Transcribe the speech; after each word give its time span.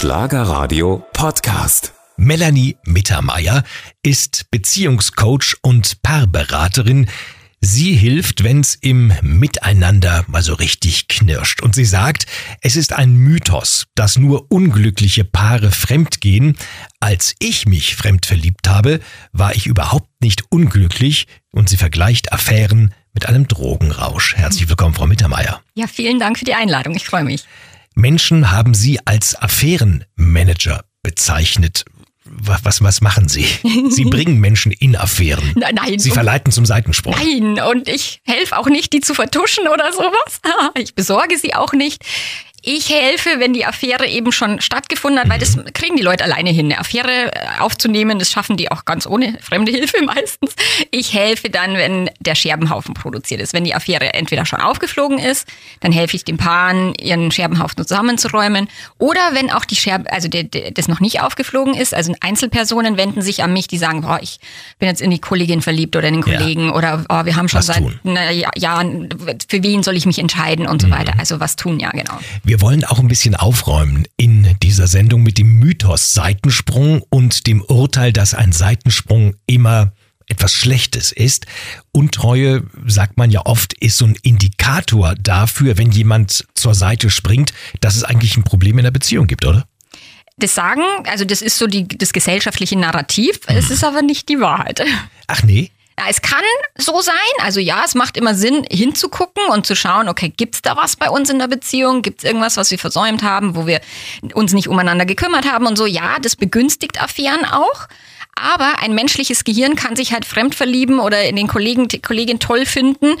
Schlagerradio 0.00 1.04
Podcast. 1.12 1.92
Melanie 2.16 2.78
Mittermeier 2.86 3.64
ist 4.02 4.46
Beziehungscoach 4.50 5.56
und 5.60 6.00
Paarberaterin. 6.00 7.06
Sie 7.60 7.92
hilft, 7.92 8.42
wenn's 8.42 8.76
im 8.76 9.12
Miteinander 9.20 10.24
mal 10.26 10.40
so 10.40 10.54
richtig 10.54 11.08
knirscht. 11.08 11.60
Und 11.60 11.74
sie 11.74 11.84
sagt, 11.84 12.24
es 12.62 12.76
ist 12.76 12.94
ein 12.94 13.14
Mythos, 13.14 13.88
dass 13.94 14.16
nur 14.16 14.50
unglückliche 14.50 15.24
Paare 15.24 15.70
fremdgehen. 15.70 16.56
Als 17.00 17.34
ich 17.38 17.66
mich 17.66 17.94
fremd 17.94 18.24
verliebt 18.24 18.70
habe, 18.70 19.00
war 19.32 19.54
ich 19.54 19.66
überhaupt 19.66 20.08
nicht 20.22 20.44
unglücklich. 20.48 21.26
Und 21.52 21.68
sie 21.68 21.76
vergleicht 21.76 22.32
Affären 22.32 22.94
mit 23.12 23.26
einem 23.26 23.46
Drogenrausch. 23.48 24.34
Herzlich 24.34 24.66
willkommen, 24.70 24.94
Frau 24.94 25.06
Mittermeier. 25.06 25.60
Ja, 25.74 25.86
vielen 25.86 26.18
Dank 26.18 26.38
für 26.38 26.46
die 26.46 26.54
Einladung. 26.54 26.94
Ich 26.94 27.04
freue 27.04 27.24
mich. 27.24 27.44
Menschen 27.94 28.50
haben 28.50 28.74
Sie 28.74 28.98
als 29.04 29.34
Affärenmanager 29.34 30.84
bezeichnet. 31.02 31.84
Was, 32.24 32.82
was 32.82 33.00
machen 33.00 33.28
Sie? 33.28 33.46
Sie 33.88 34.04
bringen 34.10 34.38
Menschen 34.38 34.70
in 34.72 34.94
Affären. 34.94 35.52
Nein, 35.56 35.74
nein. 35.74 35.98
Sie 35.98 36.10
verleiten 36.10 36.52
zum 36.52 36.64
Seitensprung. 36.64 37.14
Nein, 37.16 37.60
und 37.60 37.88
ich 37.88 38.20
helfe 38.24 38.56
auch 38.56 38.66
nicht, 38.66 38.92
die 38.92 39.00
zu 39.00 39.14
vertuschen 39.14 39.66
oder 39.66 39.92
sowas. 39.92 40.40
Ich 40.76 40.94
besorge 40.94 41.36
sie 41.36 41.54
auch 41.54 41.72
nicht. 41.72 42.04
Ich 42.62 42.90
helfe, 42.90 43.30
wenn 43.38 43.52
die 43.52 43.64
Affäre 43.64 44.06
eben 44.06 44.32
schon 44.32 44.60
stattgefunden 44.60 45.20
hat, 45.20 45.28
weil 45.30 45.38
das 45.38 45.58
kriegen 45.72 45.96
die 45.96 46.02
Leute 46.02 46.24
alleine 46.24 46.50
hin. 46.50 46.66
Eine 46.66 46.78
Affäre 46.78 47.32
äh, 47.32 47.60
aufzunehmen, 47.60 48.18
das 48.18 48.30
schaffen 48.30 48.56
die 48.56 48.70
auch 48.70 48.84
ganz 48.84 49.06
ohne 49.06 49.38
fremde 49.40 49.72
Hilfe 49.72 50.02
meistens. 50.04 50.54
Ich 50.90 51.14
helfe 51.14 51.48
dann, 51.48 51.74
wenn 51.74 52.10
der 52.20 52.34
Scherbenhaufen 52.34 52.94
produziert 52.94 53.40
ist. 53.40 53.52
Wenn 53.54 53.64
die 53.64 53.74
Affäre 53.74 54.12
entweder 54.14 54.44
schon 54.44 54.60
aufgeflogen 54.60 55.18
ist, 55.18 55.48
dann 55.80 55.92
helfe 55.92 56.16
ich 56.16 56.24
den 56.24 56.36
Paaren, 56.36 56.94
ihren 56.94 57.30
Scherbenhaufen 57.30 57.86
zusammenzuräumen. 57.86 58.68
Oder 58.98 59.30
wenn 59.32 59.50
auch 59.50 59.64
die 59.64 59.76
Scherbe, 59.76 60.12
also 60.12 60.28
der, 60.28 60.44
der, 60.44 60.70
das 60.70 60.88
noch 60.88 61.00
nicht 61.00 61.22
aufgeflogen 61.22 61.74
ist, 61.74 61.94
also 61.94 62.14
Einzelpersonen 62.20 62.96
wenden 62.96 63.22
sich 63.22 63.42
an 63.42 63.52
mich, 63.52 63.68
die 63.68 63.78
sagen, 63.78 64.02
boah, 64.02 64.18
ich 64.20 64.38
bin 64.78 64.88
jetzt 64.88 65.00
in 65.00 65.10
die 65.10 65.18
Kollegin 65.20 65.62
verliebt 65.62 65.96
oder 65.96 66.08
in 66.08 66.14
den 66.14 66.22
Kollegen 66.22 66.66
ja. 66.66 66.74
oder 66.74 67.04
oh, 67.08 67.24
wir 67.24 67.36
haben 67.36 67.48
schon 67.48 67.58
was 67.58 67.66
seit 67.66 67.78
tun. 67.78 67.98
Jahren, 68.56 69.08
für 69.48 69.62
wen 69.62 69.82
soll 69.82 69.96
ich 69.96 70.06
mich 70.06 70.18
entscheiden 70.18 70.66
und 70.66 70.82
so 70.82 70.88
mhm. 70.88 70.92
weiter. 70.92 71.14
Also 71.18 71.40
was 71.40 71.56
tun, 71.56 71.80
ja 71.80 71.90
genau. 71.90 72.18
Wir 72.50 72.60
wollen 72.60 72.84
auch 72.84 72.98
ein 72.98 73.06
bisschen 73.06 73.36
aufräumen 73.36 74.08
in 74.16 74.56
dieser 74.60 74.88
Sendung 74.88 75.22
mit 75.22 75.38
dem 75.38 75.60
Mythos 75.60 76.14
Seitensprung 76.14 77.00
und 77.08 77.46
dem 77.46 77.62
Urteil, 77.62 78.12
dass 78.12 78.34
ein 78.34 78.50
Seitensprung 78.50 79.36
immer 79.46 79.92
etwas 80.26 80.52
Schlechtes 80.52 81.12
ist. 81.12 81.46
Untreue, 81.92 82.64
sagt 82.86 83.18
man 83.18 83.30
ja 83.30 83.46
oft, 83.46 83.74
ist 83.74 83.98
so 83.98 84.06
ein 84.06 84.16
Indikator 84.24 85.14
dafür, 85.14 85.78
wenn 85.78 85.92
jemand 85.92 86.44
zur 86.54 86.74
Seite 86.74 87.08
springt, 87.08 87.52
dass 87.82 87.94
es 87.94 88.02
eigentlich 88.02 88.36
ein 88.36 88.42
Problem 88.42 88.78
in 88.78 88.82
der 88.82 88.90
Beziehung 88.90 89.28
gibt, 89.28 89.46
oder? 89.46 89.64
Das 90.36 90.52
sagen, 90.52 90.82
also 91.04 91.24
das 91.24 91.42
ist 91.42 91.56
so 91.56 91.68
die, 91.68 91.86
das 91.86 92.12
gesellschaftliche 92.12 92.76
Narrativ, 92.76 93.38
es 93.46 93.70
ist 93.70 93.84
aber 93.84 94.02
nicht 94.02 94.28
die 94.28 94.40
Wahrheit. 94.40 94.82
Ach 95.28 95.44
nee? 95.44 95.70
Es 96.08 96.22
kann 96.22 96.42
so 96.76 97.00
sein. 97.00 97.14
Also 97.42 97.60
ja, 97.60 97.82
es 97.84 97.94
macht 97.94 98.16
immer 98.16 98.34
Sinn, 98.34 98.66
hinzugucken 98.70 99.44
und 99.50 99.66
zu 99.66 99.74
schauen, 99.74 100.08
okay, 100.08 100.32
gibt's 100.34 100.62
da 100.62 100.76
was 100.76 100.96
bei 100.96 101.10
uns 101.10 101.30
in 101.30 101.38
der 101.38 101.48
Beziehung? 101.48 102.02
Gibt's 102.02 102.24
irgendwas, 102.24 102.56
was 102.56 102.70
wir 102.70 102.78
versäumt 102.78 103.22
haben, 103.22 103.56
wo 103.56 103.66
wir 103.66 103.80
uns 104.34 104.52
nicht 104.52 104.68
umeinander 104.68 105.04
gekümmert 105.04 105.50
haben 105.50 105.66
und 105.66 105.76
so? 105.76 105.86
Ja, 105.86 106.18
das 106.20 106.36
begünstigt 106.36 107.00
Affären 107.02 107.44
auch. 107.44 107.88
Aber 108.34 108.78
ein 108.78 108.94
menschliches 108.94 109.44
Gehirn 109.44 109.76
kann 109.76 109.96
sich 109.96 110.12
halt 110.12 110.24
fremd 110.24 110.54
verlieben 110.54 110.98
oder 110.98 111.24
in 111.24 111.36
den 111.36 111.48
Kollegen, 111.48 111.88
die 111.88 112.00
Kollegin 112.00 112.40
toll 112.40 112.64
finden, 112.64 113.16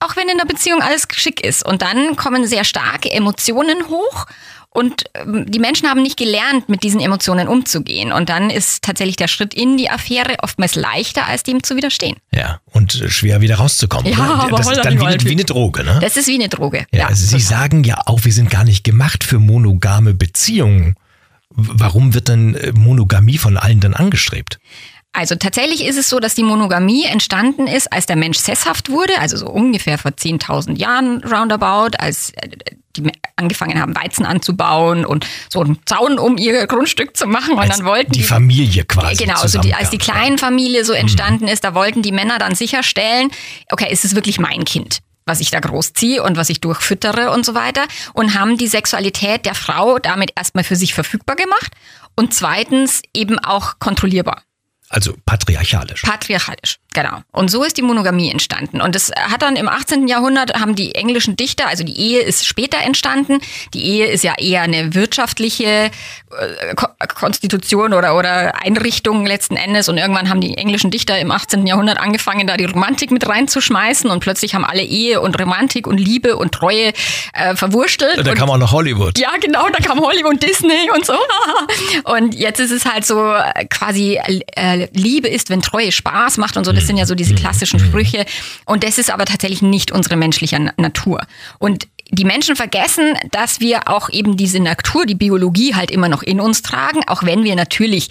auch 0.00 0.16
wenn 0.16 0.28
in 0.28 0.38
der 0.38 0.46
Beziehung 0.46 0.82
alles 0.82 1.06
schick 1.12 1.44
ist. 1.44 1.64
Und 1.64 1.82
dann 1.82 2.16
kommen 2.16 2.46
sehr 2.46 2.64
starke 2.64 3.10
Emotionen 3.10 3.88
hoch 3.88 4.26
und 4.74 5.04
ähm, 5.14 5.46
die 5.48 5.60
Menschen 5.60 5.88
haben 5.88 6.02
nicht 6.02 6.16
gelernt, 6.16 6.68
mit 6.68 6.82
diesen 6.82 7.00
Emotionen 7.00 7.46
umzugehen. 7.46 8.12
Und 8.12 8.28
dann 8.28 8.50
ist 8.50 8.82
tatsächlich 8.82 9.14
der 9.14 9.28
Schritt 9.28 9.54
in 9.54 9.76
die 9.76 9.88
Affäre 9.88 10.34
oftmals 10.42 10.74
leichter, 10.74 11.26
als 11.26 11.44
dem 11.44 11.62
zu 11.62 11.76
widerstehen. 11.76 12.16
Ja, 12.32 12.58
und 12.72 12.92
schwer 13.08 13.40
wieder 13.40 13.56
rauszukommen. 13.56 14.12
Ja, 14.12 14.18
oder? 14.18 14.34
aber 14.42 14.56
das 14.56 14.72
ist 14.72 14.84
dann 14.84 15.00
wie 15.00 15.06
eine, 15.06 15.22
wie 15.22 15.30
eine 15.30 15.44
Droge, 15.44 15.84
ne? 15.84 16.00
Das 16.00 16.16
ist 16.16 16.26
wie 16.26 16.34
eine 16.34 16.48
Droge. 16.48 16.86
Ja, 16.92 17.06
also 17.06 17.24
Sie 17.24 17.40
sagen 17.40 17.84
ja 17.84 18.00
auch, 18.06 18.24
wir 18.24 18.32
sind 18.32 18.50
gar 18.50 18.64
nicht 18.64 18.82
gemacht 18.82 19.22
für 19.22 19.38
monogame 19.38 20.12
Beziehungen. 20.12 20.96
Warum 21.50 22.12
wird 22.12 22.28
dann 22.28 22.56
äh, 22.56 22.72
Monogamie 22.72 23.38
von 23.38 23.56
allen 23.56 23.78
dann 23.78 23.94
angestrebt? 23.94 24.58
Also 25.14 25.36
tatsächlich 25.36 25.84
ist 25.84 25.96
es 25.96 26.08
so, 26.08 26.18
dass 26.18 26.34
die 26.34 26.42
Monogamie 26.42 27.04
entstanden 27.04 27.68
ist, 27.68 27.92
als 27.92 28.06
der 28.06 28.16
Mensch 28.16 28.38
sesshaft 28.38 28.90
wurde, 28.90 29.12
also 29.20 29.36
so 29.36 29.46
ungefähr 29.46 29.96
vor 29.96 30.10
10.000 30.10 30.76
Jahren 30.76 31.22
roundabout, 31.22 31.96
als 31.98 32.32
äh, 32.34 32.48
die 32.96 33.10
angefangen 33.36 33.80
haben, 33.80 33.94
Weizen 33.96 34.24
anzubauen 34.26 35.04
und 35.06 35.26
so 35.48 35.60
einen 35.60 35.78
Zaun 35.86 36.18
um 36.18 36.36
ihr 36.36 36.66
Grundstück 36.66 37.16
zu 37.16 37.26
machen. 37.26 37.54
Und 37.54 37.60
als 37.60 37.78
dann 37.78 37.86
wollten 37.86 38.12
die, 38.12 38.20
die 38.20 38.24
Familie 38.24 38.84
quasi. 38.84 39.24
Genau, 39.24 39.46
so 39.46 39.60
die, 39.60 39.74
als 39.74 39.90
die 39.90 39.98
Kleinfamilie 39.98 40.84
so 40.84 40.92
entstanden 40.92 41.44
mhm. 41.44 41.50
ist, 41.50 41.62
da 41.62 41.74
wollten 41.74 42.02
die 42.02 42.12
Männer 42.12 42.38
dann 42.38 42.56
sicherstellen, 42.56 43.30
okay, 43.70 43.92
ist 43.92 44.04
es 44.04 44.14
wirklich 44.14 44.38
mein 44.38 44.64
Kind? 44.64 44.98
was 45.26 45.40
ich 45.40 45.50
da 45.50 45.58
großziehe 45.58 46.22
und 46.22 46.36
was 46.36 46.50
ich 46.50 46.60
durchfüttere 46.60 47.30
und 47.30 47.46
so 47.46 47.54
weiter 47.54 47.86
und 48.12 48.38
haben 48.38 48.58
die 48.58 48.66
Sexualität 48.66 49.46
der 49.46 49.54
Frau 49.54 49.98
damit 49.98 50.32
erstmal 50.36 50.64
für 50.64 50.76
sich 50.76 50.92
verfügbar 50.92 51.34
gemacht 51.34 51.72
und 52.14 52.34
zweitens 52.34 53.00
eben 53.14 53.38
auch 53.38 53.78
kontrollierbar. 53.78 54.42
Also 54.88 55.16
patriarchalisch. 55.24 56.02
Patriarchalisch, 56.02 56.78
genau. 56.94 57.18
Und 57.32 57.50
so 57.50 57.62
ist 57.62 57.76
die 57.76 57.82
Monogamie 57.82 58.30
entstanden. 58.30 58.80
Und 58.80 58.94
das 58.94 59.10
hat 59.14 59.42
dann 59.42 59.56
im 59.56 59.68
18. 59.68 60.08
Jahrhundert 60.08 60.58
haben 60.58 60.74
die 60.74 60.94
englischen 60.94 61.36
Dichter, 61.36 61.68
also 61.68 61.84
die 61.84 61.98
Ehe 61.98 62.20
ist 62.20 62.46
später 62.46 62.78
entstanden. 62.78 63.40
Die 63.74 63.84
Ehe 63.84 64.06
ist 64.06 64.24
ja 64.24 64.34
eher 64.38 64.62
eine 64.62 64.94
wirtschaftliche 64.94 65.66
äh, 65.66 65.90
Konstitution 67.14 67.92
oder, 67.92 68.16
oder 68.16 68.54
Einrichtung 68.62 69.26
letzten 69.26 69.56
Endes. 69.56 69.88
Und 69.88 69.98
irgendwann 69.98 70.30
haben 70.30 70.40
die 70.40 70.56
englischen 70.56 70.90
Dichter 70.90 71.18
im 71.18 71.30
18. 71.30 71.66
Jahrhundert 71.66 71.98
angefangen, 71.98 72.46
da 72.46 72.56
die 72.56 72.64
Romantik 72.64 73.10
mit 73.10 73.28
reinzuschmeißen. 73.28 74.10
Und 74.10 74.20
plötzlich 74.20 74.54
haben 74.54 74.64
alle 74.64 74.82
Ehe 74.82 75.20
und 75.20 75.38
Romantik 75.38 75.86
und 75.86 75.98
Liebe 75.98 76.36
und 76.36 76.52
Treue 76.52 76.92
äh, 77.32 77.56
verwurstelt. 77.56 78.26
Da 78.26 78.34
kam 78.34 78.48
auch 78.50 78.58
noch 78.58 78.72
Hollywood. 78.72 79.18
Ja, 79.18 79.32
genau, 79.40 79.68
da 79.68 79.78
kam 79.78 80.00
Hollywood, 80.00 80.42
Disney 80.42 80.90
und 80.94 81.04
so. 81.04 81.14
und 82.04 82.34
jetzt 82.34 82.60
ist 82.60 82.70
es 82.70 82.84
halt 82.84 83.04
so 83.04 83.34
äh, 83.34 83.64
quasi 83.66 84.18
äh, 84.56 84.88
Liebe 84.92 85.28
ist, 85.28 85.50
wenn 85.50 85.60
Treue 85.60 85.90
Spaß 85.92 86.38
macht 86.38 86.56
und 86.56 86.64
so. 86.64 86.72
Das 86.84 86.88
sind 86.88 86.98
ja 86.98 87.06
so 87.06 87.14
diese 87.14 87.34
klassischen 87.34 87.80
Sprüche. 87.80 88.26
Und 88.66 88.84
das 88.84 88.98
ist 88.98 89.10
aber 89.10 89.24
tatsächlich 89.24 89.62
nicht 89.62 89.90
unsere 89.90 90.16
menschliche 90.16 90.70
Natur. 90.76 91.26
Und 91.58 91.88
die 92.10 92.26
Menschen 92.26 92.56
vergessen, 92.56 93.14
dass 93.30 93.60
wir 93.60 93.88
auch 93.88 94.10
eben 94.10 94.36
diese 94.36 94.60
Natur, 94.60 95.06
die 95.06 95.14
Biologie 95.14 95.74
halt 95.74 95.90
immer 95.90 96.10
noch 96.10 96.22
in 96.22 96.40
uns 96.40 96.60
tragen, 96.60 97.00
auch 97.06 97.22
wenn 97.22 97.42
wir 97.42 97.56
natürlich 97.56 98.10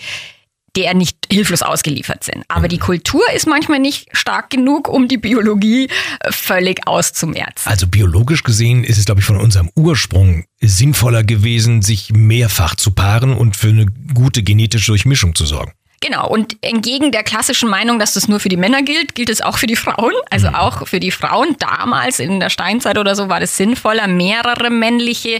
der 0.76 0.96
nicht 0.96 1.28
hilflos 1.32 1.62
ausgeliefert 1.62 2.24
sind. 2.24 2.46
Aber 2.48 2.68
die 2.68 2.80
Kultur 2.80 3.22
ist 3.36 3.46
manchmal 3.46 3.78
nicht 3.78 4.08
stark 4.12 4.50
genug, 4.50 4.88
um 4.88 5.08
die 5.08 5.20
Biologie 5.20 5.88
äh, 6.22 6.32
völlig 6.32 6.88
auszumerzen. 6.88 7.70
Also 7.70 7.86
biologisch 7.86 8.42
gesehen 8.42 8.84
ist 8.84 8.98
es, 8.98 9.06
glaube 9.06 9.22
ich, 9.22 9.28
von 9.28 9.38
unserem 9.38 9.70
Ursprung 9.76 10.46
sinnvoller 10.62 11.24
gewesen, 11.24 11.84
sich 11.84 12.12
mehrfach 12.12 12.74
zu 12.74 12.90
paaren 12.90 13.34
und 13.34 13.56
für 13.56 13.68
eine 13.68 13.86
gute 14.16 14.42
genetische 14.42 14.88
Durchmischung 14.88 15.36
zu 15.36 15.46
sorgen. 15.46 15.74
Genau, 16.04 16.28
und 16.28 16.58
entgegen 16.60 17.14
der 17.14 17.24
klassischen 17.24 17.70
Meinung, 17.70 17.98
dass 17.98 18.14
das 18.14 18.28
nur 18.28 18.42
für 18.42 18.50
die 18.50 18.58
Männer 18.58 18.84
gilt, 18.84 19.16
gilt 19.16 19.30
es 19.30 19.40
auch 19.40 19.58
für 19.58 19.68
die 19.68 19.78
Frauen. 19.78 20.12
Also 20.30 20.50
mhm. 20.50 20.56
auch 20.56 20.86
für 20.86 21.00
die 21.00 21.12
Frauen 21.12 21.56
damals 21.60 22.20
in 22.20 22.42
der 22.42 22.50
Steinzeit 22.50 22.98
oder 22.98 23.16
so 23.16 23.30
war 23.30 23.42
es 23.42 23.56
sinnvoller, 23.56 24.08
mehrere 24.08 24.70
männliche 24.70 25.40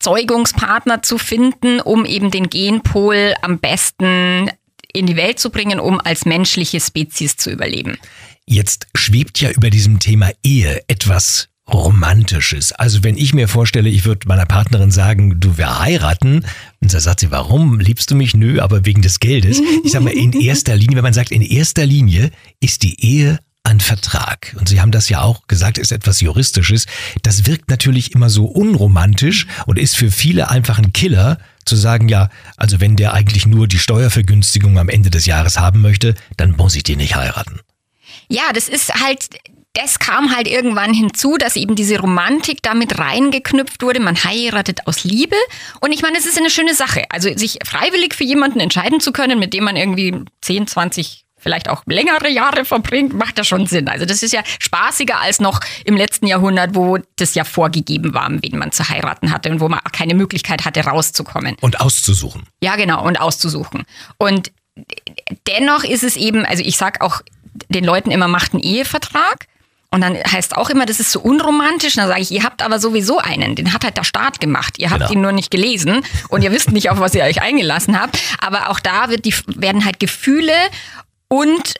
Zeugungspartner 0.00 1.02
zu 1.02 1.16
finden, 1.16 1.80
um 1.80 2.04
eben 2.04 2.30
den 2.30 2.50
Genpol 2.50 3.32
am 3.40 3.58
besten 3.60 4.50
in 4.92 5.06
die 5.06 5.16
Welt 5.16 5.38
zu 5.38 5.48
bringen, 5.48 5.80
um 5.80 6.02
als 6.04 6.26
menschliche 6.26 6.80
Spezies 6.80 7.38
zu 7.38 7.50
überleben. 7.50 7.96
Jetzt 8.44 8.86
schwebt 8.94 9.40
ja 9.40 9.52
über 9.52 9.70
diesem 9.70 10.00
Thema 10.00 10.30
Ehe 10.42 10.82
etwas 10.86 11.48
Romantisches. 11.72 12.72
Also 12.72 13.02
wenn 13.04 13.16
ich 13.16 13.32
mir 13.32 13.48
vorstelle, 13.48 13.88
ich 13.88 14.04
würde 14.04 14.28
meiner 14.28 14.44
Partnerin 14.44 14.90
sagen, 14.90 15.40
du 15.40 15.56
wir 15.56 15.80
heiraten, 15.80 16.44
und 16.80 16.92
dann 16.92 17.00
sagt 17.00 17.20
sie, 17.20 17.30
warum 17.30 17.80
liebst 17.80 18.10
du 18.10 18.14
mich? 18.14 18.34
Nö, 18.34 18.60
aber 18.60 18.84
wegen 18.84 19.02
des 19.02 19.18
Geldes. 19.18 19.60
Ich 19.82 19.92
sage 19.92 20.04
mal, 20.04 20.12
in 20.12 20.32
erster 20.40 20.76
Linie, 20.76 20.96
wenn 20.96 21.04
man 21.04 21.14
sagt, 21.14 21.30
in 21.30 21.42
erster 21.42 21.86
Linie 21.86 22.30
ist 22.60 22.82
die 22.82 23.02
Ehe 23.02 23.38
ein 23.64 23.80
Vertrag. 23.80 24.54
Und 24.58 24.68
Sie 24.68 24.80
haben 24.80 24.90
das 24.90 25.08
ja 25.08 25.22
auch 25.22 25.46
gesagt, 25.46 25.78
ist 25.78 25.90
etwas 25.90 26.20
Juristisches. 26.20 26.84
Das 27.22 27.46
wirkt 27.46 27.70
natürlich 27.70 28.14
immer 28.14 28.28
so 28.28 28.44
unromantisch 28.44 29.46
und 29.64 29.78
ist 29.78 29.96
für 29.96 30.10
viele 30.10 30.50
einfach 30.50 30.78
ein 30.78 30.92
Killer, 30.92 31.38
zu 31.64 31.76
sagen, 31.76 32.08
ja, 32.08 32.28
also 32.58 32.80
wenn 32.80 32.96
der 32.96 33.14
eigentlich 33.14 33.46
nur 33.46 33.66
die 33.66 33.78
Steuervergünstigung 33.78 34.78
am 34.78 34.90
Ende 34.90 35.08
des 35.08 35.24
Jahres 35.24 35.58
haben 35.58 35.80
möchte, 35.80 36.14
dann 36.36 36.52
muss 36.52 36.76
ich 36.76 36.82
den 36.82 36.98
nicht 36.98 37.16
heiraten. 37.16 37.60
Ja, 38.28 38.52
das 38.54 38.68
ist 38.68 38.92
halt 38.94 39.28
das 39.74 39.98
kam 39.98 40.34
halt 40.34 40.48
irgendwann 40.48 40.94
hinzu, 40.94 41.36
dass 41.36 41.56
eben 41.56 41.74
diese 41.74 41.98
Romantik 41.98 42.62
damit 42.62 42.98
reingeknüpft 42.98 43.82
wurde. 43.82 44.00
Man 44.00 44.16
heiratet 44.22 44.86
aus 44.86 45.02
Liebe. 45.02 45.36
Und 45.80 45.92
ich 45.92 46.02
meine, 46.02 46.16
es 46.16 46.26
ist 46.26 46.38
eine 46.38 46.50
schöne 46.50 46.74
Sache. 46.74 47.04
Also 47.10 47.36
sich 47.36 47.58
freiwillig 47.64 48.14
für 48.14 48.24
jemanden 48.24 48.60
entscheiden 48.60 49.00
zu 49.00 49.12
können, 49.12 49.38
mit 49.38 49.52
dem 49.52 49.64
man 49.64 49.74
irgendwie 49.74 50.14
10, 50.42 50.68
20, 50.68 51.24
vielleicht 51.36 51.68
auch 51.68 51.82
längere 51.86 52.28
Jahre 52.30 52.64
verbringt, 52.64 53.14
macht 53.14 53.36
das 53.36 53.48
schon 53.48 53.66
Sinn. 53.66 53.88
Also 53.88 54.06
das 54.06 54.22
ist 54.22 54.32
ja 54.32 54.42
spaßiger 54.60 55.20
als 55.20 55.40
noch 55.40 55.60
im 55.84 55.96
letzten 55.96 56.28
Jahrhundert, 56.28 56.76
wo 56.76 56.98
das 57.16 57.34
ja 57.34 57.42
vorgegeben 57.42 58.14
war, 58.14 58.30
wen 58.30 58.56
man 58.56 58.70
zu 58.70 58.88
heiraten 58.88 59.32
hatte 59.32 59.50
und 59.50 59.60
wo 59.60 59.68
man 59.68 59.80
keine 59.92 60.14
Möglichkeit 60.14 60.64
hatte, 60.64 60.84
rauszukommen. 60.84 61.56
Und 61.60 61.80
auszusuchen. 61.80 62.46
Ja, 62.62 62.76
genau, 62.76 63.04
und 63.04 63.20
auszusuchen. 63.20 63.82
Und 64.18 64.52
dennoch 65.48 65.82
ist 65.82 66.04
es 66.04 66.16
eben, 66.16 66.46
also 66.46 66.62
ich 66.62 66.76
sag 66.76 67.00
auch 67.00 67.22
den 67.68 67.84
Leuten 67.84 68.12
immer, 68.12 68.28
macht 68.28 68.54
einen 68.54 68.62
Ehevertrag. 68.62 69.46
Und 69.94 70.00
dann 70.00 70.16
heißt 70.16 70.56
auch 70.56 70.70
immer, 70.70 70.86
das 70.86 70.98
ist 70.98 71.12
so 71.12 71.20
unromantisch. 71.20 71.94
Und 71.94 71.98
dann 71.98 72.08
sage 72.08 72.20
ich, 72.20 72.32
ihr 72.32 72.42
habt 72.42 72.62
aber 72.62 72.80
sowieso 72.80 73.18
einen. 73.18 73.54
Den 73.54 73.72
hat 73.72 73.84
halt 73.84 73.96
der 73.96 74.02
Staat 74.02 74.40
gemacht. 74.40 74.74
Ihr 74.78 74.90
habt 74.90 75.02
genau. 75.02 75.12
ihn 75.12 75.20
nur 75.20 75.30
nicht 75.30 75.52
gelesen 75.52 76.04
und 76.30 76.42
ihr 76.42 76.50
wisst 76.50 76.72
nicht, 76.72 76.90
auf 76.90 76.98
was 76.98 77.14
ihr 77.14 77.22
euch 77.22 77.40
eingelassen 77.40 78.00
habt. 78.00 78.18
Aber 78.40 78.70
auch 78.70 78.80
da 78.80 79.08
wird 79.08 79.24
die, 79.24 79.32
werden 79.46 79.84
halt 79.84 80.00
Gefühle 80.00 80.52
und 81.28 81.74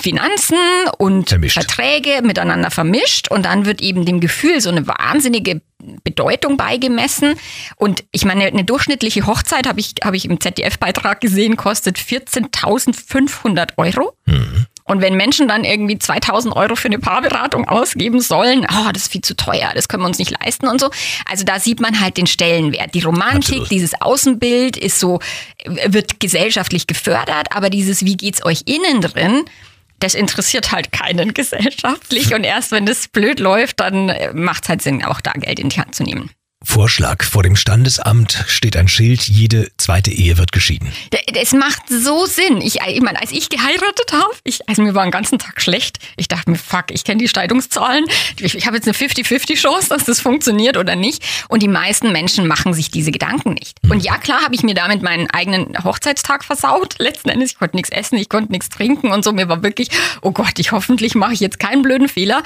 Finanzen 0.00 0.56
und 0.98 1.28
vermischt. 1.30 1.54
Verträge 1.54 2.22
miteinander 2.22 2.70
vermischt 2.70 3.28
und 3.28 3.44
dann 3.44 3.66
wird 3.66 3.80
eben 3.80 4.04
dem 4.04 4.20
Gefühl 4.20 4.60
so 4.60 4.70
eine 4.70 4.86
wahnsinnige 4.86 5.62
Bedeutung 6.04 6.56
beigemessen. 6.56 7.34
Und 7.74 8.04
ich 8.12 8.24
meine, 8.24 8.44
eine 8.44 8.62
durchschnittliche 8.62 9.26
Hochzeit, 9.26 9.66
habe 9.66 9.80
ich, 9.80 9.94
hab 10.04 10.14
ich 10.14 10.26
im 10.26 10.40
ZDF-Beitrag 10.40 11.20
gesehen, 11.20 11.56
kostet 11.56 11.98
14.500 11.98 13.70
Euro. 13.78 14.16
Mhm. 14.26 14.66
Und 14.86 15.00
wenn 15.00 15.16
Menschen 15.16 15.48
dann 15.48 15.64
irgendwie 15.64 15.98
2000 15.98 16.54
Euro 16.54 16.76
für 16.76 16.86
eine 16.86 17.00
Paarberatung 17.00 17.68
ausgeben 17.68 18.20
sollen, 18.20 18.66
oh, 18.70 18.92
das 18.92 19.02
ist 19.02 19.12
viel 19.12 19.20
zu 19.20 19.34
teuer, 19.34 19.72
das 19.74 19.88
können 19.88 20.04
wir 20.04 20.06
uns 20.06 20.18
nicht 20.18 20.30
leisten 20.30 20.68
und 20.68 20.80
so. 20.80 20.90
Also 21.28 21.44
da 21.44 21.58
sieht 21.58 21.80
man 21.80 22.00
halt 22.00 22.16
den 22.16 22.26
Stellenwert. 22.26 22.94
Die 22.94 23.02
Romantik, 23.02 23.48
Absolut. 23.48 23.70
dieses 23.70 24.00
Außenbild 24.00 24.76
ist 24.76 25.00
so, 25.00 25.18
wird 25.86 26.20
gesellschaftlich 26.20 26.86
gefördert, 26.86 27.48
aber 27.50 27.68
dieses, 27.68 28.04
wie 28.04 28.16
geht's 28.16 28.44
euch 28.44 28.62
innen 28.66 29.00
drin? 29.00 29.44
das 29.98 30.14
interessiert 30.14 30.72
halt 30.72 30.92
keinen 30.92 31.32
gesellschaftlich. 31.34 32.34
Und 32.34 32.44
erst 32.44 32.70
wenn 32.70 32.84
das 32.84 33.08
blöd 33.08 33.40
läuft, 33.40 33.80
dann 33.80 34.12
macht 34.34 34.64
es 34.64 34.68
halt 34.68 34.82
Sinn, 34.82 35.02
auch 35.02 35.22
da 35.22 35.32
Geld 35.32 35.58
in 35.58 35.70
die 35.70 35.80
Hand 35.80 35.94
zu 35.94 36.02
nehmen. 36.02 36.30
Vorschlag. 36.66 37.22
Vor 37.22 37.42
dem 37.42 37.56
Standesamt 37.56 38.44
steht 38.48 38.76
ein 38.76 38.88
Schild, 38.88 39.22
jede 39.22 39.70
zweite 39.78 40.10
Ehe 40.10 40.36
wird 40.36 40.52
geschieden. 40.52 40.92
Es 41.34 41.52
macht 41.52 41.82
so 41.88 42.26
Sinn. 42.26 42.60
Ich, 42.60 42.80
ich 42.86 43.00
meine, 43.00 43.20
als 43.20 43.30
ich 43.30 43.48
geheiratet 43.48 44.12
habe, 44.12 44.34
ich, 44.42 44.68
also 44.68 44.82
mir 44.82 44.94
war 44.94 45.06
den 45.06 45.12
ganzen 45.12 45.38
Tag 45.38 45.62
schlecht. 45.62 45.98
Ich 46.16 46.28
dachte 46.28 46.50
mir, 46.50 46.58
fuck, 46.58 46.86
ich 46.90 47.04
kenne 47.04 47.18
die 47.18 47.28
Scheidungszahlen. 47.28 48.04
Ich, 48.40 48.56
ich 48.56 48.66
habe 48.66 48.76
jetzt 48.76 48.86
eine 48.86 48.96
50-50 48.96 49.54
Chance, 49.54 49.88
dass 49.88 50.04
das 50.04 50.20
funktioniert 50.20 50.76
oder 50.76 50.96
nicht. 50.96 51.24
Und 51.48 51.62
die 51.62 51.68
meisten 51.68 52.12
Menschen 52.12 52.46
machen 52.46 52.74
sich 52.74 52.90
diese 52.90 53.12
Gedanken 53.12 53.54
nicht. 53.54 53.78
Und 53.88 54.02
ja, 54.02 54.18
klar 54.18 54.42
habe 54.42 54.54
ich 54.54 54.62
mir 54.62 54.74
damit 54.74 55.02
meinen 55.02 55.30
eigenen 55.30 55.82
Hochzeitstag 55.84 56.44
versaut. 56.44 56.96
Letzten 56.98 57.28
Endes, 57.28 57.52
ich 57.52 57.58
konnte 57.58 57.76
nichts 57.76 57.90
essen, 57.90 58.16
ich 58.18 58.28
konnte 58.28 58.52
nichts 58.52 58.68
trinken 58.68 59.12
und 59.12 59.24
so. 59.24 59.32
Mir 59.32 59.48
war 59.48 59.62
wirklich, 59.62 59.88
oh 60.20 60.32
Gott, 60.32 60.58
ich 60.58 60.72
hoffentlich 60.72 61.14
mache 61.14 61.32
ich 61.32 61.40
jetzt 61.40 61.60
keinen 61.60 61.82
blöden 61.82 62.08
Fehler. 62.08 62.42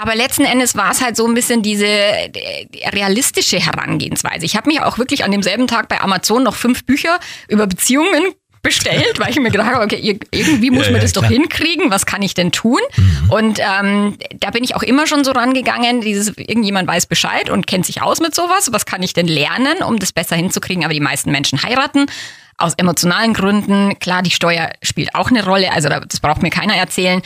Aber 0.00 0.14
letzten 0.14 0.46
Endes 0.46 0.76
war 0.76 0.92
es 0.92 1.02
halt 1.02 1.14
so 1.14 1.26
ein 1.26 1.34
bisschen 1.34 1.60
diese 1.60 1.84
äh, 1.84 2.64
realistische 2.88 3.60
Herangehensweise. 3.60 4.46
Ich 4.46 4.56
habe 4.56 4.70
mich 4.70 4.80
auch 4.80 4.96
wirklich 4.96 5.24
an 5.24 5.30
demselben 5.30 5.66
Tag 5.66 5.88
bei 5.88 6.00
Amazon 6.00 6.42
noch 6.42 6.54
fünf 6.54 6.86
Bücher 6.86 7.20
über 7.48 7.66
Beziehungen 7.66 8.32
bestellt, 8.62 9.18
weil 9.18 9.30
ich 9.30 9.40
mir 9.40 9.50
gedacht 9.50 9.72
habe, 9.72 9.84
okay, 9.84 10.18
irgendwie 10.30 10.70
muss 10.70 10.86
ja, 10.86 10.92
man 10.92 11.00
das 11.00 11.14
ja, 11.14 11.20
doch 11.20 11.28
hinkriegen, 11.28 11.90
was 11.90 12.06
kann 12.06 12.22
ich 12.22 12.34
denn 12.34 12.52
tun? 12.52 12.80
Mhm. 12.96 13.30
Und 13.30 13.58
ähm, 13.60 14.18
da 14.38 14.50
bin 14.50 14.64
ich 14.64 14.76
auch 14.76 14.82
immer 14.82 15.06
schon 15.06 15.24
so 15.24 15.32
rangegangen, 15.32 16.00
dieses, 16.00 16.36
irgendjemand 16.36 16.86
weiß 16.86 17.06
Bescheid 17.06 17.48
und 17.48 17.66
kennt 17.66 17.86
sich 17.86 18.02
aus 18.02 18.20
mit 18.20 18.34
sowas, 18.34 18.70
was 18.72 18.86
kann 18.86 19.02
ich 19.02 19.14
denn 19.14 19.26
lernen, 19.28 19.82
um 19.82 19.98
das 19.98 20.12
besser 20.12 20.36
hinzukriegen? 20.36 20.84
Aber 20.84 20.92
die 20.92 21.00
meisten 21.00 21.30
Menschen 21.30 21.62
heiraten 21.62 22.06
aus 22.60 22.74
emotionalen 22.74 23.32
Gründen. 23.32 23.98
Klar, 23.98 24.22
die 24.22 24.30
Steuer 24.30 24.70
spielt 24.82 25.14
auch 25.14 25.30
eine 25.30 25.44
Rolle, 25.44 25.72
also 25.72 25.88
das 25.88 26.20
braucht 26.20 26.42
mir 26.42 26.50
keiner 26.50 26.74
erzählen. 26.74 27.22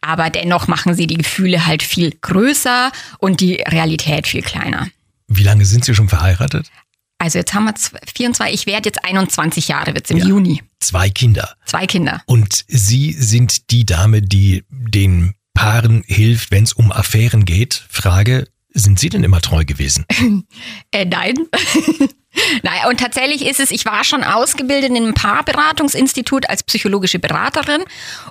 Aber 0.00 0.30
dennoch 0.30 0.66
machen 0.66 0.94
sie 0.94 1.06
die 1.06 1.18
Gefühle 1.18 1.66
halt 1.66 1.82
viel 1.82 2.12
größer 2.20 2.90
und 3.18 3.40
die 3.40 3.56
Realität 3.56 4.26
viel 4.26 4.42
kleiner. 4.42 4.88
Wie 5.28 5.42
lange 5.42 5.66
sind 5.66 5.84
Sie 5.84 5.94
schon 5.94 6.08
verheiratet? 6.08 6.70
Also 7.18 7.38
jetzt 7.38 7.52
haben 7.52 7.64
wir 7.64 7.74
24, 8.14 8.54
ich 8.54 8.66
werde 8.66 8.88
jetzt 8.88 9.04
21 9.04 9.68
Jahre, 9.68 9.94
wird 9.94 10.04
es 10.04 10.10
im 10.10 10.18
ja. 10.18 10.26
Juni. 10.26 10.62
Zwei 10.78 11.10
Kinder. 11.10 11.56
Zwei 11.66 11.86
Kinder. 11.86 12.22
Und 12.26 12.64
Sie 12.68 13.12
sind 13.12 13.70
die 13.70 13.84
Dame, 13.84 14.22
die 14.22 14.64
den 14.70 15.34
Paaren 15.52 16.04
hilft, 16.06 16.52
wenn 16.52 16.62
es 16.62 16.72
um 16.72 16.92
Affären 16.92 17.44
geht. 17.44 17.84
Frage, 17.90 18.46
sind 18.72 19.00
Sie 19.00 19.08
denn 19.08 19.24
immer 19.24 19.40
treu 19.40 19.64
gewesen? 19.64 20.06
äh, 20.92 21.04
nein. 21.04 21.34
naja, 22.62 22.88
und 22.88 23.00
tatsächlich 23.00 23.44
ist 23.44 23.58
es, 23.58 23.72
ich 23.72 23.84
war 23.84 24.04
schon 24.04 24.22
ausgebildet 24.22 24.90
in 24.90 24.96
einem 24.96 25.14
Paarberatungsinstitut 25.14 26.48
als 26.48 26.62
psychologische 26.62 27.18
Beraterin 27.18 27.82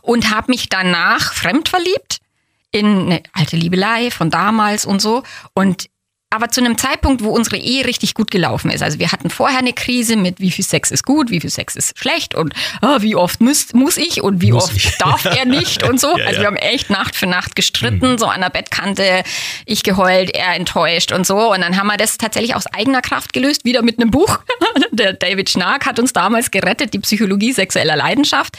und 0.01 0.30
habe 0.33 0.51
mich 0.51 0.69
danach 0.69 1.33
fremd 1.33 1.68
verliebt 1.68 2.19
in 2.72 2.86
eine 2.86 3.24
alte 3.33 3.57
Liebelei 3.57 4.12
von 4.12 4.30
damals 4.30 4.86
und 4.86 5.01
so. 5.01 5.24
Und 5.54 5.90
aber 6.29 6.50
zu 6.50 6.59
einem 6.59 6.77
Zeitpunkt, 6.77 7.24
wo 7.24 7.29
unsere 7.29 7.56
Ehe 7.56 7.85
richtig 7.85 8.13
gut 8.13 8.31
gelaufen 8.31 8.69
ist. 8.69 8.83
Also 8.83 9.00
wir 9.00 9.13
hatten 9.13 9.29
vorher 9.29 9.59
eine 9.59 9.71
Krise 9.71 10.18
mit 10.18 10.41
wie 10.41 10.51
viel 10.51 10.65
Sex 10.65 10.91
ist 10.91 11.06
gut, 11.06 11.29
wie 11.29 11.39
viel 11.39 11.50
Sex 11.50 11.77
ist 11.77 11.97
schlecht 11.97 12.35
und 12.35 12.53
oh, 12.81 12.97
wie 13.00 13.15
oft 13.15 13.39
muss, 13.39 13.74
muss 13.74 13.95
ich 13.95 14.21
und 14.21 14.41
wie 14.41 14.51
muss 14.51 14.65
oft 14.65 14.75
ich. 14.75 14.97
darf 14.97 15.24
er 15.24 15.45
nicht 15.45 15.83
und 15.83 16.01
so. 16.01 16.18
ja, 16.18 16.25
also 16.25 16.35
ja. 16.35 16.41
wir 16.41 16.47
haben 16.47 16.57
echt 16.57 16.89
Nacht 16.89 17.15
für 17.15 17.27
Nacht 17.27 17.56
gestritten, 17.56 18.12
mhm. 18.12 18.18
so 18.18 18.25
an 18.25 18.41
der 18.41 18.50
Bettkante, 18.50 19.24
ich 19.65 19.83
geheult, 19.83 20.35
er 20.35 20.53
enttäuscht 20.56 21.13
und 21.13 21.25
so. 21.25 21.53
Und 21.53 21.62
dann 21.62 21.77
haben 21.77 21.88
wir 21.88 21.97
das 21.97 22.18
tatsächlich 22.18 22.56
aus 22.56 22.68
eigener 22.68 23.01
Kraft 23.01 23.31
gelöst, 23.31 23.63
wieder 23.63 23.81
mit 23.81 24.00
einem 24.00 24.12
Buch. 24.12 24.39
der 24.91 25.13
David 25.13 25.50
Schnark 25.50 25.85
hat 25.85 25.97
uns 25.97 26.12
damals 26.12 26.51
gerettet, 26.51 26.94
die 26.94 27.00
Psychologie 27.00 27.53
sexueller 27.53 27.95
Leidenschaft. 27.95 28.57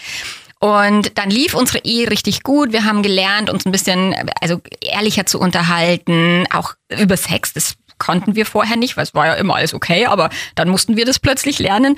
Und 0.60 1.16
dann 1.18 1.30
lief 1.30 1.54
unsere 1.54 1.84
Ehe 1.84 2.10
richtig 2.10 2.42
gut. 2.42 2.72
Wir 2.72 2.84
haben 2.84 3.02
gelernt, 3.02 3.48
uns 3.50 3.64
ein 3.64 3.72
bisschen 3.72 4.14
also 4.40 4.60
ehrlicher 4.80 5.24
zu 5.26 5.38
unterhalten, 5.38 6.46
auch 6.52 6.74
über 6.88 7.16
Sex. 7.16 7.52
Das 7.52 7.76
konnten 7.98 8.34
wir 8.34 8.46
vorher 8.46 8.76
nicht, 8.76 8.96
weil 8.96 9.04
es 9.04 9.14
war 9.14 9.26
ja 9.26 9.34
immer 9.34 9.56
alles 9.56 9.74
okay, 9.74 10.06
aber 10.06 10.30
dann 10.54 10.68
mussten 10.68 10.96
wir 10.96 11.04
das 11.04 11.18
plötzlich 11.18 11.58
lernen. 11.58 11.96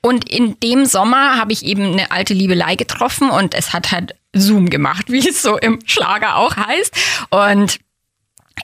Und 0.00 0.28
in 0.28 0.58
dem 0.60 0.86
Sommer 0.86 1.36
habe 1.36 1.52
ich 1.52 1.64
eben 1.64 1.92
eine 1.92 2.10
alte 2.10 2.34
Liebelei 2.34 2.76
getroffen 2.76 3.30
und 3.30 3.54
es 3.54 3.72
hat 3.72 3.90
halt 3.90 4.14
Zoom 4.34 4.70
gemacht, 4.70 5.06
wie 5.08 5.26
es 5.26 5.42
so 5.42 5.58
im 5.58 5.80
Schlager 5.84 6.36
auch 6.36 6.56
heißt. 6.56 6.94
Und 7.30 7.78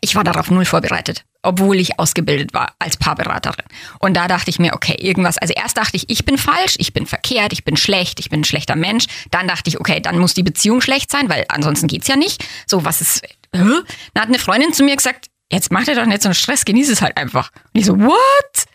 ich 0.00 0.14
war 0.14 0.24
darauf 0.24 0.50
null 0.50 0.64
vorbereitet 0.64 1.24
obwohl 1.44 1.78
ich 1.78 1.98
ausgebildet 1.98 2.54
war 2.54 2.74
als 2.78 2.96
Paarberaterin. 2.96 3.64
Und 3.98 4.16
da 4.16 4.28
dachte 4.28 4.50
ich 4.50 4.58
mir, 4.58 4.74
okay, 4.74 4.96
irgendwas, 4.98 5.38
also 5.38 5.54
erst 5.54 5.76
dachte 5.76 5.96
ich, 5.96 6.10
ich 6.10 6.24
bin 6.24 6.38
falsch, 6.38 6.74
ich 6.78 6.92
bin 6.92 7.06
verkehrt, 7.06 7.52
ich 7.52 7.64
bin 7.64 7.76
schlecht, 7.76 8.20
ich 8.20 8.30
bin 8.30 8.40
ein 8.40 8.44
schlechter 8.44 8.76
Mensch. 8.76 9.06
Dann 9.30 9.48
dachte 9.48 9.68
ich, 9.68 9.80
okay, 9.80 10.00
dann 10.00 10.18
muss 10.18 10.34
die 10.34 10.42
Beziehung 10.42 10.80
schlecht 10.80 11.10
sein, 11.10 11.28
weil 11.28 11.44
ansonsten 11.48 11.86
geht's 11.86 12.08
ja 12.08 12.16
nicht. 12.16 12.44
So, 12.66 12.84
was 12.84 13.00
ist, 13.00 13.22
äh? 13.24 13.28
Dann 13.52 14.22
hat 14.22 14.28
eine 14.28 14.38
Freundin 14.38 14.72
zu 14.72 14.84
mir 14.84 14.96
gesagt, 14.96 15.30
jetzt 15.50 15.70
mach 15.70 15.84
dir 15.84 15.94
doch 15.94 16.06
nicht 16.06 16.22
so 16.22 16.28
einen 16.28 16.34
Stress, 16.34 16.64
genieß 16.64 16.90
es 16.90 17.02
halt 17.02 17.16
einfach. 17.16 17.50
Und 17.72 17.80
ich 17.80 17.86
so, 17.86 17.98
what? 17.98 18.66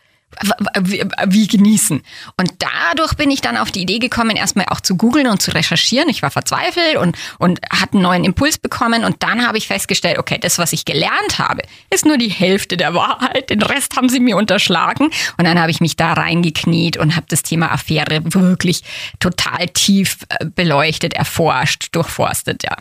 Wie 1.25 1.47
genießen. 1.47 2.01
Und 2.37 2.51
dadurch 2.59 3.15
bin 3.15 3.31
ich 3.31 3.41
dann 3.41 3.57
auf 3.57 3.71
die 3.71 3.81
Idee 3.81 3.99
gekommen, 3.99 4.35
erstmal 4.35 4.67
auch 4.69 4.81
zu 4.81 4.95
googeln 4.95 5.27
und 5.27 5.41
zu 5.41 5.51
recherchieren. 5.51 6.09
Ich 6.09 6.21
war 6.21 6.31
verzweifelt 6.31 6.97
und, 6.97 7.17
und 7.39 7.59
hatte 7.71 7.93
einen 7.93 8.03
neuen 8.03 8.23
Impuls 8.23 8.57
bekommen. 8.57 9.03
Und 9.03 9.23
dann 9.23 9.45
habe 9.45 9.57
ich 9.57 9.67
festgestellt, 9.67 10.19
okay, 10.19 10.37
das, 10.39 10.57
was 10.57 10.73
ich 10.73 10.85
gelernt 10.85 11.39
habe, 11.39 11.63
ist 11.89 12.05
nur 12.05 12.17
die 12.17 12.29
Hälfte 12.29 12.77
der 12.77 12.93
Wahrheit. 12.93 13.49
Den 13.49 13.61
Rest 13.61 13.95
haben 13.95 14.09
sie 14.09 14.19
mir 14.19 14.37
unterschlagen. 14.37 15.05
Und 15.37 15.45
dann 15.45 15.59
habe 15.59 15.71
ich 15.71 15.81
mich 15.81 15.95
da 15.95 16.13
reingekniet 16.13 16.97
und 16.97 17.15
habe 17.15 17.25
das 17.29 17.43
Thema 17.43 17.71
Affäre 17.71 18.21
wirklich 18.25 18.83
total 19.19 19.67
tief 19.69 20.17
äh, 20.29 20.45
beleuchtet, 20.45 21.13
erforscht, 21.13 21.89
durchforstet, 21.91 22.63
ja. 22.63 22.75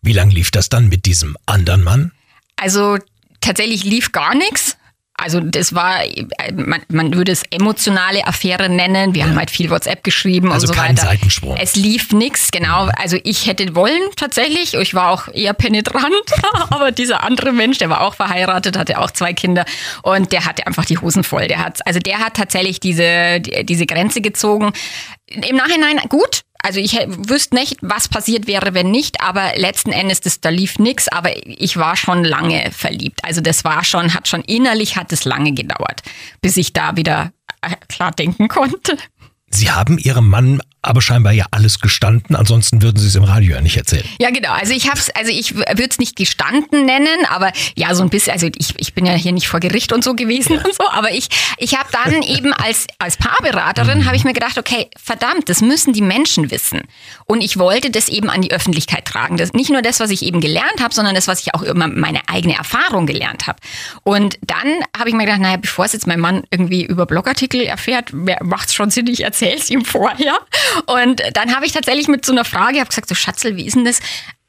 Wie 0.00 0.12
lange 0.12 0.32
lief 0.32 0.50
das 0.50 0.68
dann 0.68 0.88
mit 0.88 1.06
diesem 1.06 1.36
anderen 1.46 1.82
Mann? 1.82 2.12
Also 2.56 2.98
tatsächlich 3.40 3.84
lief 3.84 4.12
gar 4.12 4.34
nichts. 4.34 4.77
Also 5.20 5.40
das 5.40 5.74
war, 5.74 5.98
man, 6.54 6.80
man 6.88 7.12
würde 7.12 7.32
es 7.32 7.42
emotionale 7.50 8.24
Affäre 8.26 8.68
nennen. 8.68 9.14
Wir 9.14 9.22
ja. 9.22 9.28
haben 9.28 9.36
halt 9.36 9.50
viel 9.50 9.68
WhatsApp 9.68 10.04
geschrieben 10.04 10.52
also 10.52 10.68
und 10.68 10.74
so 10.74 10.80
kein 10.80 10.96
weiter. 10.96 11.08
Seitensprung. 11.08 11.56
Es 11.56 11.74
lief 11.74 12.12
nichts, 12.12 12.52
genau. 12.52 12.88
Also 12.96 13.18
ich 13.24 13.46
hätte 13.46 13.74
wollen 13.74 14.00
tatsächlich. 14.14 14.74
Ich 14.74 14.94
war 14.94 15.10
auch 15.10 15.26
eher 15.28 15.54
penetrant, 15.54 16.12
aber 16.70 16.92
dieser 16.92 17.24
andere 17.24 17.52
Mensch, 17.52 17.78
der 17.78 17.90
war 17.90 18.02
auch 18.02 18.14
verheiratet, 18.14 18.78
hatte 18.78 19.00
auch 19.00 19.10
zwei 19.10 19.32
Kinder 19.32 19.64
und 20.02 20.30
der 20.32 20.44
hatte 20.44 20.66
einfach 20.68 20.84
die 20.84 20.98
Hosen 20.98 21.24
voll. 21.24 21.48
Der 21.48 21.58
hat, 21.58 21.84
also 21.84 21.98
der 21.98 22.18
hat 22.20 22.34
tatsächlich 22.34 22.78
diese 22.78 23.40
diese 23.40 23.86
Grenze 23.86 24.20
gezogen. 24.20 24.72
Im 25.26 25.56
Nachhinein 25.56 25.98
gut, 26.08 26.42
also 26.62 26.80
ich 26.80 26.98
wüsste 27.06 27.54
nicht, 27.54 27.78
was 27.82 28.08
passiert 28.08 28.46
wäre, 28.46 28.74
wenn 28.74 28.90
nicht, 28.90 29.20
aber 29.20 29.52
letzten 29.56 29.92
Endes, 29.92 30.20
das, 30.20 30.40
da 30.40 30.48
lief 30.48 30.78
nichts, 30.78 31.08
aber 31.08 31.30
ich 31.46 31.76
war 31.76 31.96
schon 31.96 32.24
lange 32.24 32.70
verliebt. 32.72 33.24
Also 33.24 33.40
das 33.40 33.64
war 33.64 33.84
schon, 33.84 34.12
hat 34.14 34.28
schon 34.28 34.42
innerlich, 34.42 34.96
hat 34.96 35.12
es 35.12 35.24
lange 35.24 35.52
gedauert, 35.52 36.02
bis 36.40 36.56
ich 36.56 36.72
da 36.72 36.96
wieder 36.96 37.32
äh, 37.62 37.76
klar 37.88 38.10
denken 38.10 38.48
konnte. 38.48 38.96
Sie 39.50 39.70
haben 39.70 39.98
Ihrem 39.98 40.28
Mann 40.28 40.60
aber 40.82 41.02
scheinbar 41.02 41.32
ja 41.32 41.46
alles 41.50 41.80
gestanden. 41.80 42.36
Ansonsten 42.36 42.82
würden 42.82 42.98
Sie 42.98 43.06
es 43.06 43.14
im 43.16 43.24
Radio 43.24 43.54
ja 43.56 43.60
nicht 43.60 43.76
erzählen. 43.76 44.04
Ja, 44.20 44.30
genau. 44.30 44.52
Also 44.52 44.72
ich 44.72 44.88
hab's, 44.88 45.10
also 45.10 45.30
ich 45.30 45.56
würde 45.56 45.88
es 45.90 45.98
nicht 45.98 46.16
gestanden 46.16 46.86
nennen, 46.86 47.26
aber 47.28 47.52
ja, 47.74 47.94
so 47.94 48.02
ein 48.02 48.10
bisschen, 48.10 48.32
also 48.32 48.48
ich, 48.56 48.74
ich 48.78 48.94
bin 48.94 49.04
ja 49.04 49.12
hier 49.14 49.32
nicht 49.32 49.48
vor 49.48 49.60
Gericht 49.60 49.92
und 49.92 50.04
so 50.04 50.14
gewesen 50.14 50.54
ja. 50.54 50.64
und 50.64 50.74
so, 50.74 50.88
aber 50.90 51.10
ich, 51.10 51.28
ich 51.58 51.76
habe 51.76 51.88
dann 51.92 52.22
eben 52.22 52.52
als, 52.52 52.86
als 52.98 53.16
Paarberaterin, 53.16 53.98
mhm. 53.98 54.04
habe 54.06 54.16
ich 54.16 54.24
mir 54.24 54.32
gedacht, 54.32 54.56
okay, 54.56 54.88
verdammt, 54.96 55.48
das 55.48 55.60
müssen 55.60 55.92
die 55.92 56.02
Menschen 56.02 56.50
wissen. 56.50 56.82
Und 57.26 57.42
ich 57.42 57.58
wollte 57.58 57.90
das 57.90 58.08
eben 58.08 58.30
an 58.30 58.42
die 58.42 58.52
Öffentlichkeit 58.52 59.04
tragen. 59.04 59.36
Das, 59.36 59.52
nicht 59.52 59.70
nur 59.70 59.82
das, 59.82 60.00
was 60.00 60.10
ich 60.10 60.22
eben 60.22 60.40
gelernt 60.40 60.80
habe, 60.80 60.94
sondern 60.94 61.14
das, 61.14 61.26
was 61.26 61.40
ich 61.40 61.54
auch 61.54 61.62
immer 61.62 61.88
meine 61.88 62.28
eigene 62.28 62.56
Erfahrung 62.56 63.06
gelernt 63.06 63.46
habe. 63.46 63.58
Und 64.04 64.38
dann 64.42 64.68
habe 64.96 65.08
ich 65.08 65.14
mir 65.14 65.24
gedacht, 65.24 65.40
naja, 65.40 65.56
bevor 65.56 65.84
es 65.84 65.92
jetzt 65.92 66.06
mein 66.06 66.20
Mann 66.20 66.44
irgendwie 66.50 66.84
über 66.84 67.06
Blogartikel 67.06 67.62
erfährt, 67.62 68.12
macht 68.42 68.68
es 68.68 68.74
schon 68.74 68.90
Sinn, 68.90 69.06
ich 69.08 69.24
erzähle 69.24 69.56
es 69.56 69.70
ihm 69.70 69.84
vorher. 69.84 70.38
Und 70.86 71.22
dann 71.34 71.54
habe 71.54 71.66
ich 71.66 71.72
tatsächlich 71.72 72.08
mit 72.08 72.24
so 72.24 72.32
einer 72.32 72.44
Frage, 72.44 72.80
habe 72.80 72.88
gesagt, 72.88 73.08
so 73.08 73.14
Schatzel, 73.14 73.56
wie 73.56 73.66
ist 73.66 73.76
denn 73.76 73.84
das? 73.84 74.00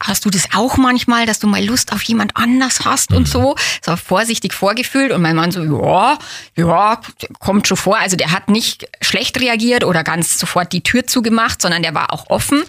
Hast 0.01 0.24
du 0.24 0.29
das 0.29 0.48
auch 0.55 0.77
manchmal, 0.77 1.25
dass 1.25 1.39
du 1.39 1.48
mal 1.48 1.63
Lust 1.63 1.91
auf 1.91 2.01
jemand 2.03 2.38
anders 2.38 2.86
hast 2.86 3.12
und 3.12 3.27
so? 3.27 3.55
So 3.81 3.98
vorsichtig 3.98 4.53
vorgefühlt 4.53 5.12
und 5.12 5.21
mein 5.21 5.36
Mann 5.36 5.51
so, 5.51 5.62
ja, 5.62 6.17
ja, 6.55 7.01
kommt 7.39 7.67
schon 7.67 7.75
vor. 7.75 7.98
Also 7.98 8.15
der 8.15 8.31
hat 8.31 8.50
nicht 8.50 8.88
schlecht 9.01 9.39
reagiert 9.41 9.83
oder 9.83 10.05
ganz 10.05 10.39
sofort 10.39 10.71
die 10.71 10.83
Tür 10.83 11.05
zugemacht, 11.05 11.62
sondern 11.62 11.83
der 11.83 11.95
war 11.95 12.13
auch 12.13 12.29
offen. 12.29 12.63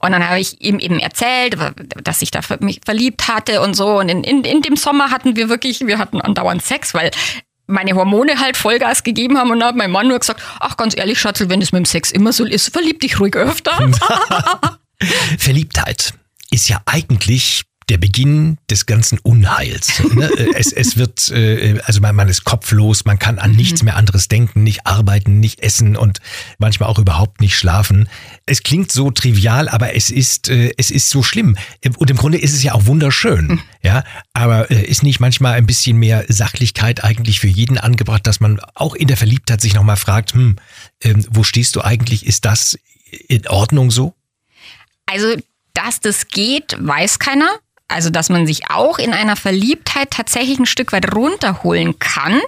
Und 0.00 0.12
dann 0.12 0.28
habe 0.28 0.40
ich 0.40 0.60
ihm 0.60 0.78
eben 0.78 0.98
erzählt, 0.98 1.56
dass 2.02 2.20
ich 2.20 2.30
da 2.30 2.40
mich 2.60 2.82
verliebt 2.84 3.28
hatte 3.28 3.62
und 3.62 3.74
so. 3.74 3.98
Und 4.00 4.10
in, 4.10 4.22
in, 4.22 4.44
in 4.44 4.60
dem 4.60 4.76
Sommer 4.76 5.10
hatten 5.10 5.36
wir 5.36 5.48
wirklich, 5.48 5.80
wir 5.86 5.96
hatten 5.96 6.20
andauernd 6.20 6.62
Sex, 6.62 6.92
weil 6.92 7.10
meine 7.66 7.94
Hormone 7.94 8.40
halt 8.40 8.56
Vollgas 8.56 9.02
gegeben 9.02 9.38
haben 9.38 9.50
und 9.50 9.60
dann 9.60 9.68
hat 9.68 9.76
mein 9.76 9.90
Mann 9.90 10.08
nur 10.08 10.18
gesagt, 10.18 10.42
ach 10.60 10.76
ganz 10.76 10.96
ehrlich, 10.96 11.18
Schatzel, 11.18 11.48
wenn 11.48 11.62
es 11.62 11.72
mit 11.72 11.80
dem 11.80 11.84
Sex 11.84 12.10
immer 12.10 12.32
so 12.32 12.44
ist, 12.44 12.72
verlieb 12.72 13.00
dich 13.00 13.20
ruhig 13.20 13.36
öfter. 13.36 13.90
Verliebtheit 15.38 16.14
ist 16.50 16.68
ja 16.68 16.80
eigentlich 16.86 17.62
der 17.88 17.98
Beginn 17.98 18.58
des 18.70 18.86
ganzen 18.86 19.18
Unheils. 19.18 20.02
Ne? 20.14 20.30
es, 20.56 20.72
es 20.72 20.96
wird, 20.96 21.30
äh, 21.30 21.80
also 21.84 22.00
man, 22.00 22.14
man 22.16 22.28
ist 22.28 22.44
kopflos, 22.44 23.04
man 23.04 23.18
kann 23.18 23.38
an 23.38 23.52
nichts 23.52 23.82
mhm. 23.82 23.86
mehr 23.86 23.96
anderes 23.96 24.28
denken, 24.28 24.62
nicht 24.62 24.86
arbeiten, 24.86 25.40
nicht 25.40 25.60
essen 25.60 25.96
und 25.96 26.20
manchmal 26.58 26.88
auch 26.88 26.98
überhaupt 26.98 27.40
nicht 27.40 27.56
schlafen. 27.56 28.08
Es 28.46 28.62
klingt 28.62 28.90
so 28.90 29.10
trivial, 29.10 29.68
aber 29.68 29.94
es 29.94 30.10
ist, 30.10 30.48
äh, 30.48 30.72
es 30.76 30.90
ist 30.90 31.10
so 31.10 31.22
schlimm. 31.22 31.56
Und 31.98 32.10
im 32.10 32.16
Grunde 32.16 32.38
ist 32.38 32.54
es 32.54 32.62
ja 32.62 32.72
auch 32.72 32.86
wunderschön. 32.86 33.46
Mhm. 33.46 33.60
Ja, 33.82 34.02
aber 34.32 34.70
äh, 34.70 34.84
ist 34.84 35.02
nicht 35.02 35.20
manchmal 35.20 35.54
ein 35.54 35.66
bisschen 35.66 35.98
mehr 35.98 36.24
Sachlichkeit 36.28 37.04
eigentlich 37.04 37.40
für 37.40 37.48
jeden 37.48 37.78
angebracht, 37.78 38.26
dass 38.26 38.40
man 38.40 38.60
auch 38.74 38.94
in 38.94 39.08
der 39.08 39.16
Verliebtheit 39.16 39.60
sich 39.60 39.74
nochmal 39.74 39.96
fragt, 39.96 40.32
hm, 40.32 40.56
ähm, 41.02 41.26
wo 41.30 41.42
stehst 41.42 41.76
du 41.76 41.82
eigentlich? 41.82 42.26
Ist 42.26 42.44
das 42.44 42.78
in 43.28 43.46
Ordnung 43.46 43.90
so? 43.90 44.14
Also 45.06 45.36
dass 45.74 46.00
das 46.00 46.28
geht, 46.28 46.76
weiß 46.78 47.18
keiner. 47.18 47.58
Also, 47.88 48.10
dass 48.10 48.30
man 48.30 48.46
sich 48.46 48.70
auch 48.70 48.98
in 48.98 49.12
einer 49.12 49.36
Verliebtheit 49.36 50.10
tatsächlich 50.10 50.58
ein 50.58 50.66
Stück 50.66 50.92
weit 50.92 51.14
runterholen 51.14 51.98
kann. 51.98 52.40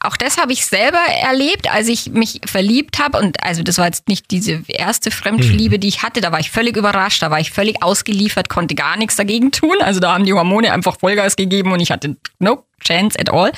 Auch 0.00 0.18
das 0.18 0.36
habe 0.36 0.52
ich 0.52 0.66
selber 0.66 0.98
erlebt, 0.98 1.72
als 1.72 1.88
ich 1.88 2.10
mich 2.10 2.42
verliebt 2.44 2.98
habe. 2.98 3.18
Und 3.18 3.42
also 3.42 3.62
das 3.62 3.78
war 3.78 3.86
jetzt 3.86 4.06
nicht 4.06 4.30
diese 4.30 4.62
erste 4.68 5.10
Fremdliebe, 5.10 5.76
mhm. 5.76 5.80
die 5.80 5.88
ich 5.88 6.02
hatte. 6.02 6.20
Da 6.20 6.30
war 6.30 6.40
ich 6.40 6.50
völlig 6.50 6.76
überrascht, 6.76 7.22
da 7.22 7.30
war 7.30 7.40
ich 7.40 7.50
völlig 7.50 7.82
ausgeliefert, 7.82 8.50
konnte 8.50 8.74
gar 8.74 8.98
nichts 8.98 9.16
dagegen 9.16 9.50
tun. 9.50 9.76
Also 9.80 10.00
da 10.00 10.12
haben 10.12 10.26
die 10.26 10.34
Hormone 10.34 10.72
einfach 10.72 10.98
Vollgas 10.98 11.36
gegeben 11.36 11.72
und 11.72 11.80
ich 11.80 11.90
hatte 11.90 12.16
no 12.38 12.64
chance 12.84 13.18
at 13.18 13.32
all. 13.32 13.52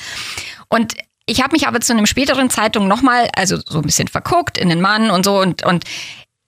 Und 0.69 0.93
ich 1.25 1.43
habe 1.43 1.51
mich 1.51 1.67
aber 1.67 1.81
zu 1.81 1.91
einem 1.91 2.05
späteren 2.05 2.49
Zeitpunkt 2.49 2.87
nochmal, 2.87 3.27
also 3.35 3.57
so 3.65 3.79
ein 3.79 3.85
bisschen 3.85 4.07
verguckt 4.07 4.57
in 4.57 4.69
den 4.69 4.79
Mann 4.79 5.11
und 5.11 5.25
so 5.25 5.41
und, 5.41 5.65
und 5.65 5.83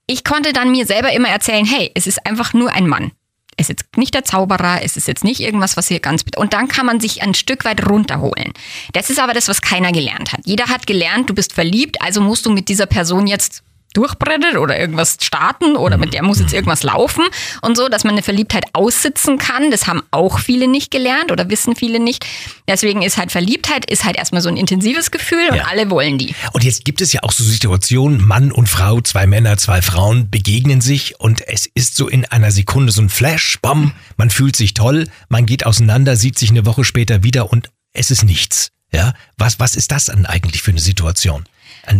ich 0.07 0.23
konnte 0.23 0.53
dann 0.53 0.71
mir 0.71 0.85
selber 0.85 1.11
immer 1.11 1.27
erzählen, 1.27 1.65
hey, 1.65 1.91
es 1.93 2.07
ist 2.07 2.25
einfach 2.25 2.53
nur 2.53 2.71
ein 2.71 2.87
Mann. 2.87 3.11
Es 3.59 3.69
ist 3.69 3.81
jetzt 3.81 3.97
nicht 3.97 4.13
der 4.13 4.23
Zauberer, 4.23 4.83
es 4.83 4.95
ist 4.95 5.09
jetzt 5.09 5.25
nicht 5.25 5.41
irgendwas, 5.41 5.75
was 5.75 5.89
hier 5.89 5.99
ganz... 5.99 6.23
Und 6.37 6.53
dann 6.53 6.69
kann 6.69 6.85
man 6.85 7.01
sich 7.01 7.21
ein 7.21 7.33
Stück 7.33 7.65
weit 7.65 7.89
runterholen. 7.89 8.53
Das 8.93 9.09
ist 9.09 9.19
aber 9.19 9.33
das, 9.33 9.49
was 9.49 9.61
keiner 9.61 9.91
gelernt 9.91 10.31
hat. 10.31 10.39
Jeder 10.45 10.67
hat 10.67 10.87
gelernt, 10.87 11.29
du 11.29 11.33
bist 11.33 11.51
verliebt, 11.51 12.01
also 12.01 12.21
musst 12.21 12.45
du 12.45 12.51
mit 12.51 12.69
dieser 12.69 12.85
Person 12.85 13.27
jetzt 13.27 13.63
durchbrennt 13.93 14.57
oder 14.57 14.79
irgendwas 14.79 15.17
starten 15.21 15.75
oder 15.75 15.97
mit 15.97 16.13
der 16.13 16.23
muss 16.23 16.39
jetzt 16.39 16.53
irgendwas 16.53 16.83
laufen 16.83 17.23
und 17.61 17.75
so, 17.75 17.89
dass 17.89 18.03
man 18.03 18.13
eine 18.13 18.21
Verliebtheit 18.21 18.65
aussitzen 18.73 19.37
kann. 19.37 19.71
Das 19.71 19.87
haben 19.87 20.03
auch 20.11 20.39
viele 20.39 20.67
nicht 20.67 20.91
gelernt 20.91 21.31
oder 21.31 21.49
wissen 21.49 21.75
viele 21.75 21.99
nicht. 21.99 22.25
Deswegen 22.67 23.01
ist 23.01 23.17
halt 23.17 23.31
Verliebtheit 23.31 23.89
ist 23.89 24.05
halt 24.05 24.17
erstmal 24.17 24.41
so 24.41 24.49
ein 24.49 24.57
intensives 24.57 25.11
Gefühl 25.11 25.49
und 25.49 25.57
ja. 25.57 25.65
alle 25.65 25.89
wollen 25.89 26.17
die. 26.17 26.35
Und 26.53 26.63
jetzt 26.63 26.85
gibt 26.85 27.01
es 27.01 27.13
ja 27.13 27.23
auch 27.23 27.31
so 27.31 27.43
Situationen, 27.43 28.25
Mann 28.25 28.51
und 28.51 28.69
Frau, 28.69 29.01
zwei 29.01 29.25
Männer, 29.25 29.57
zwei 29.57 29.81
Frauen 29.81 30.29
begegnen 30.29 30.81
sich 30.81 31.19
und 31.19 31.47
es 31.47 31.65
ist 31.65 31.95
so 31.95 32.07
in 32.07 32.25
einer 32.25 32.51
Sekunde 32.51 32.91
so 32.91 33.01
ein 33.01 33.09
Flash, 33.09 33.59
bam, 33.61 33.93
man 34.17 34.29
fühlt 34.29 34.55
sich 34.55 34.73
toll, 34.73 35.07
man 35.29 35.45
geht 35.45 35.65
auseinander, 35.65 36.15
sieht 36.15 36.37
sich 36.37 36.51
eine 36.51 36.65
Woche 36.65 36.83
später 36.83 37.23
wieder 37.23 37.51
und 37.51 37.69
es 37.93 38.11
ist 38.11 38.23
nichts. 38.23 38.71
Ja, 38.91 39.13
was, 39.37 39.59
was 39.59 39.75
ist 39.75 39.91
das 39.91 40.05
dann 40.05 40.25
eigentlich 40.25 40.61
für 40.61 40.71
eine 40.71 40.79
Situation? 40.79 41.45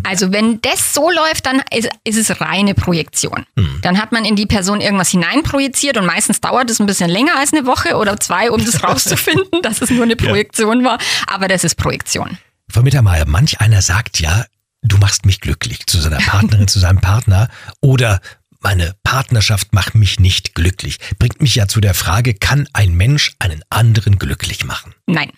Also 0.03 0.31
wenn 0.31 0.61
das 0.61 0.93
so 0.93 1.09
läuft, 1.09 1.45
dann 1.45 1.61
ist, 1.75 1.89
ist 2.03 2.17
es 2.17 2.41
reine 2.41 2.73
Projektion. 2.73 3.45
Hm. 3.57 3.79
Dann 3.81 3.99
hat 4.01 4.11
man 4.11 4.25
in 4.25 4.35
die 4.35 4.45
Person 4.45 4.81
irgendwas 4.81 5.09
hineinprojiziert 5.09 5.97
und 5.97 6.05
meistens 6.05 6.41
dauert 6.41 6.69
es 6.69 6.79
ein 6.79 6.85
bisschen 6.85 7.09
länger 7.09 7.37
als 7.37 7.53
eine 7.53 7.65
Woche 7.65 7.95
oder 7.95 8.19
zwei, 8.19 8.51
um 8.51 8.63
das 8.63 8.83
rauszufinden, 8.83 9.61
dass 9.61 9.81
es 9.81 9.89
nur 9.89 10.03
eine 10.03 10.15
Projektion 10.15 10.81
ja. 10.81 10.91
war. 10.91 10.97
Aber 11.27 11.47
das 11.47 11.63
ist 11.63 11.75
Projektion. 11.75 12.37
Frau 12.71 12.81
Mittermeier, 12.81 13.25
manch 13.27 13.59
einer 13.61 13.81
sagt 13.81 14.19
ja, 14.19 14.45
du 14.81 14.97
machst 14.97 15.25
mich 15.25 15.41
glücklich 15.41 15.87
zu 15.87 15.99
seiner 15.99 16.19
Partnerin, 16.19 16.67
zu 16.69 16.79
seinem 16.79 17.01
Partner 17.01 17.49
oder 17.81 18.21
meine 18.61 18.93
Partnerschaft 19.03 19.73
macht 19.73 19.95
mich 19.95 20.19
nicht 20.19 20.53
glücklich. 20.53 20.97
Bringt 21.17 21.41
mich 21.41 21.55
ja 21.55 21.67
zu 21.67 21.79
der 21.79 21.93
Frage, 21.93 22.33
kann 22.33 22.67
ein 22.73 22.93
Mensch 22.93 23.33
einen 23.39 23.63
anderen 23.69 24.19
glücklich 24.19 24.65
machen? 24.65 24.93
Nein, 25.07 25.31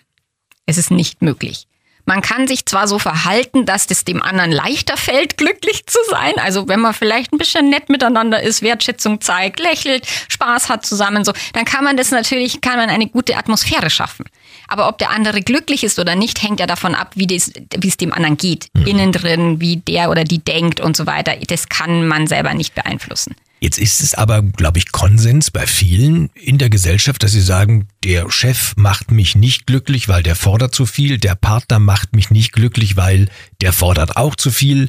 es 0.66 0.76
ist 0.76 0.90
nicht 0.90 1.22
möglich. 1.22 1.68
Man 2.04 2.20
kann 2.20 2.48
sich 2.48 2.66
zwar 2.66 2.88
so 2.88 2.98
verhalten, 2.98 3.64
dass 3.64 3.86
es 3.90 4.04
dem 4.04 4.22
anderen 4.22 4.50
leichter 4.50 4.96
fällt, 4.96 5.36
glücklich 5.36 5.86
zu 5.86 5.98
sein. 6.10 6.34
Also 6.36 6.68
wenn 6.68 6.80
man 6.80 6.94
vielleicht 6.94 7.32
ein 7.32 7.38
bisschen 7.38 7.70
nett 7.70 7.88
miteinander 7.88 8.42
ist, 8.42 8.62
Wertschätzung 8.62 9.20
zeigt, 9.20 9.60
lächelt, 9.60 10.06
Spaß 10.28 10.68
hat 10.68 10.84
zusammen, 10.84 11.24
so, 11.24 11.32
dann 11.52 11.64
kann 11.64 11.84
man 11.84 11.96
das 11.96 12.10
natürlich, 12.10 12.60
kann 12.60 12.76
man 12.76 12.90
eine 12.90 13.06
gute 13.06 13.36
Atmosphäre 13.36 13.90
schaffen. 13.90 14.24
Aber 14.68 14.88
ob 14.88 14.98
der 14.98 15.10
andere 15.10 15.42
glücklich 15.42 15.84
ist 15.84 15.98
oder 15.98 16.16
nicht, 16.16 16.42
hängt 16.42 16.60
ja 16.60 16.66
davon 16.66 16.94
ab, 16.94 17.12
wie, 17.14 17.26
das, 17.26 17.52
wie 17.76 17.88
es 17.88 17.96
dem 17.96 18.12
anderen 18.12 18.36
geht. 18.36 18.68
Mhm. 18.74 18.86
Innen 18.86 19.12
drin, 19.12 19.60
wie 19.60 19.76
der 19.76 20.10
oder 20.10 20.24
die 20.24 20.38
denkt 20.38 20.80
und 20.80 20.96
so 20.96 21.06
weiter. 21.06 21.36
Das 21.46 21.68
kann 21.68 22.06
man 22.06 22.26
selber 22.26 22.54
nicht 22.54 22.74
beeinflussen. 22.74 23.36
Jetzt 23.62 23.78
ist 23.78 24.00
es 24.00 24.14
aber, 24.14 24.42
glaube 24.42 24.80
ich, 24.80 24.90
Konsens 24.90 25.52
bei 25.52 25.68
vielen 25.68 26.30
in 26.34 26.58
der 26.58 26.68
Gesellschaft, 26.68 27.22
dass 27.22 27.30
sie 27.30 27.40
sagen, 27.40 27.86
der 28.02 28.28
Chef 28.28 28.72
macht 28.74 29.12
mich 29.12 29.36
nicht 29.36 29.68
glücklich, 29.68 30.08
weil 30.08 30.24
der 30.24 30.34
fordert 30.34 30.74
zu 30.74 30.84
viel, 30.84 31.16
der 31.18 31.36
Partner 31.36 31.78
macht 31.78 32.16
mich 32.16 32.30
nicht 32.30 32.50
glücklich, 32.50 32.96
weil 32.96 33.28
der 33.60 33.72
fordert 33.72 34.16
auch 34.16 34.34
zu 34.34 34.50
viel, 34.50 34.88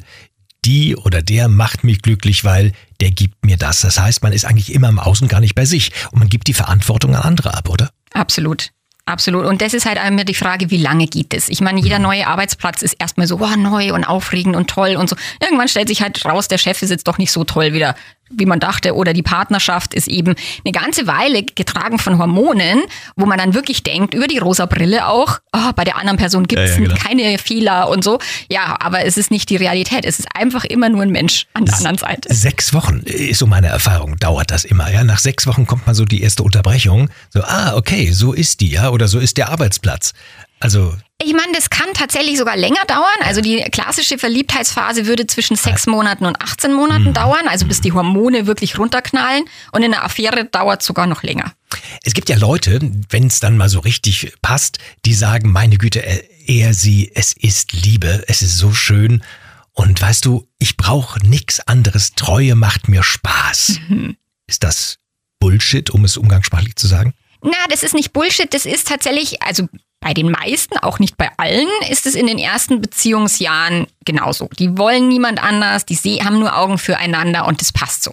die 0.64 0.96
oder 0.96 1.22
der 1.22 1.46
macht 1.46 1.84
mich 1.84 2.02
glücklich, 2.02 2.44
weil 2.44 2.72
der 3.00 3.12
gibt 3.12 3.44
mir 3.46 3.56
das. 3.56 3.80
Das 3.82 4.00
heißt, 4.00 4.24
man 4.24 4.32
ist 4.32 4.44
eigentlich 4.44 4.74
immer 4.74 4.88
im 4.88 4.98
Außen 4.98 5.28
gar 5.28 5.38
nicht 5.38 5.54
bei 5.54 5.66
sich 5.66 5.92
und 6.10 6.18
man 6.18 6.28
gibt 6.28 6.48
die 6.48 6.52
Verantwortung 6.52 7.14
an 7.14 7.22
andere 7.22 7.54
ab, 7.54 7.68
oder? 7.68 7.90
Absolut. 8.12 8.70
Absolut. 9.06 9.44
Und 9.44 9.60
das 9.60 9.74
ist 9.74 9.84
halt 9.84 9.98
immer 10.06 10.24
die 10.24 10.34
Frage, 10.34 10.70
wie 10.70 10.78
lange 10.78 11.06
geht 11.06 11.34
es? 11.34 11.50
Ich 11.50 11.60
meine, 11.60 11.80
jeder 11.80 11.98
neue 11.98 12.26
Arbeitsplatz 12.26 12.80
ist 12.80 12.96
erstmal 12.98 13.26
so, 13.26 13.38
oh, 13.38 13.56
neu 13.56 13.92
und 13.92 14.04
aufregend 14.04 14.56
und 14.56 14.70
toll 14.70 14.96
und 14.96 15.10
so. 15.10 15.16
Irgendwann 15.40 15.68
stellt 15.68 15.88
sich 15.88 16.00
halt 16.00 16.24
raus, 16.24 16.48
der 16.48 16.56
Chef 16.56 16.80
ist 16.80 16.90
jetzt 16.90 17.06
doch 17.06 17.18
nicht 17.18 17.30
so 17.30 17.44
toll 17.44 17.74
wie 17.74 17.80
der 17.80 17.94
wie 18.30 18.46
man 18.46 18.60
dachte, 18.60 18.94
oder 18.94 19.12
die 19.12 19.22
Partnerschaft 19.22 19.94
ist 19.94 20.08
eben 20.08 20.34
eine 20.64 20.72
ganze 20.72 21.06
Weile 21.06 21.42
getragen 21.42 21.98
von 21.98 22.18
Hormonen, 22.18 22.82
wo 23.16 23.26
man 23.26 23.38
dann 23.38 23.54
wirklich 23.54 23.82
denkt, 23.82 24.14
über 24.14 24.26
die 24.26 24.38
rosa 24.38 24.66
Brille 24.66 25.06
auch, 25.06 25.40
oh, 25.52 25.72
bei 25.76 25.84
der 25.84 25.96
anderen 25.96 26.18
Person 26.18 26.46
gibt 26.46 26.60
es 26.60 26.76
ja, 26.76 26.82
ja, 26.82 26.88
genau. 26.88 27.00
keine 27.00 27.38
Fehler 27.38 27.88
und 27.88 28.02
so. 28.02 28.18
Ja, 28.50 28.76
aber 28.80 29.04
es 29.04 29.16
ist 29.16 29.30
nicht 29.30 29.50
die 29.50 29.56
Realität. 29.56 30.04
Es 30.04 30.18
ist 30.18 30.28
einfach 30.34 30.64
immer 30.64 30.88
nur 30.88 31.02
ein 31.02 31.10
Mensch 31.10 31.46
an 31.54 31.66
der 31.66 31.76
anderen 31.76 31.98
Seite. 31.98 32.34
Sechs 32.34 32.72
Wochen 32.72 33.00
ist 33.04 33.38
so 33.38 33.46
meine 33.46 33.68
Erfahrung, 33.68 34.16
dauert 34.16 34.50
das 34.50 34.64
immer. 34.64 34.90
Ja, 34.90 35.04
nach 35.04 35.18
sechs 35.18 35.46
Wochen 35.46 35.66
kommt 35.66 35.86
man 35.86 35.94
so 35.94 36.04
die 36.04 36.22
erste 36.22 36.42
Unterbrechung. 36.42 37.10
So, 37.30 37.42
ah, 37.42 37.74
okay, 37.76 38.10
so 38.12 38.32
ist 38.32 38.60
die, 38.60 38.70
ja, 38.70 38.88
oder 38.94 39.08
so 39.08 39.18
ist 39.18 39.36
der 39.36 39.50
Arbeitsplatz. 39.50 40.12
Also 40.60 40.96
ich 41.22 41.32
meine, 41.32 41.52
das 41.52 41.70
kann 41.70 41.88
tatsächlich 41.94 42.38
sogar 42.38 42.56
länger 42.56 42.84
dauern. 42.86 43.06
Also 43.22 43.40
die 43.40 43.60
klassische 43.70 44.18
Verliebtheitsphase 44.18 45.06
würde 45.06 45.26
zwischen 45.26 45.56
sechs 45.56 45.86
Monaten 45.86 46.26
und 46.26 46.40
18 46.40 46.72
Monaten 46.72 47.08
mhm. 47.08 47.14
dauern, 47.14 47.48
also 47.48 47.66
bis 47.66 47.80
die 47.80 47.92
Hormone 47.92 48.46
wirklich 48.46 48.78
runterknallen. 48.78 49.44
Und 49.72 49.82
in 49.82 49.92
einer 49.92 50.04
Affäre 50.04 50.44
dauert 50.44 50.80
es 50.80 50.86
sogar 50.86 51.06
noch 51.06 51.22
länger. 51.22 51.52
Es 52.02 52.14
gibt 52.14 52.28
ja 52.28 52.36
Leute, 52.36 52.80
wenn 53.10 53.26
es 53.26 53.40
dann 53.40 53.56
mal 53.56 53.68
so 53.68 53.80
richtig 53.80 54.32
passt, 54.42 54.78
die 55.04 55.14
sagen, 55.14 55.50
meine 55.52 55.76
Güte, 55.76 56.00
er, 56.00 56.74
sie, 56.74 57.10
es 57.14 57.32
ist 57.32 57.72
Liebe, 57.72 58.24
es 58.26 58.42
ist 58.42 58.56
so 58.56 58.72
schön. 58.72 59.22
Und 59.72 60.00
weißt 60.00 60.24
du, 60.24 60.46
ich 60.58 60.76
brauche 60.76 61.20
nichts 61.26 61.60
anderes. 61.60 62.12
Treue 62.12 62.54
macht 62.54 62.88
mir 62.88 63.02
Spaß. 63.02 63.80
Mhm. 63.88 64.16
Ist 64.46 64.62
das 64.62 64.98
Bullshit, 65.40 65.90
um 65.90 66.04
es 66.04 66.16
umgangssprachlich 66.16 66.76
zu 66.76 66.86
sagen? 66.86 67.14
Na, 67.44 67.52
das 67.68 67.82
ist 67.82 67.92
nicht 67.92 68.14
Bullshit, 68.14 68.52
das 68.54 68.64
ist 68.64 68.88
tatsächlich, 68.88 69.42
also 69.42 69.68
bei 70.00 70.14
den 70.14 70.30
meisten, 70.30 70.78
auch 70.78 70.98
nicht 70.98 71.18
bei 71.18 71.30
allen, 71.36 71.68
ist 71.90 72.06
es 72.06 72.14
in 72.14 72.26
den 72.26 72.38
ersten 72.38 72.80
Beziehungsjahren 72.80 73.86
genauso. 74.06 74.48
Die 74.58 74.78
wollen 74.78 75.08
niemand 75.08 75.42
anders, 75.42 75.84
die 75.84 75.98
haben 76.24 76.38
nur 76.38 76.56
Augen 76.56 76.78
füreinander 76.78 77.46
und 77.46 77.60
das 77.60 77.70
passt 77.70 78.02
so. 78.02 78.12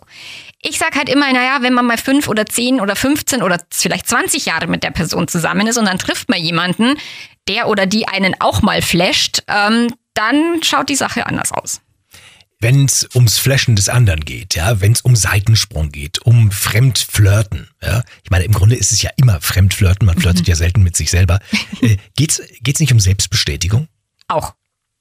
Ich 0.61 0.77
sag 0.77 0.95
halt 0.95 1.07
immer, 1.07 1.31
naja, 1.31 1.59
wenn 1.61 1.73
man 1.73 1.85
mal 1.85 1.97
fünf 1.97 2.27
oder 2.27 2.45
zehn 2.45 2.81
oder 2.81 2.97
15 2.97 3.41
oder 3.41 3.61
vielleicht 3.71 4.09
20 4.09 4.45
Jahre 4.45 4.67
mit 4.67 4.83
der 4.83 4.91
Person 4.91 5.29
zusammen 5.29 5.65
ist 5.65 5.77
und 5.77 5.85
dann 5.85 5.97
trifft 5.97 6.29
man 6.29 6.39
jemanden, 6.39 6.97
der 7.47 7.69
oder 7.69 7.85
die 7.85 8.09
einen 8.09 8.35
auch 8.39 8.61
mal 8.61 8.81
flasht, 8.81 9.43
ähm, 9.47 9.93
dann 10.13 10.61
schaut 10.61 10.89
die 10.89 10.95
Sache 10.95 11.25
anders 11.25 11.53
aus 11.53 11.79
wenn 12.61 12.85
es 12.85 13.09
ums 13.15 13.37
Flashen 13.37 13.75
des 13.75 13.89
anderen 13.89 14.21
geht, 14.21 14.55
ja, 14.55 14.79
wenn 14.79 14.91
es 14.91 15.01
um 15.01 15.15
Seitensprung 15.15 15.91
geht, 15.91 16.19
um 16.19 16.51
Fremdflirten, 16.51 17.69
ja, 17.81 18.03
ich 18.23 18.29
meine, 18.29 18.45
im 18.45 18.53
Grunde 18.53 18.75
ist 18.75 18.91
es 18.91 19.01
ja 19.01 19.09
immer 19.17 19.41
Fremdflirten, 19.41 20.05
man 20.05 20.19
flirtet 20.19 20.45
mhm. 20.45 20.51
ja 20.51 20.55
selten 20.55 20.83
mit 20.83 20.95
sich 20.95 21.09
selber. 21.09 21.39
Äh, 21.81 21.97
geht's 22.15 22.41
geht's 22.61 22.79
nicht 22.79 22.93
um 22.93 22.99
Selbstbestätigung? 22.99 23.87
Auch, 24.27 24.53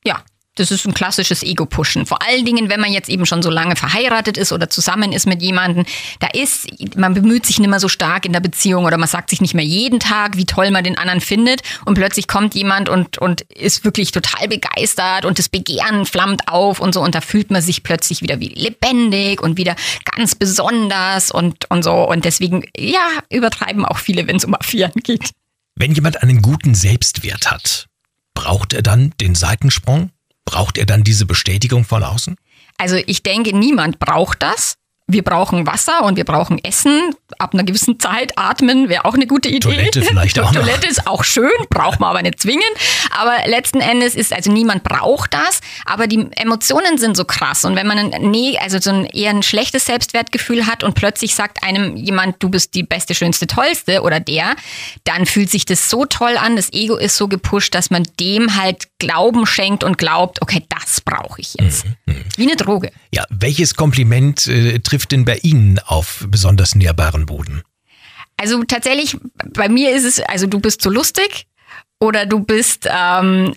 ja. 0.05 0.25
Das 0.57 0.73
ist 0.73 0.85
ein 0.85 0.95
klassisches 0.95 1.45
Ego-Pushen. 1.45 2.07
Vor 2.07 2.23
allen 2.26 2.45
Dingen, 2.45 2.69
wenn 2.69 2.80
man 2.80 2.92
jetzt 2.92 3.09
eben 3.09 3.25
schon 3.25 3.40
so 3.40 3.50
lange 3.50 3.76
verheiratet 3.76 4.37
ist 4.37 4.52
oder 4.52 4.69
zusammen 4.69 5.12
ist 5.12 5.26
mit 5.26 5.40
jemandem, 5.42 5.85
da 6.19 6.26
ist, 6.26 6.66
man 6.97 7.14
bemüht 7.14 7.47
sich 7.47 7.61
nicht 7.61 7.71
mehr 7.71 7.78
so 7.78 7.88
stark 7.88 8.26
in 8.26 8.33
der 8.33 8.40
Beziehung 8.40 8.85
oder 8.85 8.99
man 8.99 9.09
sagt 9.09 9.30
sich 9.30 9.40
nicht 9.40 9.54
mehr 9.54 9.64
jeden 9.64 10.00
Tag, 10.00 10.37
wie 10.37 10.47
toll 10.47 10.73
man 10.73 10.83
den 10.83 10.99
anderen 10.99 11.21
findet 11.21 11.62
und 11.85 11.95
plötzlich 11.95 12.26
kommt 12.26 12.57
jemand 12.57 12.88
und, 12.88 13.19
und 13.19 13.42
ist 13.42 13.85
wirklich 13.85 14.11
total 14.11 14.49
begeistert 14.49 15.25
und 15.25 15.38
das 15.38 15.49
Begehren 15.49 16.04
flammt 16.04 16.49
auf 16.49 16.80
und 16.80 16.95
so 16.95 17.00
und 17.00 17.14
da 17.14 17.21
fühlt 17.21 17.52
man 17.52 17.62
sich 17.62 17.85
plötzlich 17.85 18.21
wieder 18.21 18.40
wie 18.40 18.49
lebendig 18.49 19.40
und 19.40 19.57
wieder 19.57 19.76
ganz 20.16 20.35
besonders 20.35 21.30
und, 21.30 21.71
und 21.71 21.85
so 21.85 22.09
und 22.09 22.25
deswegen, 22.25 22.64
ja, 22.76 23.09
übertreiben 23.30 23.85
auch 23.85 23.99
viele, 23.99 24.26
wenn 24.26 24.37
es 24.37 24.45
um 24.45 24.54
Affären 24.54 25.00
geht. 25.04 25.30
Wenn 25.76 25.95
jemand 25.95 26.23
einen 26.23 26.42
guten 26.42 26.75
Selbstwert 26.75 27.50
hat, 27.50 27.87
braucht 28.35 28.73
er 28.73 28.83
dann 28.83 29.14
den 29.21 29.37
Seitensprung? 29.37 30.11
Braucht 30.50 30.78
er 30.78 30.87
dann 30.87 31.04
diese 31.04 31.26
Bestätigung 31.26 31.85
von 31.85 32.02
außen? 32.02 32.35
Also 32.76 32.97
ich 33.07 33.23
denke, 33.23 33.57
niemand 33.57 34.00
braucht 34.00 34.42
das. 34.42 34.75
Wir 35.12 35.23
brauchen 35.23 35.67
Wasser 35.67 36.05
und 36.05 36.17
wir 36.17 36.25
brauchen 36.25 36.62
Essen. 36.62 37.14
Ab 37.38 37.55
einer 37.55 37.64
gewissen 37.64 37.99
Zeit 37.99 38.37
atmen 38.37 38.88
wäre 38.88 39.05
auch 39.05 39.14
eine 39.14 39.26
gute 39.26 39.49
Idee. 39.49 39.61
Toilette 39.61 40.02
vielleicht 40.02 40.38
auch. 40.38 40.52
Toilette 40.52 40.87
ist 40.87 41.07
auch 41.07 41.25
schön, 41.25 41.50
braucht 41.69 42.00
man 42.00 42.11
aber 42.11 42.23
nicht 42.23 42.40
zwingend. 42.40 42.64
Aber 43.11 43.37
letzten 43.47 43.81
Endes 43.81 44.14
ist, 44.14 44.33
also 44.33 44.52
niemand 44.52 44.85
braucht 44.85 45.35
das, 45.35 45.61
aber 45.85 46.07
die 46.07 46.26
Emotionen 46.37 46.99
sind 46.99 47.17
so 47.17 47.25
krass. 47.25 47.64
Und 47.64 47.76
wenn 47.76 47.87
man 47.87 47.99
ein, 47.99 48.31
nee, 48.31 48.59
also 48.59 48.79
so 48.79 48.90
ein 48.90 49.07
eher 49.07 49.31
ein 49.31 49.43
schlechtes 49.43 49.87
Selbstwertgefühl 49.87 50.67
hat 50.67 50.85
und 50.85 50.95
plötzlich 50.95 51.35
sagt 51.35 51.62
einem 51.62 51.97
jemand, 51.97 52.43
du 52.43 52.49
bist 52.49 52.75
die 52.75 52.83
beste, 52.83 53.14
schönste, 53.14 53.47
tollste 53.47 54.02
oder 54.02 54.21
der, 54.21 54.55
dann 55.05 55.26
fühlt 55.26 55.50
sich 55.50 55.64
das 55.64 55.90
so 55.90 56.05
toll 56.05 56.37
an, 56.37 56.57
das 56.57 56.73
Ego 56.73 56.97
ist 56.97 57.17
so 57.17 57.29
gepusht, 57.29 57.75
dass 57.75 57.90
man 57.90 58.07
dem 58.19 58.57
halt 58.57 58.88
Glauben 58.99 59.47
schenkt 59.47 59.83
und 59.83 59.99
glaubt, 59.99 60.43
okay, 60.43 60.62
das 60.69 61.00
brauche 61.00 61.40
ich 61.40 61.55
jetzt. 61.59 61.87
Mhm, 61.87 61.95
mh. 62.07 62.14
Wie 62.37 62.43
eine 62.43 62.57
Droge. 62.57 62.93
Ja, 63.12 63.25
welches 63.31 63.75
Kompliment 63.75 64.47
äh, 64.47 64.79
trifft 64.79 65.00
denn 65.07 65.25
bei 65.25 65.38
Ihnen 65.42 65.78
auf 65.78 66.26
besonders 66.28 66.75
nährbaren 66.75 67.26
Boden? 67.26 67.62
Also 68.37 68.64
tatsächlich, 68.64 69.16
bei 69.52 69.69
mir 69.69 69.95
ist 69.95 70.04
es, 70.04 70.21
also 70.21 70.47
du 70.47 70.61
bist 70.61 70.80
so 70.80 70.90
lustig 70.90 71.47
oder 71.99 72.25
du 72.25 72.40
bist 72.40 72.88
ähm, 72.90 73.54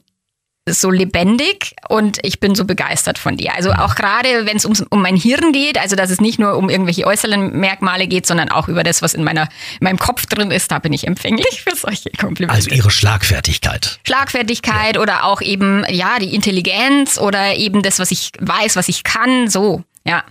so 0.67 0.91
lebendig 0.91 1.75
und 1.89 2.19
ich 2.23 2.39
bin 2.39 2.55
so 2.55 2.63
begeistert 2.63 3.17
von 3.17 3.35
dir. 3.35 3.53
Also 3.53 3.71
auch 3.71 3.95
gerade, 3.95 4.45
wenn 4.45 4.57
es 4.57 4.65
um, 4.65 4.73
um 4.89 5.01
mein 5.01 5.17
Hirn 5.17 5.51
geht, 5.51 5.77
also 5.77 5.95
dass 5.95 6.09
es 6.09 6.21
nicht 6.21 6.39
nur 6.39 6.55
um 6.55 6.69
irgendwelche 6.69 7.05
äußeren 7.05 7.59
Merkmale 7.59 8.07
geht, 8.07 8.25
sondern 8.25 8.49
auch 8.49 8.69
über 8.69 8.83
das, 8.83 9.01
was 9.01 9.13
in, 9.13 9.23
meiner, 9.23 9.43
in 9.79 9.85
meinem 9.85 9.99
Kopf 9.99 10.25
drin 10.25 10.51
ist, 10.51 10.71
da 10.71 10.79
bin 10.79 10.93
ich 10.93 11.05
empfänglich 11.05 11.61
für 11.63 11.75
solche 11.75 12.11
Komplimente. 12.11 12.55
Also 12.55 12.69
ihre 12.69 12.91
Schlagfertigkeit. 12.91 13.99
Schlagfertigkeit 14.05 14.95
ja. 14.95 15.01
oder 15.01 15.25
auch 15.25 15.41
eben, 15.41 15.85
ja, 15.89 16.19
die 16.19 16.33
Intelligenz 16.33 17.17
oder 17.17 17.55
eben 17.55 17.81
das, 17.81 17.99
was 17.99 18.11
ich 18.11 18.31
weiß, 18.39 18.77
was 18.77 18.87
ich 18.87 19.03
kann, 19.03 19.49
so, 19.49 19.83
ja. 20.05 20.23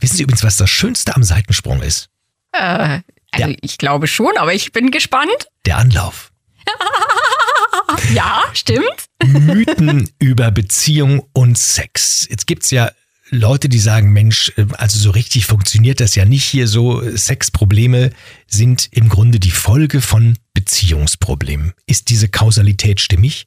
Wissen 0.00 0.16
Sie 0.16 0.22
übrigens, 0.22 0.44
was 0.44 0.56
das 0.56 0.70
Schönste 0.70 1.14
am 1.16 1.22
Seitensprung 1.22 1.82
ist? 1.82 2.08
Äh, 2.52 3.00
also 3.32 3.48
ja. 3.48 3.56
ich 3.60 3.78
glaube 3.78 4.06
schon, 4.06 4.36
aber 4.36 4.54
ich 4.54 4.72
bin 4.72 4.90
gespannt. 4.90 5.48
Der 5.66 5.78
Anlauf. 5.78 6.32
ja, 8.14 8.42
stimmt. 8.52 9.08
Mythen 9.24 10.10
über 10.18 10.50
Beziehung 10.50 11.26
und 11.32 11.58
Sex. 11.58 12.26
Jetzt 12.30 12.46
gibt's 12.46 12.70
ja 12.70 12.90
Leute, 13.30 13.70
die 13.70 13.78
sagen, 13.78 14.12
Mensch, 14.12 14.52
äh, 14.56 14.66
also 14.76 14.98
so 14.98 15.10
richtig 15.10 15.46
funktioniert 15.46 16.00
das 16.00 16.14
ja 16.14 16.26
nicht 16.26 16.44
hier 16.44 16.68
so. 16.68 17.02
Sexprobleme 17.16 18.10
sind 18.46 18.88
im 18.92 19.08
Grunde 19.08 19.40
die 19.40 19.50
Folge 19.50 20.02
von 20.02 20.38
Beziehungsproblemen. 20.52 21.72
Ist 21.86 22.10
diese 22.10 22.28
Kausalität 22.28 23.00
stimmig? 23.00 23.46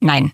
Nein. 0.00 0.32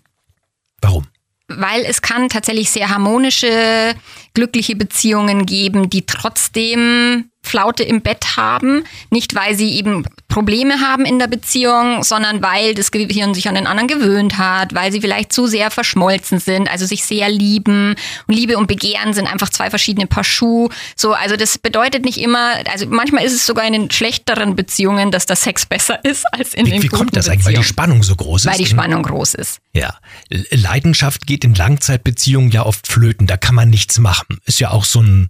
Warum? 0.81 1.07
Weil 1.49 1.83
es 1.85 2.01
kann 2.01 2.29
tatsächlich 2.29 2.69
sehr 2.69 2.89
harmonische, 2.89 3.95
glückliche 4.33 4.75
Beziehungen 4.75 5.45
geben, 5.45 5.89
die 5.89 6.05
trotzdem 6.05 7.28
Flaute 7.41 7.83
im 7.83 8.01
Bett 8.01 8.37
haben. 8.37 8.83
Nicht, 9.09 9.33
weil 9.33 9.55
sie 9.55 9.75
eben 9.75 10.05
Probleme 10.27 10.81
haben 10.81 11.05
in 11.05 11.17
der 11.19 11.27
Beziehung, 11.27 12.03
sondern 12.03 12.43
weil 12.43 12.75
das 12.75 12.91
Gehirn 12.91 13.33
sich 13.33 13.47
an 13.49 13.55
den 13.55 13.65
anderen 13.65 13.87
gewöhnt 13.87 14.37
hat, 14.37 14.75
weil 14.75 14.91
sie 14.91 15.01
vielleicht 15.01 15.33
zu 15.33 15.47
sehr 15.47 15.71
verschmolzen 15.71 16.39
sind, 16.39 16.69
also 16.69 16.85
sich 16.85 17.03
sehr 17.03 17.29
lieben. 17.29 17.95
Und 18.27 18.33
Liebe 18.35 18.57
und 18.57 18.67
Begehren 18.67 19.13
sind 19.13 19.27
einfach 19.27 19.49
zwei 19.49 19.69
verschiedene 19.69 20.05
Paar 20.05 20.23
Schuh. 20.23 20.69
So, 20.95 21.13
also 21.13 21.35
das 21.35 21.57
bedeutet 21.57 22.05
nicht 22.05 22.19
immer, 22.19 22.55
also 22.71 22.85
manchmal 22.87 23.23
ist 23.23 23.33
es 23.33 23.45
sogar 23.45 23.65
in 23.65 23.73
den 23.73 23.91
schlechteren 23.91 24.55
Beziehungen, 24.55 25.09
dass 25.09 25.25
der 25.25 25.35
Sex 25.35 25.65
besser 25.65 26.03
ist 26.05 26.25
als 26.31 26.53
in 26.53 26.67
wie, 26.67 26.71
den 26.71 26.83
Wie 26.83 26.87
kommt 26.87 27.15
das 27.15 27.27
eigentlich? 27.29 27.45
Weil 27.45 27.53
die 27.55 27.63
Spannung 27.63 28.03
so 28.03 28.15
groß 28.15 28.45
ist? 28.45 28.51
Weil 28.51 28.57
die 28.59 28.67
Spannung 28.67 29.01
groß 29.01 29.33
ist. 29.33 29.59
Ja. 29.73 29.97
Leidenschaft 30.29 31.25
geht 31.25 31.43
in 31.43 31.55
Langzeitbeziehungen 31.55 32.51
ja 32.51 32.65
oft 32.65 32.87
flöten. 32.87 33.25
Da 33.25 33.37
kann 33.37 33.55
man 33.55 33.69
nichts 33.69 33.97
machen. 33.97 34.39
Ist 34.45 34.59
ja 34.59 34.71
auch 34.71 34.85
so 34.85 35.01
ein 35.01 35.29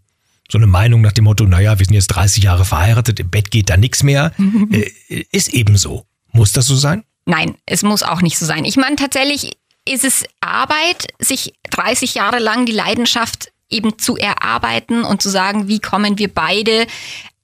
so 0.51 0.57
eine 0.57 0.67
Meinung 0.67 1.01
nach 1.01 1.11
dem 1.11 1.25
Motto, 1.25 1.45
naja, 1.45 1.77
wir 1.79 1.85
sind 1.85 1.95
jetzt 1.95 2.07
30 2.07 2.43
Jahre 2.43 2.65
verheiratet, 2.65 3.19
im 3.19 3.29
Bett 3.29 3.51
geht 3.51 3.69
da 3.69 3.77
nichts 3.77 4.03
mehr, 4.03 4.33
äh, 4.71 5.23
ist 5.31 5.53
eben 5.53 5.77
so. 5.77 6.05
Muss 6.31 6.51
das 6.51 6.67
so 6.67 6.75
sein? 6.75 7.03
Nein, 7.25 7.55
es 7.65 7.83
muss 7.83 8.03
auch 8.03 8.21
nicht 8.21 8.37
so 8.37 8.45
sein. 8.45 8.65
Ich 8.65 8.75
meine, 8.75 8.95
tatsächlich 8.95 9.57
ist 9.87 10.03
es 10.03 10.25
Arbeit, 10.41 11.07
sich 11.19 11.53
30 11.71 12.15
Jahre 12.15 12.39
lang 12.39 12.65
die 12.65 12.71
Leidenschaft 12.71 13.51
eben 13.69 13.97
zu 13.99 14.17
erarbeiten 14.17 15.03
und 15.03 15.21
zu 15.21 15.29
sagen, 15.29 15.67
wie 15.67 15.79
kommen 15.79 16.17
wir 16.17 16.33
beide 16.33 16.87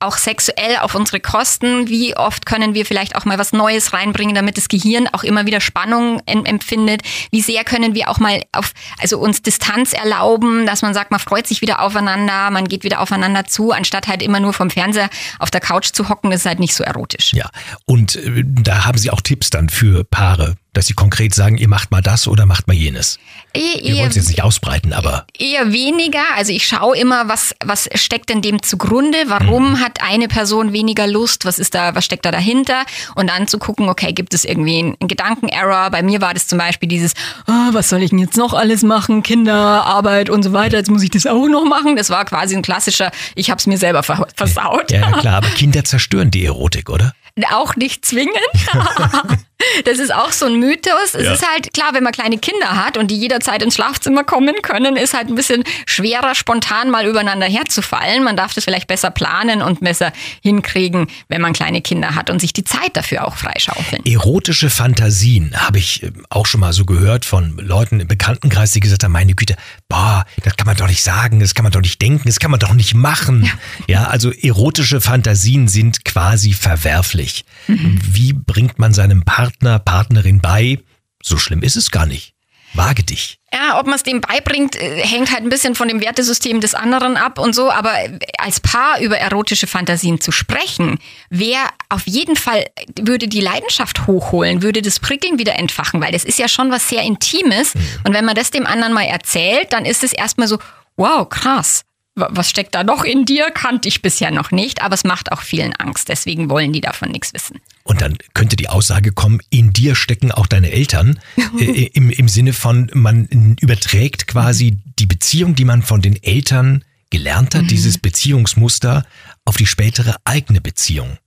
auch 0.05 0.17
sexuell 0.17 0.77
auf 0.81 0.95
unsere 0.95 1.19
Kosten. 1.19 1.87
Wie 1.87 2.15
oft 2.15 2.45
können 2.45 2.73
wir 2.73 2.85
vielleicht 2.85 3.15
auch 3.15 3.25
mal 3.25 3.37
was 3.37 3.51
Neues 3.51 3.93
reinbringen, 3.93 4.35
damit 4.35 4.57
das 4.57 4.67
Gehirn 4.67 5.07
auch 5.11 5.23
immer 5.23 5.45
wieder 5.45 5.59
Spannung 5.59 6.21
empfindet? 6.25 7.01
Wie 7.31 7.41
sehr 7.41 7.63
können 7.63 7.95
wir 7.95 8.09
auch 8.09 8.19
mal 8.19 8.41
auf, 8.51 8.71
also 8.99 9.19
uns 9.19 9.41
Distanz 9.41 9.93
erlauben, 9.93 10.65
dass 10.65 10.81
man 10.81 10.93
sagt, 10.93 11.11
man 11.11 11.19
freut 11.19 11.47
sich 11.47 11.61
wieder 11.61 11.81
aufeinander, 11.81 12.51
man 12.51 12.67
geht 12.67 12.83
wieder 12.83 13.01
aufeinander 13.01 13.45
zu, 13.45 13.71
anstatt 13.71 14.07
halt 14.07 14.21
immer 14.21 14.39
nur 14.39 14.53
vom 14.53 14.69
Fernseher 14.69 15.09
auf 15.39 15.51
der 15.51 15.61
Couch 15.61 15.91
zu 15.93 16.09
hocken, 16.09 16.31
das 16.31 16.41
ist 16.41 16.45
halt 16.45 16.59
nicht 16.59 16.75
so 16.75 16.83
erotisch. 16.83 17.33
Ja. 17.33 17.49
Und 17.85 18.15
äh, 18.15 18.43
da 18.45 18.85
haben 18.85 18.97
Sie 18.97 19.11
auch 19.11 19.21
Tipps 19.21 19.49
dann 19.49 19.69
für 19.69 20.03
Paare, 20.03 20.55
dass 20.75 20.88
sie 20.88 20.93
konkret 20.93 21.33
sagen, 21.33 21.57
ihr 21.57 21.69
macht 21.69 21.91
mal 21.91 22.01
das 22.01 22.27
oder 22.27 22.45
macht 22.45 22.67
mal 22.67 22.73
jenes. 22.73 23.17
Eher, 23.53 23.81
Wir 23.81 23.97
wollen 23.97 24.09
es 24.09 24.15
jetzt 24.15 24.27
nicht 24.27 24.43
ausbreiten, 24.43 24.91
aber. 24.91 25.25
Eher 25.38 25.71
weniger. 25.71 26.23
Also 26.35 26.51
ich 26.51 26.67
schaue 26.67 26.97
immer, 26.97 27.29
was, 27.29 27.55
was 27.63 27.89
steckt 27.95 28.29
denn 28.29 28.41
dem 28.41 28.61
zugrunde? 28.61 29.17
Warum 29.27 29.71
mhm. 29.71 29.79
hat 29.79 30.01
eine 30.01 30.27
Person 30.27 30.73
weniger 30.73 31.07
Lust? 31.07 31.45
Was 31.45 31.59
ist 31.59 31.73
da, 31.73 31.95
was 31.95 32.03
steckt 32.03 32.25
da 32.25 32.31
dahinter? 32.31 32.83
Und 33.15 33.29
dann 33.29 33.47
zu 33.47 33.57
gucken, 33.57 33.88
okay, 33.88 34.11
gibt 34.11 34.33
es 34.33 34.43
irgendwie 34.43 34.79
einen, 34.79 34.97
einen 34.99 35.07
Gedankenerror? 35.07 35.89
Bei 35.91 36.03
mir 36.03 36.19
war 36.19 36.33
das 36.33 36.47
zum 36.47 36.59
Beispiel 36.59 36.89
dieses, 36.89 37.13
oh, 37.47 37.69
was 37.71 37.88
soll 37.88 38.03
ich 38.03 38.09
denn 38.09 38.19
jetzt 38.19 38.35
noch 38.35 38.53
alles 38.53 38.83
machen? 38.83 39.23
Kinder, 39.23 39.55
Arbeit 39.55 40.29
und 40.29 40.43
so 40.43 40.51
weiter. 40.51 40.77
Jetzt 40.77 40.91
muss 40.91 41.03
ich 41.03 41.11
das 41.11 41.25
auch 41.25 41.47
noch 41.47 41.63
machen. 41.63 41.95
Das 41.95 42.09
war 42.09 42.25
quasi 42.25 42.55
ein 42.55 42.61
klassischer, 42.61 43.11
ich 43.35 43.49
habe 43.49 43.59
es 43.59 43.67
mir 43.67 43.77
selber 43.77 44.03
versaut. 44.03 44.91
Ja, 44.91 45.11
klar, 45.19 45.38
aber 45.38 45.47
Kinder 45.47 45.85
zerstören 45.85 46.31
die 46.31 46.45
Erotik, 46.45 46.89
oder? 46.89 47.13
Auch 47.51 47.75
nicht 47.75 48.05
zwingend. 48.05 48.37
Das 49.85 49.99
ist 49.99 50.13
auch 50.13 50.31
so 50.31 50.45
ein 50.45 50.59
Mythos. 50.59 51.13
Es 51.13 51.25
ja. 51.25 51.33
ist 51.33 51.47
halt 51.47 51.73
klar, 51.73 51.89
wenn 51.93 52.03
man 52.03 52.13
kleine 52.13 52.37
Kinder 52.37 52.75
hat 52.75 52.97
und 52.97 53.09
die 53.09 53.17
jederzeit 53.17 53.61
ins 53.61 53.75
Schlafzimmer 53.75 54.23
kommen 54.23 54.55
können, 54.61 54.95
ist 54.95 55.13
halt 55.13 55.29
ein 55.29 55.35
bisschen 55.35 55.63
schwerer, 55.85 56.35
spontan 56.35 56.91
mal 56.91 57.05
übereinander 57.05 57.47
herzufallen. 57.47 58.23
Man 58.23 58.35
darf 58.35 58.53
das 58.53 58.65
vielleicht 58.65 58.87
besser 58.87 59.11
planen 59.11 59.61
und 59.61 59.79
besser 59.79 60.11
hinkriegen, 60.41 61.07
wenn 61.29 61.41
man 61.41 61.53
kleine 61.53 61.81
Kinder 61.81 62.15
hat 62.15 62.29
und 62.29 62.39
sich 62.39 62.53
die 62.53 62.63
Zeit 62.63 62.95
dafür 62.95 63.25
auch 63.25 63.37
freischaufeln. 63.37 64.05
Erotische 64.05 64.69
Fantasien 64.69 65.55
habe 65.55 65.79
ich 65.79 66.03
äh, 66.03 66.11
auch 66.29 66.45
schon 66.45 66.59
mal 66.59 66.73
so 66.73 66.85
gehört 66.85 67.25
von 67.25 67.57
Leuten 67.57 67.99
im 67.99 68.07
Bekanntenkreis, 68.07 68.71
die 68.71 68.81
gesagt 68.81 69.03
haben, 69.03 69.11
meine 69.11 69.33
Güte, 69.33 69.55
boah, 69.89 70.25
das 70.43 70.57
kann 70.57 70.67
man 70.67 70.75
doch 70.75 70.87
nicht 70.87 71.03
sagen, 71.03 71.39
das 71.39 71.55
kann 71.55 71.63
man 71.63 71.71
doch 71.71 71.81
nicht 71.81 72.01
denken, 72.01 72.23
das 72.25 72.39
kann 72.39 72.51
man 72.51 72.59
doch 72.59 72.73
nicht 72.73 72.93
machen. 72.93 73.43
Ja, 73.43 73.51
ja 73.87 74.03
also 74.07 74.31
erotische 74.31 75.01
Fantasien 75.01 75.67
sind 75.67 76.05
quasi 76.05 76.53
verwerflich. 76.53 77.24
Mhm. 77.67 77.99
Wie 78.03 78.33
bringt 78.33 78.79
man 78.79 78.93
seinem 78.93 79.23
Partner 79.23 79.45
Partner, 79.45 79.79
Partnerin 79.79 80.39
bei, 80.41 80.79
so 81.21 81.38
schlimm 81.38 81.61
ist 81.61 81.75
es 81.75 81.91
gar 81.91 82.05
nicht. 82.05 82.33
Wage 82.73 83.03
dich. 83.03 83.39
Ja, 83.53 83.79
ob 83.79 83.85
man 83.85 83.95
es 83.95 84.03
dem 84.03 84.19
beibringt, 84.21 84.75
äh, 84.75 85.01
hängt 85.01 85.31
halt 85.31 85.43
ein 85.43 85.49
bisschen 85.49 85.75
von 85.75 85.88
dem 85.88 86.01
Wertesystem 86.01 86.59
des 86.59 86.73
anderen 86.73 87.15
ab 87.15 87.39
und 87.39 87.55
so. 87.55 87.71
Aber 87.71 87.93
als 88.38 88.59
Paar 88.59 88.99
über 88.99 89.17
erotische 89.17 89.65
Fantasien 89.65 90.19
zu 90.19 90.31
sprechen, 90.31 90.99
wäre 91.29 91.63
auf 91.89 92.05
jeden 92.05 92.35
Fall, 92.35 92.65
würde 92.99 93.27
die 93.27 93.39
Leidenschaft 93.39 94.07
hochholen, 94.07 94.61
würde 94.61 94.81
das 94.81 94.99
Prickeln 94.99 95.39
wieder 95.39 95.55
entfachen, 95.55 96.01
weil 96.01 96.11
das 96.11 96.25
ist 96.25 96.38
ja 96.38 96.49
schon 96.49 96.69
was 96.69 96.89
sehr 96.89 97.03
Intimes. 97.03 97.75
Mhm. 97.75 97.81
Und 98.05 98.13
wenn 98.13 98.25
man 98.25 98.35
das 98.35 98.51
dem 98.51 98.65
anderen 98.65 98.93
mal 98.93 99.05
erzählt, 99.05 99.71
dann 99.71 99.85
ist 99.85 100.03
es 100.03 100.11
erstmal 100.11 100.47
so, 100.47 100.59
wow, 100.97 101.27
krass 101.27 101.85
was 102.15 102.49
steckt 102.49 102.73
da 102.75 102.84
noch 102.84 103.04
in 103.04 103.25
dir, 103.25 103.51
kannte 103.51 103.89
ich 103.89 104.01
bisher 104.01 104.32
noch 104.32 104.51
nicht, 104.51 104.82
aber 104.82 104.95
es 104.95 105.04
macht 105.04 105.32
auch 105.32 105.41
vielen 105.41 105.73
Angst. 105.73 106.08
Deswegen 106.08 106.49
wollen 106.49 106.71
die 106.71 106.82
davon 106.82 107.12
nichts 107.12 107.34
wissen. 107.34 107.60
Und 107.84 108.01
dann 108.01 108.17
könnte 108.34 108.56
die 108.56 108.69
Aussage 108.69 109.12
kommen, 109.12 109.41
in 109.49 109.73
dir 109.73 109.95
stecken 109.95 110.32
auch 110.32 110.47
deine 110.47 110.71
Eltern, 110.71 111.19
äh, 111.60 111.89
im, 111.93 112.10
im 112.10 112.28
Sinne 112.30 112.54
von, 112.54 112.89
man 112.93 113.58
überträgt 113.60 114.28
quasi 114.28 114.78
die 114.97 115.06
Beziehung, 115.06 115.56
die 115.56 115.65
man 115.65 115.82
von 115.82 116.01
den 116.01 116.21
Eltern 116.23 116.86
gelernt 117.10 117.54
hat, 117.54 117.63
mhm. 117.63 117.67
dieses 117.67 117.97
Beziehungsmuster 117.97 119.06
auf 119.43 119.58
die 119.58 119.67
spätere 119.67 120.15
eigene 120.23 120.62
Beziehung. 120.62 121.17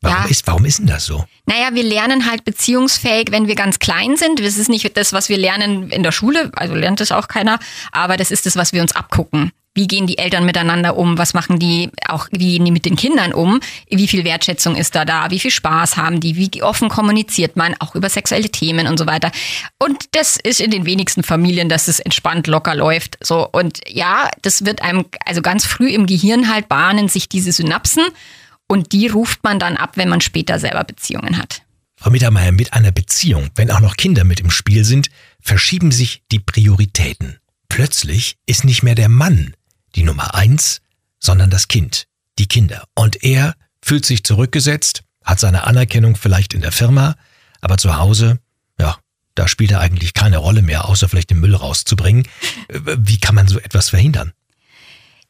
Warum, 0.00 0.24
ja. 0.24 0.30
ist, 0.30 0.46
warum 0.48 0.64
ist 0.64 0.80
denn 0.80 0.88
das 0.88 1.04
so? 1.04 1.24
Naja, 1.46 1.68
wir 1.74 1.84
lernen 1.84 2.28
halt 2.28 2.44
beziehungsfähig, 2.44 3.26
wenn 3.30 3.46
wir 3.46 3.54
ganz 3.54 3.78
klein 3.78 4.16
sind. 4.16 4.40
Das 4.40 4.56
ist 4.56 4.68
nicht 4.68 4.96
das, 4.96 5.12
was 5.12 5.28
wir 5.28 5.38
lernen 5.38 5.90
in 5.90 6.02
der 6.02 6.10
Schule, 6.10 6.50
also 6.56 6.74
lernt 6.74 6.98
das 6.98 7.12
auch 7.12 7.28
keiner, 7.28 7.60
aber 7.92 8.16
das 8.16 8.32
ist 8.32 8.44
das, 8.44 8.56
was 8.56 8.72
wir 8.72 8.82
uns 8.82 8.96
abgucken. 8.96 9.52
Wie 9.74 9.86
gehen 9.86 10.06
die 10.06 10.18
Eltern 10.18 10.44
miteinander 10.44 10.98
um? 10.98 11.16
Was 11.16 11.32
machen 11.32 11.58
die 11.58 11.90
auch, 12.06 12.28
wie 12.30 12.52
gehen 12.52 12.64
die 12.66 12.70
mit 12.70 12.84
den 12.84 12.94
Kindern 12.94 13.32
um? 13.32 13.60
Wie 13.88 14.06
viel 14.06 14.22
Wertschätzung 14.22 14.76
ist 14.76 14.94
da 14.94 15.06
da? 15.06 15.30
Wie 15.30 15.40
viel 15.40 15.50
Spaß 15.50 15.96
haben 15.96 16.20
die? 16.20 16.36
Wie 16.36 16.62
offen 16.62 16.90
kommuniziert 16.90 17.56
man 17.56 17.74
auch 17.78 17.94
über 17.94 18.10
sexuelle 18.10 18.50
Themen 18.50 18.86
und 18.86 18.98
so 18.98 19.06
weiter? 19.06 19.32
Und 19.78 19.96
das 20.12 20.36
ist 20.36 20.60
in 20.60 20.70
den 20.70 20.84
wenigsten 20.84 21.22
Familien, 21.22 21.70
dass 21.70 21.88
es 21.88 22.00
entspannt 22.00 22.48
locker 22.48 22.74
läuft. 22.74 23.16
So. 23.22 23.48
Und 23.50 23.80
ja, 23.88 24.28
das 24.42 24.66
wird 24.66 24.82
einem, 24.82 25.06
also 25.24 25.40
ganz 25.40 25.64
früh 25.64 25.88
im 25.88 26.04
Gehirn 26.04 26.52
halt 26.52 26.68
bahnen 26.68 27.08
sich 27.08 27.30
diese 27.30 27.52
Synapsen. 27.52 28.04
Und 28.68 28.92
die 28.92 29.08
ruft 29.08 29.42
man 29.42 29.58
dann 29.58 29.78
ab, 29.78 29.92
wenn 29.96 30.10
man 30.10 30.20
später 30.20 30.58
selber 30.58 30.84
Beziehungen 30.84 31.38
hat. 31.38 31.62
Frau 31.96 32.10
Mittermeier, 32.10 32.52
mit 32.52 32.74
einer 32.74 32.92
Beziehung, 32.92 33.48
wenn 33.54 33.70
auch 33.70 33.80
noch 33.80 33.96
Kinder 33.96 34.24
mit 34.24 34.40
im 34.40 34.50
Spiel 34.50 34.84
sind, 34.84 35.08
verschieben 35.40 35.92
sich 35.92 36.22
die 36.30 36.40
Prioritäten. 36.40 37.38
Plötzlich 37.68 38.36
ist 38.44 38.64
nicht 38.64 38.82
mehr 38.82 38.94
der 38.94 39.08
Mann 39.08 39.54
die 39.94 40.02
Nummer 40.02 40.34
eins, 40.34 40.80
sondern 41.18 41.50
das 41.50 41.68
Kind, 41.68 42.06
die 42.38 42.46
Kinder. 42.46 42.84
Und 42.94 43.22
er 43.22 43.54
fühlt 43.82 44.06
sich 44.06 44.24
zurückgesetzt, 44.24 45.02
hat 45.24 45.40
seine 45.40 45.64
Anerkennung 45.64 46.16
vielleicht 46.16 46.54
in 46.54 46.60
der 46.60 46.72
Firma, 46.72 47.16
aber 47.60 47.78
zu 47.78 47.96
Hause, 47.96 48.38
ja, 48.78 48.96
da 49.34 49.48
spielt 49.48 49.70
er 49.70 49.80
eigentlich 49.80 50.14
keine 50.14 50.38
Rolle 50.38 50.62
mehr, 50.62 50.88
außer 50.88 51.08
vielleicht 51.08 51.30
den 51.30 51.40
Müll 51.40 51.54
rauszubringen. 51.54 52.28
Wie 52.68 53.18
kann 53.18 53.34
man 53.34 53.48
so 53.48 53.58
etwas 53.58 53.90
verhindern? 53.90 54.32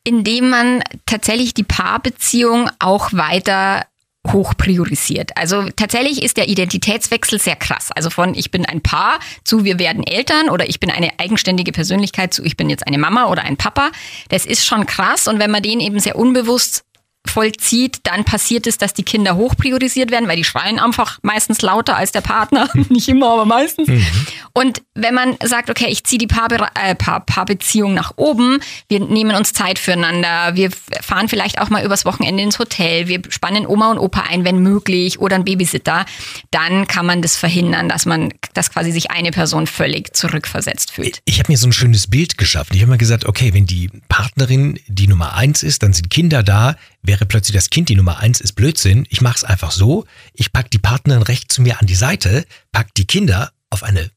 indem 0.05 0.51
man 0.51 0.83
tatsächlich 1.07 1.55
die 1.55 1.62
Paarbeziehung 1.62 2.70
auch 2.79 3.12
weiter 3.12 3.87
hoch 4.30 4.54
priorisiert. 4.56 5.37
Also 5.37 5.68
tatsächlich 5.74 6.22
ist 6.22 6.37
der 6.37 6.48
Identitätswechsel 6.48 7.40
sehr 7.40 7.56
krass. 7.56 7.90
Also 7.92 8.08
von 8.08 8.35
ich 8.35 8.50
bin 8.50 8.64
ein 8.64 8.80
Paar 8.80 9.18
zu 9.44 9.64
wir 9.64 9.78
werden 9.78 10.06
Eltern 10.06 10.48
oder 10.48 10.68
ich 10.68 10.78
bin 10.78 10.90
eine 10.90 11.18
eigenständige 11.18 11.72
Persönlichkeit 11.72 12.32
zu 12.32 12.44
ich 12.44 12.56
bin 12.56 12.70
jetzt 12.70 12.87
eine 12.87 12.98
Mama 12.98 13.26
oder 13.28 13.42
ein 13.42 13.56
Papa. 13.56 13.90
Das 14.28 14.46
ist 14.46 14.64
schon 14.64 14.87
krass 14.87 15.26
und 15.26 15.38
wenn 15.38 15.50
man 15.50 15.62
den 15.62 15.80
eben 15.80 15.98
sehr 15.98 16.16
unbewusst 16.16 16.85
vollzieht, 17.26 18.00
dann 18.02 18.24
passiert 18.24 18.66
es, 18.66 18.78
dass 18.78 18.94
die 18.94 19.04
Kinder 19.04 19.37
hoch 19.37 19.56
priorisiert 19.56 20.11
werden, 20.11 20.28
weil 20.28 20.37
die 20.37 20.44
schreien 20.44 20.78
einfach 20.78 21.18
meistens 21.22 21.62
lauter 21.62 21.96
als 21.96 22.12
der 22.12 22.20
Partner. 22.20 22.68
Nicht 22.88 23.08
immer, 23.08 23.30
aber 23.30 23.44
meistens. 23.44 23.88
Mhm. 23.88 24.04
Und 24.52 24.82
wenn 24.94 25.14
man 25.14 25.37
sagt, 25.42 25.70
okay, 25.70 25.87
ich 25.88 26.04
ziehe 26.04 26.18
die 26.18 26.26
Paarbe 26.26 26.66
äh, 26.74 26.94
Paar 26.94 27.20
Paarbeziehung 27.20 27.94
nach 27.94 28.12
oben, 28.16 28.61
wir 28.88 29.00
nehmen 29.00 29.35
uns 29.35 29.52
Zeit 29.52 29.78
füreinander, 29.78 30.54
wir 30.54 30.70
fahren 31.00 31.28
vielleicht 31.28 31.61
auch 31.61 31.70
mal 31.70 31.85
übers 31.85 32.04
Wochenende 32.04 32.42
ins 32.42 32.58
Hotel, 32.58 33.08
wir 33.08 33.22
spannen 33.30 33.66
Oma 33.66 33.90
und 33.90 33.98
Opa 33.98 34.24
ein, 34.28 34.44
wenn 34.44 34.58
möglich, 34.58 35.18
oder 35.20 35.37
ein 35.37 35.44
Babysitter, 35.44 36.04
dann 36.50 36.87
kann 36.87 37.06
man 37.06 37.22
das 37.22 37.37
verhindern, 37.37 37.88
dass 37.88 38.04
man, 38.04 38.35
dass 38.54 38.70
quasi 38.70 38.92
sich 38.92 39.11
eine 39.11 39.30
Person 39.30 39.66
völlig 39.66 40.14
zurückversetzt 40.14 40.90
fühlt. 40.90 41.20
Ich 41.24 41.38
habe 41.38 41.50
mir 41.50 41.56
so 41.56 41.66
ein 41.66 41.72
schönes 41.72 42.08
Bild 42.08 42.37
geschaffen. 42.37 42.74
Ich 42.74 42.82
habe 42.82 42.90
mir 42.90 42.98
gesagt, 42.98 43.24
okay, 43.24 43.54
wenn 43.54 43.66
die 43.66 43.90
Partnerin 44.08 44.78
die 44.87 45.08
Nummer 45.08 45.35
eins 45.35 45.62
ist, 45.62 45.82
dann 45.82 45.92
sind 45.92 46.11
Kinder 46.11 46.42
da, 46.42 46.76
wäre 47.03 47.27
plötzlich 47.27 47.55
das 47.55 47.71
Kind 47.71 47.88
die 47.88 47.97
Nummer 47.97 48.19
eins, 48.19 48.41
ist 48.41 48.53
Blödsinn. 48.53 49.07
Ich 49.11 49.21
mache 49.21 49.37
es 49.37 49.45
einfach 49.45 49.73
so, 49.73 50.05
ich 50.33 50.53
pack 50.53 50.71
die 50.71 50.79
Partnerin 50.79 51.23
recht 51.23 51.53
zu 51.53 51.62
mir 51.62 51.81
an 51.81 51.87
die 51.87 51.95
Seite, 51.95 52.47
pack 52.71 52.95
die 52.95 53.07
Kinder 53.07 53.53
auf 53.71 53.83
eine 53.83 54.11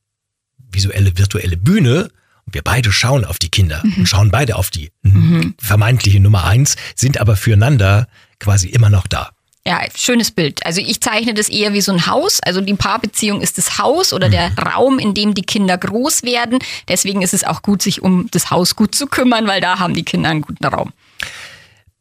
visuelle, 0.57 1.17
virtuelle 1.17 1.57
Bühne 1.57 2.09
und 2.45 2.53
wir 2.53 2.61
beide 2.61 2.91
schauen 2.91 3.25
auf 3.25 3.39
die 3.39 3.49
Kinder 3.49 3.81
mhm. 3.83 3.93
und 3.97 4.05
schauen 4.07 4.29
beide 4.31 4.55
auf 4.55 4.69
die 4.69 4.91
mhm. 5.01 5.55
vermeintliche 5.57 6.19
Nummer 6.19 6.45
eins, 6.45 6.75
sind 6.95 7.19
aber 7.19 7.35
füreinander 7.35 8.07
quasi 8.39 8.69
immer 8.69 8.89
noch 8.89 9.07
da. 9.07 9.31
Ja, 9.67 9.81
schönes 9.95 10.29
Bild. 10.29 10.63
Also 10.63 10.79
ich 10.79 11.01
zeichne 11.01 11.33
das 11.33 11.49
eher 11.49 11.73
wie 11.73 11.81
so 11.81 11.91
ein 11.91 12.05
Haus. 12.05 12.39
Also 12.39 12.61
die 12.61 12.75
Paarbeziehung 12.75 13.41
ist 13.41 13.57
das 13.57 13.79
Haus 13.79 14.13
oder 14.13 14.29
der 14.29 14.51
mhm. 14.51 14.59
Raum, 14.59 14.99
in 14.99 15.15
dem 15.15 15.33
die 15.33 15.41
Kinder 15.41 15.75
groß 15.75 16.21
werden. 16.21 16.59
Deswegen 16.87 17.23
ist 17.23 17.33
es 17.33 17.43
auch 17.43 17.63
gut, 17.63 17.81
sich 17.81 18.03
um 18.03 18.27
das 18.29 18.51
Haus 18.51 18.75
gut 18.75 18.93
zu 18.93 19.07
kümmern, 19.07 19.47
weil 19.47 19.61
da 19.61 19.79
haben 19.79 19.95
die 19.95 20.03
Kinder 20.03 20.29
einen 20.29 20.41
guten 20.41 20.65
Raum. 20.65 20.93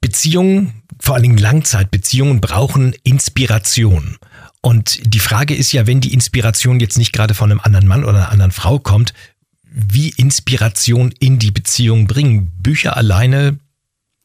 Beziehungen, 0.04 0.82
vor 1.00 1.14
allen 1.14 1.22
Dingen 1.22 1.38
Langzeitbeziehungen, 1.38 2.42
brauchen 2.42 2.94
Inspiration. 3.04 4.18
Und 4.60 5.00
die 5.02 5.18
Frage 5.18 5.54
ist 5.54 5.72
ja, 5.72 5.86
wenn 5.86 6.02
die 6.02 6.12
Inspiration 6.12 6.78
jetzt 6.78 6.98
nicht 6.98 7.14
gerade 7.14 7.32
von 7.32 7.50
einem 7.50 7.60
anderen 7.60 7.88
Mann 7.88 8.04
oder 8.04 8.18
einer 8.18 8.30
anderen 8.30 8.52
Frau 8.52 8.78
kommt, 8.78 9.14
wie 9.62 10.10
Inspiration 10.10 11.10
in 11.20 11.38
die 11.38 11.50
Beziehung 11.50 12.06
bringen. 12.06 12.52
Bücher 12.58 12.98
alleine, 12.98 13.58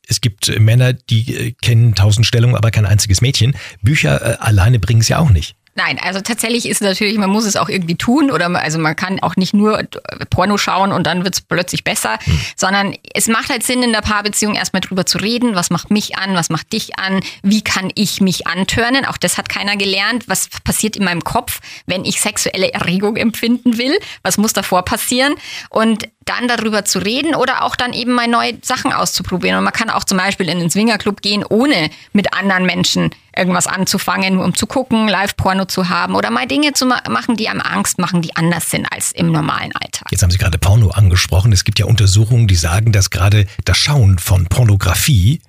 es 0.06 0.20
gibt 0.20 0.60
Männer, 0.60 0.92
die 0.92 1.34
äh, 1.34 1.52
kennen 1.62 1.96
tausend 1.96 2.26
Stellungen, 2.26 2.58
aber 2.58 2.72
kein 2.72 2.86
einziges 2.86 3.22
Mädchen. 3.22 3.56
Bücher 3.82 4.22
äh, 4.22 4.38
alleine 4.40 4.80
bringen 4.80 5.00
es 5.00 5.08
ja 5.08 5.20
auch 5.20 5.30
nicht. 5.30 5.56
Nein, 5.80 5.98
also 6.04 6.20
tatsächlich 6.20 6.68
ist 6.68 6.82
es 6.82 6.88
natürlich, 6.88 7.18
man 7.18 7.30
muss 7.30 7.46
es 7.46 7.56
auch 7.56 7.70
irgendwie 7.70 7.96
tun 7.96 8.32
oder 8.32 8.50
man, 8.50 8.62
also 8.62 8.78
man 8.80 8.98
kann 8.98 9.22
auch 9.22 9.38
nicht 9.38 9.54
nur 9.54 9.82
Porno 10.30 10.58
schauen 10.58 10.92
und 10.92 11.08
dann 11.08 11.24
wird 11.24 11.36
es 11.36 11.42
plötzlich 11.42 11.86
besser, 11.86 12.20
mhm. 12.26 12.42
sondern 12.58 12.96
es 13.14 13.30
macht 13.30 13.50
halt 13.50 13.64
Sinn 13.64 13.82
in 13.82 13.94
der 13.94 14.02
Paarbeziehung 14.02 14.56
erstmal 14.56 14.82
drüber 14.82 15.06
zu 15.06 15.20
reden, 15.20 15.56
was 15.56 15.70
macht 15.70 15.90
mich 15.90 16.18
an, 16.18 16.36
was 16.36 16.50
macht 16.50 16.74
dich 16.74 17.00
an, 17.00 17.22
wie 17.44 17.62
kann 17.62 17.94
ich 17.96 18.20
mich 18.20 18.46
antörnen, 18.46 19.06
auch 19.06 19.16
das 19.16 19.38
hat 19.38 19.48
keiner 19.48 19.78
gelernt, 19.78 20.28
was 20.28 20.50
passiert 20.66 20.98
in 20.98 21.06
meinem 21.06 21.24
Kopf, 21.24 21.62
wenn 21.86 22.04
ich 22.04 22.20
sexuelle 22.20 22.74
Erregung 22.74 23.16
empfinden 23.16 23.78
will, 23.78 23.98
was 24.22 24.38
muss 24.38 24.52
davor 24.52 24.84
passieren? 24.84 25.36
Und 25.70 26.10
dann 26.30 26.48
darüber 26.48 26.86
zu 26.86 27.00
reden 27.00 27.36
oder 27.36 27.64
auch 27.64 27.76
dann 27.76 27.94
eben 27.94 28.14
mal 28.14 28.28
neue 28.28 28.58
Sachen 28.62 28.94
auszuprobieren. 28.94 29.58
Und 29.58 29.64
man 29.64 29.74
kann 29.74 29.90
auch 29.90 30.04
zum 30.04 30.18
Beispiel 30.18 30.48
in 30.48 30.60
den 30.60 30.70
Swingerclub 30.70 31.22
gehen, 31.22 31.44
ohne 31.44 31.90
mit 32.14 32.34
anderen 32.34 32.66
Menschen 32.66 33.10
irgendwas 33.36 33.68
anzufangen, 33.68 34.38
um 34.38 34.54
zu 34.54 34.68
gucken, 34.68 35.08
Live-Porno 35.08 35.66
zu 35.66 35.90
haben 35.90 36.16
oder 36.16 36.30
mal 36.30 36.46
Dinge 36.46 36.74
zu 36.74 36.86
machen, 36.86 37.36
die 37.36 37.50
einem 37.50 37.62
Angst 37.62 38.00
machen, 38.00 38.22
die 38.22 38.36
anders 38.36 38.70
sind 38.70 38.86
als 38.92 39.12
im 39.12 39.32
normalen 39.32 39.72
Alltag. 39.76 40.08
Jetzt 40.12 40.24
haben 40.24 40.32
Sie 40.32 40.38
gerade 40.38 40.58
Porno 40.58 40.90
angesprochen. 40.90 41.52
Es 41.52 41.64
gibt 41.64 41.80
ja 41.80 41.86
Untersuchungen, 41.86 42.48
die 42.48 42.56
sagen, 42.56 42.92
dass 42.92 43.10
gerade 43.10 43.46
das 43.66 43.78
Schauen 43.78 44.20
von 44.20 44.46
Pornografie 44.48 45.42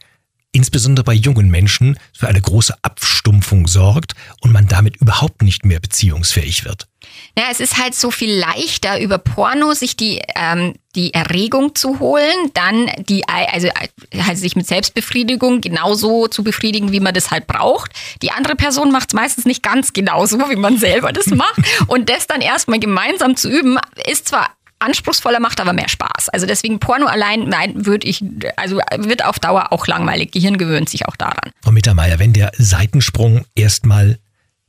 insbesondere 0.53 1.05
bei 1.05 1.13
jungen 1.13 1.51
Menschen 1.51 1.99
für 2.13 2.29
eine 2.29 2.41
große 2.41 2.75
Abstumpfung 2.83 3.67
sorgt 3.67 4.15
und 4.41 4.53
man 4.53 4.67
damit 4.67 4.97
überhaupt 4.97 5.43
nicht 5.43 5.65
mehr 5.65 5.81
beziehungsfähig 5.81 6.65
wird. 6.65 6.90
Ja, 7.39 7.45
es 7.51 7.61
ist 7.61 7.79
halt 7.79 7.95
so 7.95 8.11
viel 8.11 8.33
leichter 8.33 9.01
über 9.01 9.19
Porno 9.19 9.73
sich 9.75 9.97
die 9.97 10.21
ähm, 10.37 10.75
die 10.97 11.15
Erregung 11.15 11.75
zu 11.77 12.01
holen, 12.01 12.51
dann 12.53 12.91
die 13.09 13.27
also 13.29 13.69
halt 14.17 14.39
sich 14.39 14.57
mit 14.57 14.67
Selbstbefriedigung 14.67 15.61
genauso 15.61 16.27
zu 16.27 16.43
befriedigen, 16.43 16.91
wie 16.91 17.01
man 17.01 17.15
das 17.15 17.31
halt 17.31 17.47
braucht. 17.47 17.93
Die 18.23 18.33
andere 18.33 18.57
Person 18.57 18.91
macht 18.91 19.11
es 19.11 19.15
meistens 19.15 19.45
nicht 19.45 19.63
ganz 19.63 19.93
genauso, 19.93 20.39
wie 20.51 20.57
man 20.57 20.79
selber 20.79 21.13
das 21.13 21.27
macht 21.27 21.61
und 21.87 22.11
das 22.11 22.27
dann 22.27 22.41
erstmal 22.41 22.81
gemeinsam 22.81 23.37
zu 23.37 23.49
üben, 23.49 23.79
ist 24.05 24.29
zwar 24.29 24.51
anspruchsvoller, 24.81 25.41
macht 25.41 25.61
aber 25.61 25.73
mehr 25.73 25.89
Spaß. 25.89 26.31
Also 26.31 26.47
deswegen 26.47 26.81
Porno 26.81 27.07
allein, 27.07 27.45
nein, 27.45 27.87
würde 27.87 28.09
ich, 28.09 28.25
also 28.57 28.81
wird 28.97 29.25
auf 29.25 29.39
Dauer 29.39 29.73
auch 29.73 29.87
langweilig. 29.87 30.33
Gehirn 30.33 30.59
gewöhnt 30.59 30.89
sich 30.89 31.07
auch 31.07 31.17
daran. 31.17 31.53
Frau 31.63 31.71
Mittermeier, 31.71 32.19
wenn 32.19 32.33
der 32.33 32.51
Seitensprung 32.57 33.45
erstmal 33.55 34.19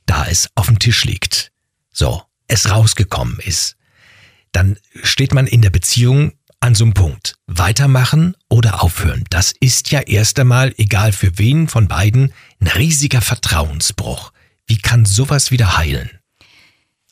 da 0.06 0.24
ist, 0.24 0.50
auf 0.54 0.66
dem 0.66 0.78
Tisch 0.78 1.04
liegt, 1.04 1.50
so, 1.90 2.22
es 2.52 2.70
rausgekommen 2.70 3.38
ist, 3.40 3.76
dann 4.52 4.76
steht 5.02 5.32
man 5.32 5.46
in 5.46 5.62
der 5.62 5.70
Beziehung 5.70 6.32
an 6.60 6.74
so 6.74 6.84
einem 6.84 6.92
Punkt. 6.92 7.36
Weitermachen 7.46 8.36
oder 8.48 8.82
aufhören. 8.82 9.24
Das 9.30 9.54
ist 9.58 9.90
ja 9.90 10.00
erst 10.00 10.38
einmal, 10.38 10.74
egal 10.76 11.12
für 11.12 11.38
wen 11.38 11.66
von 11.66 11.88
beiden, 11.88 12.32
ein 12.60 12.66
riesiger 12.66 13.22
Vertrauensbruch. 13.22 14.32
Wie 14.66 14.76
kann 14.76 15.06
sowas 15.06 15.50
wieder 15.50 15.78
heilen? 15.78 16.10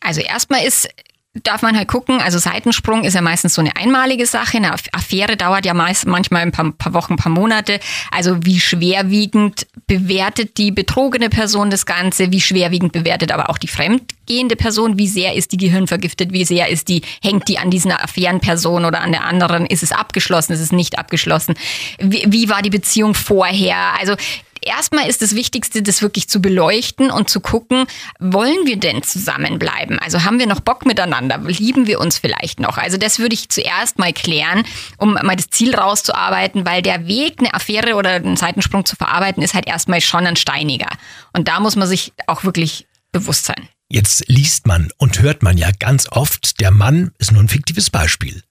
Also 0.01 0.21
erstmal 0.21 0.65
ist 0.65 0.89
darf 1.35 1.63
man 1.63 1.77
halt 1.77 1.87
gucken, 1.87 2.21
also 2.21 2.39
Seitensprung 2.39 3.05
ist 3.05 3.15
ja 3.15 3.21
meistens 3.21 3.55
so 3.55 3.61
eine 3.61 3.77
einmalige 3.77 4.27
Sache. 4.27 4.57
Eine 4.57 4.73
Affäre 4.73 5.37
dauert 5.37 5.65
ja 5.65 5.75
meist, 5.75 6.07
manchmal 6.07 6.43
ein 6.43 6.51
paar, 6.51 6.73
paar 6.73 6.93
Wochen, 6.93 7.13
ein 7.13 7.19
paar 7.19 7.31
Monate. 7.31 7.79
Also 8.11 8.45
wie 8.45 8.59
schwerwiegend 8.59 9.69
bewertet 9.87 10.59
die 10.59 10.73
betrogene 10.73 11.31
Person 11.31 11.71
das 11.71 11.87
Ganze, 11.87 12.33
wie 12.33 12.41
schwerwiegend 12.41 12.93
bewertet 12.93 13.31
aber 13.31 13.49
auch 13.49 13.59
die 13.59 13.69
fremdgehende 13.69 14.57
Person, 14.57 14.99
wie 14.99 15.07
sehr 15.07 15.35
ist 15.35 15.53
die 15.53 15.57
Gehirn 15.57 15.87
vergiftet, 15.87 16.33
wie 16.33 16.45
sehr 16.45 16.69
ist 16.69 16.89
die, 16.89 17.03
hängt 17.23 17.47
die 17.47 17.59
an 17.59 17.71
dieser 17.71 18.03
Affärenperson 18.03 18.85
oder 18.85 19.01
an 19.01 19.13
der 19.13 19.25
anderen, 19.25 19.67
ist 19.67 19.85
es 19.85 19.93
abgeschlossen, 19.93 20.53
ist 20.53 20.61
es 20.61 20.73
nicht 20.73 20.99
abgeschlossen, 20.99 21.55
wie, 22.01 22.25
wie 22.29 22.49
war 22.49 22.63
die 22.63 22.71
Beziehung 22.71 23.15
vorher? 23.15 23.95
Also 24.01 24.17
erstmal 24.63 25.09
ist 25.09 25.23
das 25.23 25.35
Wichtigste, 25.35 25.83
das 25.83 26.03
wirklich 26.03 26.29
zu 26.29 26.41
beleuchten 26.41 27.11
und 27.11 27.31
zu 27.31 27.41
gucken, 27.41 27.87
wollen 28.19 28.67
wir 28.67 28.79
denn 28.79 29.03
zusammenbleiben? 29.03 29.99
Also 29.99 30.25
haben 30.25 30.39
wir 30.39 30.47
noch 30.47 30.61
Bock 30.61 30.87
miteinander? 30.87 31.39
Lieben 31.39 31.87
wir 31.87 32.01
uns 32.01 32.19
vielleicht 32.19 32.61
noch? 32.61 32.79
Also 32.79 32.97
das 32.97 33.19
würde 33.19 33.35
ich 33.35 33.49
zuerst 33.49 33.99
mal 33.99 34.13
klären, 34.13 34.65
um 34.99 35.15
mal 35.15 35.37
das 35.37 35.51
Ziel 35.51 35.75
rauszuarbeiten, 35.75 36.67
weil 36.67 36.83
der 36.83 37.07
Weg, 37.07 37.37
eine 37.39 37.55
Affäre 37.55 37.95
oder 37.95 38.11
einen 38.11 38.37
Seitensprung 38.37 38.85
zu 38.85 38.97
verarbeiten, 38.97 39.43
ist 39.43 39.55
halt 39.55 39.67
erstmal 39.67 40.01
schon 40.01 40.27
ein 40.27 40.37
steiniger. 40.37 40.91
Und 41.33 41.49
da 41.49 41.61
muss 41.61 41.77
man 41.77 41.89
sich 41.89 42.13
auch 42.27 42.45
wirklich 42.45 42.87
bewusst 43.13 43.47
sein. 43.47 43.69
Jetzt 43.89 44.29
liest 44.29 44.67
man 44.67 44.91
und 44.99 45.21
hört 45.21 45.43
man 45.43 45.59
ja 45.59 45.71
ganz 45.77 46.07
oft, 46.11 46.61
der 46.61 46.71
Mann 46.71 47.11
ist 47.19 47.33
nur 47.33 47.43
ein 47.43 47.49
fiktives 47.49 47.91
Beispiel. 47.91 48.43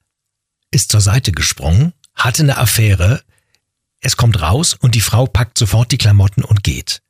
Ist 0.71 0.91
zur 0.91 0.99
Seite 0.99 1.31
gesprungen, 1.31 1.93
hatte 2.13 2.43
eine 2.43 2.57
Affäre, 2.57 3.23
es 4.01 4.17
kommt 4.17 4.41
raus 4.41 4.75
und 4.79 4.95
die 4.95 5.01
Frau 5.01 5.25
packt 5.25 5.57
sofort 5.57 5.91
die 5.91 5.97
Klamotten 5.97 6.43
und 6.43 6.63
geht. 6.63 7.01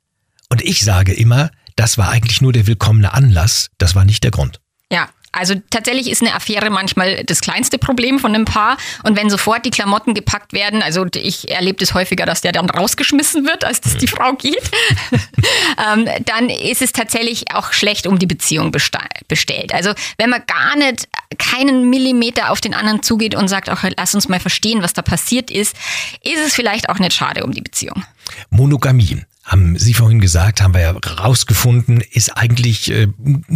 Und 0.50 0.62
ich 0.62 0.84
sage 0.84 1.14
immer, 1.14 1.52
das 1.76 1.98
war 1.98 2.10
eigentlich 2.10 2.42
nur 2.42 2.54
der 2.54 2.68
willkommene 2.68 3.14
Anlass, 3.14 3.70
das 3.78 3.96
war 3.96 4.06
nicht 4.06 4.24
der 4.24 4.32
Grund. 4.32 4.60
Ja, 4.92 5.10
also 5.32 5.56
tatsächlich 5.70 6.10
ist 6.10 6.22
eine 6.22 6.34
Affäre 6.34 6.70
manchmal 6.70 7.24
das 7.24 7.42
kleinste 7.42 7.78
Problem 7.78 8.20
von 8.20 8.34
einem 8.34 8.46
Paar. 8.46 8.78
Und 9.04 9.18
wenn 9.18 9.30
sofort 9.30 9.66
die 9.66 9.70
Klamotten 9.70 10.14
gepackt 10.14 10.54
werden, 10.54 10.82
also 10.82 11.06
ich 11.16 11.50
erlebe 11.50 11.84
es 11.84 11.94
häufiger, 11.94 12.26
dass 12.26 12.42
der 12.42 12.52
dann 12.52 12.70
rausgeschmissen 12.70 13.46
wird, 13.46 13.64
als 13.64 13.82
dass 13.82 13.98
die. 13.98 14.10
Frau 14.10 14.34
geht, 14.34 14.72
ähm, 15.94 16.08
dann 16.26 16.50
ist 16.50 16.82
es 16.82 16.92
tatsächlich 16.92 17.54
auch 17.54 17.74
schlecht 17.74 18.08
um 18.08 18.20
die 18.20 18.26
Beziehung 18.26 18.72
bestellt. 18.72 19.74
Also 19.74 19.94
wenn 20.18 20.30
man 20.30 20.44
gar 20.48 20.76
nicht 20.76 21.08
keinen 21.38 21.90
Millimeter 21.90 22.52
auf 22.52 22.60
den 22.60 22.74
anderen 22.74 23.04
zugeht 23.04 23.36
und 23.36 23.48
sagt, 23.48 23.70
auch 23.70 23.84
lass 23.98 24.16
uns 24.16 24.28
mal 24.28 24.40
verstehen, 24.40 24.82
was 24.82 24.94
da 24.94 25.02
passiert 25.02 25.52
ist, 25.52 25.76
ist 26.24 26.40
es 26.46 26.54
vielleicht 26.54 26.90
auch 26.90 27.00
nicht 27.00 27.14
schade 27.14 27.44
um 27.44 27.52
die 27.52 27.62
Beziehung. 27.62 28.04
Monogamie 28.50 29.24
haben 29.50 29.78
Sie 29.78 29.94
vorhin 29.96 30.22
gesagt, 30.22 30.62
haben 30.62 30.74
wir 30.76 30.82
ja 30.82 30.92
rausgefunden, 30.92 32.02
ist 32.12 32.38
eigentlich 32.38 32.92
äh, 32.92 33.08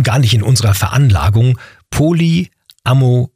gar 0.02 0.18
nicht 0.20 0.34
in 0.34 0.42
unserer 0.42 0.74
Veranlagung. 0.74 1.60
Polyamorös 1.92 3.30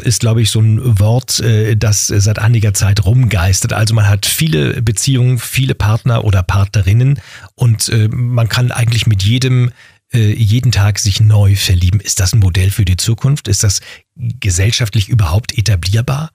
ist, 0.00 0.18
glaube 0.20 0.42
ich, 0.42 0.50
so 0.50 0.58
ein 0.60 0.98
Wort, 0.98 1.38
äh, 1.38 1.76
das 1.76 2.08
seit 2.08 2.40
einiger 2.40 2.74
Zeit 2.74 3.04
rumgeistert. 3.04 3.72
Also 3.72 3.94
man 3.94 4.08
hat 4.08 4.26
viele 4.26 4.82
Beziehungen, 4.82 5.38
viele 5.38 5.76
Partner 5.76 6.24
oder 6.24 6.42
Partnerinnen 6.42 7.20
und 7.54 7.88
äh, 7.88 8.08
man 8.08 8.48
kann 8.48 8.72
eigentlich 8.72 9.06
mit 9.06 9.22
jedem 9.22 9.70
äh, 10.12 10.32
jeden 10.32 10.72
Tag 10.72 10.98
sich 10.98 11.20
neu 11.20 11.54
verlieben. 11.54 12.00
Ist 12.00 12.18
das 12.18 12.32
ein 12.32 12.40
Modell 12.40 12.72
für 12.72 12.84
die 12.84 12.96
Zukunft? 12.96 13.46
Ist 13.46 13.62
das 13.62 13.80
gesellschaftlich 14.16 15.08
überhaupt 15.08 15.56
etablierbar? 15.56 16.32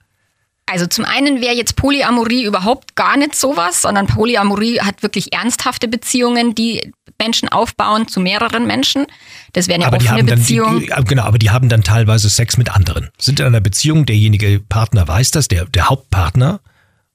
Also 0.70 0.86
zum 0.86 1.04
einen 1.04 1.40
wäre 1.40 1.54
jetzt 1.54 1.76
Polyamorie 1.76 2.44
überhaupt 2.44 2.94
gar 2.94 3.16
nicht 3.16 3.34
sowas, 3.34 3.82
sondern 3.82 4.06
Polyamorie 4.06 4.80
hat 4.80 5.02
wirklich 5.02 5.32
ernsthafte 5.32 5.88
Beziehungen, 5.88 6.54
die 6.54 6.92
Menschen 7.18 7.48
aufbauen 7.48 8.06
zu 8.08 8.20
mehreren 8.20 8.66
Menschen. 8.66 9.06
Das 9.52 9.66
wäre 9.66 9.76
eine 9.76 9.86
aber 9.86 9.96
offene 9.96 10.24
Beziehung. 10.24 10.80
Die, 10.80 10.86
genau, 11.04 11.24
aber 11.24 11.38
die 11.38 11.50
haben 11.50 11.68
dann 11.68 11.82
teilweise 11.82 12.30
Sex 12.30 12.56
mit 12.56 12.70
anderen. 12.70 13.10
Sind 13.18 13.40
in 13.40 13.46
einer 13.46 13.60
Beziehung, 13.60 14.06
derjenige 14.06 14.60
Partner 14.60 15.06
weiß 15.06 15.32
das, 15.32 15.48
der, 15.48 15.66
der 15.66 15.88
Hauptpartner, 15.88 16.60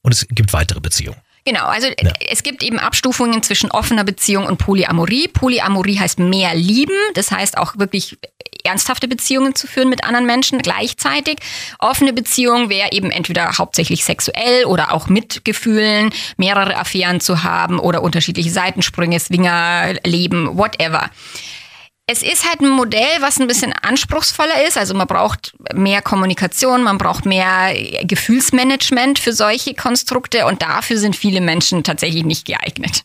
und 0.01 0.13
es 0.13 0.27
gibt 0.29 0.53
weitere 0.53 0.79
Beziehungen. 0.79 1.17
Genau, 1.45 1.65
also 1.65 1.87
ja. 1.87 2.11
es 2.27 2.41
gibt 2.41 2.63
eben 2.63 2.79
Abstufungen 2.79 3.43
zwischen 3.43 3.69
offener 3.69 4.03
Beziehung 4.03 4.47
und 4.47 4.57
Polyamorie. 4.57 5.27
Polyamorie 5.27 5.99
heißt 5.99 6.17
mehr 6.17 6.55
lieben, 6.55 6.95
das 7.13 7.29
heißt 7.29 7.59
auch 7.59 7.77
wirklich 7.77 8.17
ernsthafte 8.63 9.07
Beziehungen 9.07 9.53
zu 9.53 9.67
führen 9.67 9.89
mit 9.89 10.03
anderen 10.03 10.25
Menschen 10.25 10.57
gleichzeitig. 10.59 11.37
Offene 11.77 12.13
Beziehung 12.13 12.69
wäre 12.69 12.91
eben 12.91 13.11
entweder 13.11 13.59
hauptsächlich 13.59 14.03
sexuell 14.03 14.65
oder 14.65 14.91
auch 14.91 15.07
mit 15.07 15.45
Gefühlen, 15.45 16.09
mehrere 16.37 16.75
Affären 16.77 17.19
zu 17.19 17.43
haben 17.43 17.79
oder 17.79 18.01
unterschiedliche 18.01 18.49
Seitensprünge, 18.49 19.19
Swinger, 19.19 19.93
Leben, 20.03 20.57
whatever. 20.57 21.11
Es 22.07 22.21
ist 22.21 22.47
halt 22.47 22.61
ein 22.61 22.69
Modell, 22.69 23.19
was 23.19 23.39
ein 23.39 23.47
bisschen 23.47 23.73
anspruchsvoller 23.73 24.67
ist. 24.67 24.77
Also 24.77 24.93
man 24.93 25.07
braucht 25.07 25.55
mehr 25.73 26.03
Kommunikation, 26.03 26.83
man 26.83 26.99
braucht 26.99 27.25
mehr 27.25 27.73
Gefühlsmanagement 28.03 29.17
für 29.17 29.33
solche 29.33 29.73
Konstrukte 29.73 30.45
und 30.45 30.61
dafür 30.61 30.97
sind 30.97 31.15
viele 31.15 31.41
Menschen 31.41 31.83
tatsächlich 31.83 32.23
nicht 32.23 32.45
geeignet. 32.45 33.03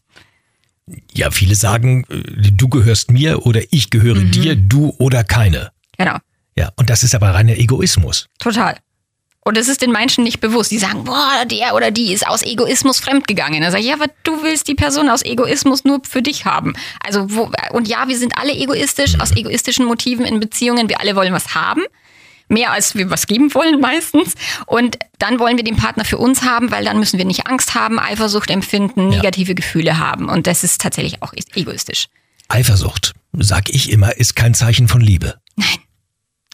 Ja, 1.13 1.31
viele 1.31 1.55
sagen, 1.55 2.05
äh, 2.11 2.51
du 2.53 2.69
gehörst 2.69 3.11
mir 3.11 3.47
oder 3.47 3.63
ich 3.71 3.91
gehöre 3.91 4.17
mhm. 4.17 4.31
dir, 4.33 4.57
du 4.57 4.95
oder 4.99 5.25
keine. 5.25 5.71
Genau. 5.97 6.17
Ja, 6.57 6.71
und 6.77 6.91
das 6.91 7.03
ist 7.03 7.15
aber 7.15 7.33
reiner 7.33 7.57
Egoismus. 7.57 8.27
Total. 8.39 8.77
Und 9.51 9.59
es 9.59 9.67
ist 9.67 9.83
den 9.83 9.91
Menschen 9.91 10.23
nicht 10.23 10.39
bewusst. 10.39 10.71
Die 10.71 10.79
sagen, 10.79 11.03
boah, 11.03 11.45
der 11.45 11.75
oder 11.75 11.91
die 11.91 12.13
ist 12.13 12.25
aus 12.25 12.45
Egoismus 12.45 13.01
fremdgegangen. 13.01 13.61
Dann 13.63 13.73
sage 13.73 13.83
ich, 13.83 13.89
ja, 13.89 13.95
aber 13.95 14.07
du 14.23 14.45
willst 14.45 14.69
die 14.69 14.77
Person 14.77 15.11
aus 15.11 15.25
Egoismus 15.25 15.83
nur 15.83 16.03
für 16.09 16.23
dich 16.23 16.45
haben. 16.45 16.75
Also, 17.05 17.35
wo, 17.35 17.51
und 17.73 17.89
ja, 17.89 18.07
wir 18.07 18.17
sind 18.17 18.39
alle 18.39 18.53
egoistisch, 18.53 19.19
aus 19.19 19.33
egoistischen 19.33 19.87
Motiven 19.87 20.25
in 20.25 20.39
Beziehungen. 20.39 20.89
Wir 20.89 21.01
alle 21.01 21.17
wollen 21.17 21.33
was 21.33 21.53
haben. 21.53 21.83
Mehr 22.47 22.71
als 22.71 22.95
wir 22.95 23.11
was 23.11 23.27
geben 23.27 23.53
wollen 23.53 23.81
meistens. 23.81 24.35
Und 24.67 25.01
dann 25.19 25.41
wollen 25.41 25.57
wir 25.57 25.65
den 25.65 25.75
Partner 25.75 26.05
für 26.05 26.19
uns 26.19 26.43
haben, 26.43 26.71
weil 26.71 26.85
dann 26.85 27.01
müssen 27.01 27.19
wir 27.19 27.25
nicht 27.25 27.49
Angst 27.49 27.75
haben, 27.75 27.99
Eifersucht 27.99 28.51
empfinden, 28.51 29.09
negative 29.09 29.51
ja. 29.51 29.57
Gefühle 29.57 29.99
haben. 29.99 30.29
Und 30.29 30.47
das 30.47 30.63
ist 30.63 30.81
tatsächlich 30.81 31.25
auch 31.25 31.33
egoistisch. 31.57 32.07
Eifersucht, 32.47 33.15
sag 33.33 33.69
ich 33.71 33.91
immer, 33.91 34.17
ist 34.17 34.37
kein 34.37 34.55
Zeichen 34.55 34.87
von 34.87 35.01
Liebe. 35.01 35.41
Nein. 35.57 35.79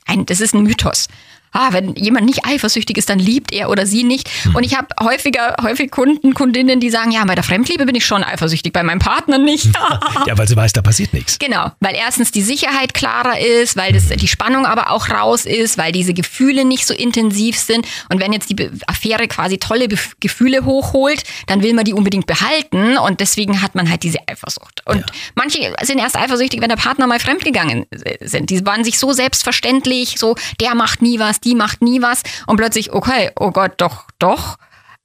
Ein, 0.07 0.25
das 0.25 0.41
ist 0.41 0.55
ein 0.55 0.63
Mythos 0.63 1.09
ah, 1.57 1.69
wenn 1.73 1.95
jemand 1.95 2.27
nicht 2.27 2.45
eifersüchtig 2.45 2.99
ist, 2.99 3.09
dann 3.09 3.19
liebt 3.19 3.53
er 3.53 3.71
oder 3.71 3.87
sie 3.87 4.05
nicht. 4.05 4.29
Hm. 4.43 4.57
Und 4.57 4.65
ich 4.65 4.77
habe 4.77 4.89
häufiger, 5.03 5.57
häufig 5.63 5.91
Kunden, 5.91 6.35
Kundinnen, 6.35 6.81
die 6.81 6.91
sagen, 6.91 7.11
ja, 7.11 7.25
bei 7.25 7.35
der 7.35 7.45
Fremdliebe 7.45 7.87
bin 7.87 7.95
ich 7.95 8.05
schon 8.05 8.23
eifersüchtig, 8.23 8.73
bei 8.73 8.83
meinem 8.83 8.99
Partner 8.99 9.39
nicht. 9.39 9.67
ja, 10.27 10.37
weil 10.37 10.47
sie 10.47 10.57
weiß, 10.57 10.73
da 10.73 10.83
passiert 10.83 11.13
nichts. 11.15 11.39
Genau, 11.39 11.73
weil 11.81 11.95
erstens 11.95 12.31
die 12.31 12.43
Sicherheit 12.43 12.95
klarer 12.95 13.41
ist, 13.41 13.77
weil 13.77 13.93
das, 13.93 14.09
die 14.09 14.29
Spannung 14.29 14.67
aber 14.67 14.91
auch 14.91 15.09
raus 15.09 15.47
ist, 15.47 15.79
weil 15.79 15.93
diese 15.93 16.15
Gefühle 16.15 16.65
nicht 16.65 16.87
so 16.87 16.95
intensiv 16.95 17.59
sind. 17.59 17.87
Und 18.11 18.21
wenn 18.21 18.33
jetzt 18.33 18.51
die 18.51 18.71
Affäre 18.87 19.27
quasi 19.29 19.59
tolle 19.59 19.89
Be 19.89 19.97
Gefühle 20.21 20.65
hochholt, 20.65 21.23
dann 21.47 21.63
will 21.63 21.73
man 21.73 21.85
die 21.85 21.95
unbedingt 21.95 22.27
behalten 22.27 22.99
und 22.99 23.21
deswegen 23.21 23.63
hat 23.63 23.75
man 23.75 23.89
halt 23.89 24.03
diese 24.03 24.19
Eifersucht. 24.29 24.83
Und 24.85 24.99
ja. 24.99 25.07
manche 25.35 25.75
sind 25.83 25.99
erst 25.99 26.17
eifersüchtig, 26.17 26.61
wenn 26.61 26.69
der 26.69 26.77
Partner 26.77 27.07
mal 27.07 27.19
fremdgegangen 27.19 27.87
sind. 28.21 28.51
Die 28.51 28.65
waren 28.67 28.85
sich 28.85 28.99
so 28.99 29.13
selbstverständlich, 29.13 30.19
so 30.19 30.37
der 30.61 30.75
macht 30.75 31.01
nie 31.03 31.19
was, 31.19 31.41
die 31.47 31.55
macht 31.55 31.81
nie 31.81 32.03
was 32.03 32.23
und 32.47 32.57
plötzlich, 32.57 32.93
okay, 32.93 33.31
oh 33.37 33.51
Gott, 33.53 33.75
doch, 33.79 34.05
doch. 34.19 34.59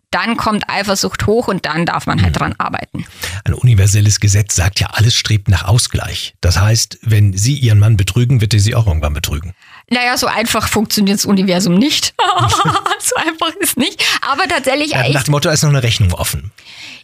Dann 0.10 0.36
kommt 0.36 0.70
Eifersucht 0.70 1.26
hoch 1.26 1.48
und 1.48 1.66
dann 1.66 1.86
darf 1.86 2.06
man 2.06 2.22
halt 2.22 2.36
mhm. 2.36 2.40
dran 2.40 2.56
arbeiten. 2.58 3.06
Ein 3.46 3.54
universelles 3.54 4.20
Gesetz 4.20 4.58
sagt 4.58 4.82
ja, 4.82 4.88
alles 4.88 5.16
strebt 5.16 5.48
nach 5.48 5.64
Ausgleich. 5.64 6.36
Das 6.42 6.60
heißt, 6.60 7.00
wenn 7.04 7.32
Sie 7.32 7.54
Ihren 7.54 7.80
Mann 7.80 7.96
betrügen, 7.96 8.42
wird 8.42 8.54
er 8.54 8.60
Sie 8.60 8.76
auch 8.76 8.88
irgendwann 8.88 9.14
betrügen. 9.14 9.54
Naja, 9.92 10.18
so 10.18 10.28
einfach 10.28 10.68
funktioniert 10.70 11.20
das 11.20 11.26
Universum 11.26 11.76
nicht. 11.76 12.14
so 13.00 13.16
einfach 13.16 13.54
ist 13.60 13.78
nicht. 13.78 14.04
Aber 14.22 14.48
tatsächlich. 14.48 14.92
Ja, 14.92 15.08
nach 15.10 15.24
dem 15.24 15.32
Motto 15.32 15.50
ist 15.50 15.64
noch 15.64 15.70
eine 15.70 15.84
Rechnung 15.84 16.14
offen. 16.14 16.52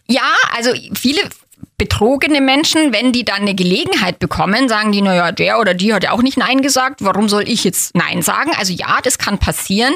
Ja, 0.07 0.33
also 0.55 0.71
viele 0.95 1.29
betrogene 1.77 2.41
Menschen, 2.41 2.91
wenn 2.91 3.11
die 3.11 3.23
dann 3.23 3.41
eine 3.41 3.53
Gelegenheit 3.53 4.19
bekommen, 4.19 4.67
sagen 4.67 4.91
die, 4.91 5.01
naja, 5.01 5.31
der 5.31 5.59
oder 5.59 5.73
die 5.73 5.93
hat 5.93 6.03
ja 6.03 6.11
auch 6.11 6.23
nicht 6.23 6.37
Nein 6.37 6.61
gesagt, 6.61 7.03
warum 7.03 7.29
soll 7.29 7.47
ich 7.47 7.63
jetzt 7.63 7.95
Nein 7.95 8.23
sagen? 8.23 8.51
Also 8.57 8.73
ja, 8.73 8.99
das 9.03 9.17
kann 9.19 9.37
passieren, 9.37 9.93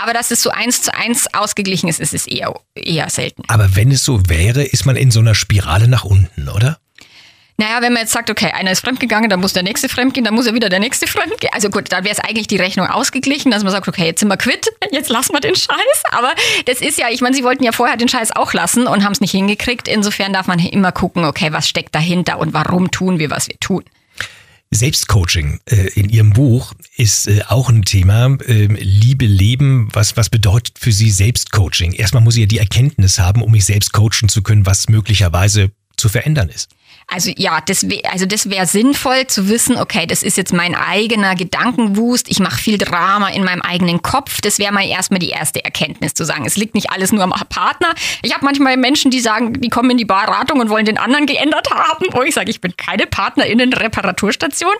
aber 0.00 0.12
dass 0.12 0.30
es 0.30 0.42
so 0.42 0.50
eins 0.50 0.82
zu 0.82 0.94
eins 0.94 1.32
ausgeglichen 1.32 1.88
ist, 1.88 2.00
ist 2.00 2.12
es 2.12 2.26
eher, 2.26 2.54
eher 2.74 3.08
selten. 3.08 3.42
Aber 3.48 3.76
wenn 3.76 3.90
es 3.90 4.04
so 4.04 4.20
wäre, 4.28 4.62
ist 4.62 4.84
man 4.84 4.96
in 4.96 5.10
so 5.10 5.20
einer 5.20 5.34
Spirale 5.34 5.88
nach 5.88 6.04
unten, 6.04 6.48
oder? 6.48 6.78
Naja, 7.58 7.80
wenn 7.80 7.92
man 7.92 8.02
jetzt 8.02 8.12
sagt, 8.12 8.30
okay, 8.30 8.50
einer 8.52 8.72
ist 8.72 8.80
fremdgegangen, 8.80 9.28
dann 9.30 9.40
muss 9.40 9.52
der 9.52 9.62
nächste 9.62 9.88
fremdgehen, 9.88 10.24
dann 10.24 10.34
muss 10.34 10.46
ja 10.46 10.54
wieder 10.54 10.68
der 10.68 10.80
nächste 10.80 11.06
fremdgehen. 11.06 11.52
Also 11.52 11.70
gut, 11.70 11.92
dann 11.92 12.04
wäre 12.04 12.14
es 12.14 12.20
eigentlich 12.20 12.46
die 12.46 12.56
Rechnung 12.56 12.86
ausgeglichen, 12.86 13.50
dass 13.50 13.62
man 13.62 13.72
sagt, 13.72 13.86
okay, 13.88 14.06
jetzt 14.06 14.20
sind 14.20 14.28
wir 14.28 14.36
quitt, 14.36 14.68
jetzt 14.90 15.10
lassen 15.10 15.32
wir 15.32 15.40
den 15.40 15.54
Scheiß. 15.54 16.02
Aber 16.10 16.32
das 16.66 16.80
ist 16.80 16.98
ja, 16.98 17.08
ich 17.10 17.20
meine, 17.20 17.36
sie 17.36 17.44
wollten 17.44 17.62
ja 17.62 17.72
vorher 17.72 17.96
den 17.96 18.08
Scheiß 18.08 18.32
auch 18.32 18.52
lassen 18.52 18.86
und 18.86 19.04
haben 19.04 19.12
es 19.12 19.20
nicht 19.20 19.32
hingekriegt. 19.32 19.86
Insofern 19.86 20.32
darf 20.32 20.46
man 20.46 20.58
immer 20.58 20.92
gucken, 20.92 21.24
okay, 21.24 21.52
was 21.52 21.68
steckt 21.68 21.94
dahinter 21.94 22.38
und 22.38 22.52
warum 22.52 22.90
tun 22.90 23.18
wir, 23.18 23.30
was 23.30 23.48
wir 23.48 23.58
tun. 23.60 23.84
Selbstcoaching 24.72 25.60
äh, 25.66 25.88
in 25.94 26.08
Ihrem 26.08 26.32
Buch 26.32 26.72
ist 26.96 27.28
äh, 27.28 27.42
auch 27.46 27.68
ein 27.68 27.82
Thema. 27.82 28.38
Äh, 28.46 28.68
Liebe, 28.80 29.26
Leben, 29.26 29.88
was, 29.92 30.16
was 30.16 30.30
bedeutet 30.30 30.78
für 30.78 30.92
Sie 30.92 31.10
Selbstcoaching? 31.10 31.92
Erstmal 31.92 32.22
muss 32.22 32.36
ich 32.36 32.40
ja 32.40 32.46
die 32.46 32.58
Erkenntnis 32.58 33.18
haben, 33.18 33.42
um 33.42 33.52
mich 33.52 33.66
selbst 33.66 33.92
coachen 33.92 34.30
zu 34.30 34.42
können, 34.42 34.64
was 34.64 34.88
möglicherweise 34.88 35.70
zu 35.96 36.08
verändern 36.08 36.48
ist. 36.48 36.70
Also 37.06 37.30
ja, 37.36 37.60
das 37.60 37.86
also 38.10 38.26
das 38.26 38.48
wäre 38.48 38.66
sinnvoll 38.66 39.26
zu 39.26 39.48
wissen, 39.48 39.76
okay, 39.76 40.06
das 40.06 40.22
ist 40.22 40.36
jetzt 40.36 40.52
mein 40.52 40.74
eigener 40.74 41.34
Gedankenwust, 41.34 42.28
ich 42.30 42.38
mache 42.38 42.56
viel 42.56 42.78
Drama 42.78 43.28
in 43.28 43.44
meinem 43.44 43.62
eigenen 43.62 44.02
Kopf. 44.02 44.40
Das 44.40 44.58
wäre 44.58 44.72
mal 44.72 44.86
erstmal 44.86 45.18
die 45.18 45.28
erste 45.28 45.64
Erkenntnis 45.64 46.14
zu 46.14 46.24
sagen, 46.24 46.44
es 46.46 46.56
liegt 46.56 46.74
nicht 46.74 46.90
alles 46.90 47.12
nur 47.12 47.22
am 47.22 47.32
Partner. 47.48 47.94
Ich 48.22 48.32
habe 48.34 48.44
manchmal 48.44 48.76
Menschen, 48.76 49.10
die 49.10 49.20
sagen, 49.20 49.60
die 49.60 49.68
kommen 49.68 49.90
in 49.90 49.98
die 49.98 50.04
Beratung 50.04 50.60
und 50.60 50.70
wollen 50.70 50.86
den 50.86 50.98
anderen 50.98 51.26
geändert 51.26 51.70
haben, 51.70 52.06
wo 52.12 52.22
ich 52.22 52.34
sage, 52.34 52.50
ich 52.50 52.60
bin 52.60 52.76
keine 52.76 53.06
Partnerinnen-Reparaturstation. 53.06 54.74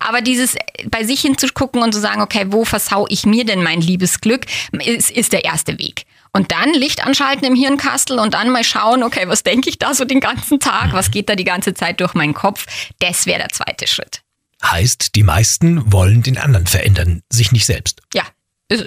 Aber 0.00 0.20
dieses 0.20 0.56
bei 0.90 1.04
sich 1.04 1.20
hinzugucken 1.20 1.82
und 1.82 1.92
zu 1.92 2.00
sagen, 2.00 2.20
okay, 2.20 2.46
wo 2.48 2.64
versau 2.64 3.06
ich 3.08 3.26
mir 3.26 3.44
denn 3.44 3.62
mein 3.62 3.80
Liebesglück, 3.80 4.46
ist, 4.84 5.10
ist 5.10 5.32
der 5.32 5.44
erste 5.44 5.78
Weg. 5.78 6.04
Und 6.38 6.52
dann 6.52 6.72
Licht 6.72 7.04
anschalten 7.04 7.44
im 7.44 7.56
Hirnkastel 7.56 8.20
und 8.20 8.32
dann 8.32 8.50
mal 8.50 8.62
schauen, 8.62 9.02
okay, 9.02 9.24
was 9.26 9.42
denke 9.42 9.68
ich 9.68 9.78
da 9.78 9.92
so 9.92 10.04
den 10.04 10.20
ganzen 10.20 10.60
Tag? 10.60 10.92
Was 10.92 11.10
geht 11.10 11.28
da 11.28 11.34
die 11.34 11.42
ganze 11.42 11.74
Zeit 11.74 11.98
durch 11.98 12.14
meinen 12.14 12.32
Kopf? 12.32 12.64
Das 13.00 13.26
wäre 13.26 13.40
der 13.40 13.48
zweite 13.48 13.88
Schritt. 13.88 14.22
Heißt, 14.64 15.16
die 15.16 15.24
meisten 15.24 15.92
wollen 15.92 16.22
den 16.22 16.38
anderen 16.38 16.68
verändern, 16.68 17.22
sich 17.28 17.50
nicht 17.50 17.66
selbst. 17.66 18.02
Ja. 18.14 18.22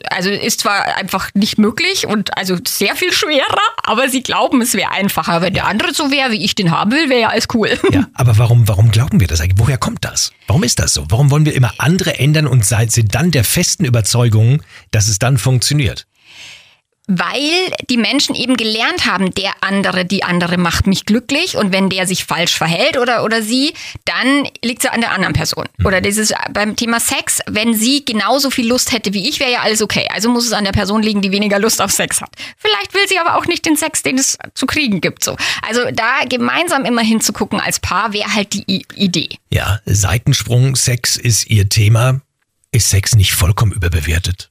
Also 0.09 0.29
ist 0.29 0.61
zwar 0.61 0.95
einfach 0.95 1.31
nicht 1.33 1.57
möglich 1.57 2.07
und 2.07 2.37
also 2.37 2.55
sehr 2.65 2.95
viel 2.95 3.11
schwerer, 3.11 3.59
aber 3.83 4.07
sie 4.07 4.23
glauben, 4.23 4.61
es 4.61 4.73
wäre 4.73 4.91
einfacher. 4.91 5.41
Wenn 5.41 5.53
der 5.53 5.65
andere 5.67 5.93
so 5.93 6.09
wäre, 6.09 6.31
wie 6.31 6.45
ich 6.45 6.55
den 6.55 6.71
haben 6.71 6.91
will, 6.91 7.09
wäre 7.09 7.21
ja 7.21 7.29
alles 7.29 7.47
cool. 7.53 7.77
Ja, 7.91 8.07
aber 8.13 8.37
warum, 8.37 8.69
warum 8.69 8.91
glauben 8.91 9.19
wir 9.19 9.27
das 9.27 9.41
eigentlich? 9.41 9.59
Woher 9.59 9.77
kommt 9.77 10.05
das? 10.05 10.31
Warum 10.47 10.63
ist 10.63 10.79
das 10.79 10.93
so? 10.93 11.05
Warum 11.09 11.31
wollen 11.31 11.45
wir 11.45 11.53
immer 11.53 11.73
andere 11.79 12.17
ändern 12.17 12.47
und 12.47 12.63
sind 12.63 13.13
dann 13.13 13.31
der 13.31 13.43
festen 13.43 13.83
Überzeugung, 13.83 14.63
dass 14.91 15.09
es 15.09 15.19
dann 15.19 15.37
funktioniert? 15.37 16.07
Weil 17.17 17.73
die 17.89 17.97
Menschen 17.97 18.35
eben 18.35 18.55
gelernt 18.55 19.05
haben, 19.05 19.33
der 19.35 19.51
andere, 19.59 20.05
die 20.05 20.23
andere 20.23 20.57
macht 20.57 20.87
mich 20.87 21.05
glücklich 21.05 21.57
und 21.57 21.73
wenn 21.73 21.89
der 21.89 22.07
sich 22.07 22.23
falsch 22.23 22.57
verhält 22.57 22.97
oder, 22.97 23.25
oder 23.25 23.41
sie, 23.41 23.73
dann 24.05 24.47
liegt 24.63 24.85
es 24.85 24.89
an 24.89 25.01
der 25.01 25.11
anderen 25.11 25.33
Person. 25.33 25.65
Mhm. 25.77 25.85
Oder 25.85 25.99
dieses 25.99 26.33
beim 26.53 26.77
Thema 26.77 27.01
Sex, 27.01 27.39
wenn 27.47 27.73
sie 27.73 28.05
genauso 28.05 28.49
viel 28.49 28.67
Lust 28.67 28.93
hätte 28.93 29.13
wie 29.13 29.27
ich, 29.27 29.41
wäre 29.41 29.51
ja 29.51 29.59
alles 29.61 29.81
okay. 29.81 30.07
Also 30.13 30.29
muss 30.29 30.45
es 30.45 30.53
an 30.53 30.63
der 30.63 30.71
Person 30.71 31.03
liegen, 31.03 31.21
die 31.21 31.31
weniger 31.31 31.59
Lust 31.59 31.81
auf 31.81 31.91
Sex 31.91 32.21
hat. 32.21 32.29
Vielleicht 32.57 32.93
will 32.93 33.07
sie 33.09 33.19
aber 33.19 33.35
auch 33.35 33.45
nicht 33.45 33.65
den 33.65 33.75
Sex, 33.75 34.03
den 34.03 34.17
es 34.17 34.37
zu 34.53 34.65
kriegen 34.65 35.01
gibt. 35.01 35.23
So. 35.23 35.35
Also 35.67 35.81
da 35.91 36.23
gemeinsam 36.29 36.85
immer 36.85 37.01
hinzugucken 37.01 37.59
als 37.59 37.81
Paar 37.81 38.13
wäre 38.13 38.33
halt 38.33 38.53
die 38.53 38.63
I 38.69 38.85
Idee. 38.95 39.29
Ja, 39.49 39.79
Seitensprung, 39.85 40.77
Sex 40.77 41.17
ist 41.17 41.47
ihr 41.47 41.67
Thema. 41.67 42.21
Ist 42.71 42.89
Sex 42.89 43.15
nicht 43.15 43.33
vollkommen 43.33 43.73
überbewertet? 43.73 44.49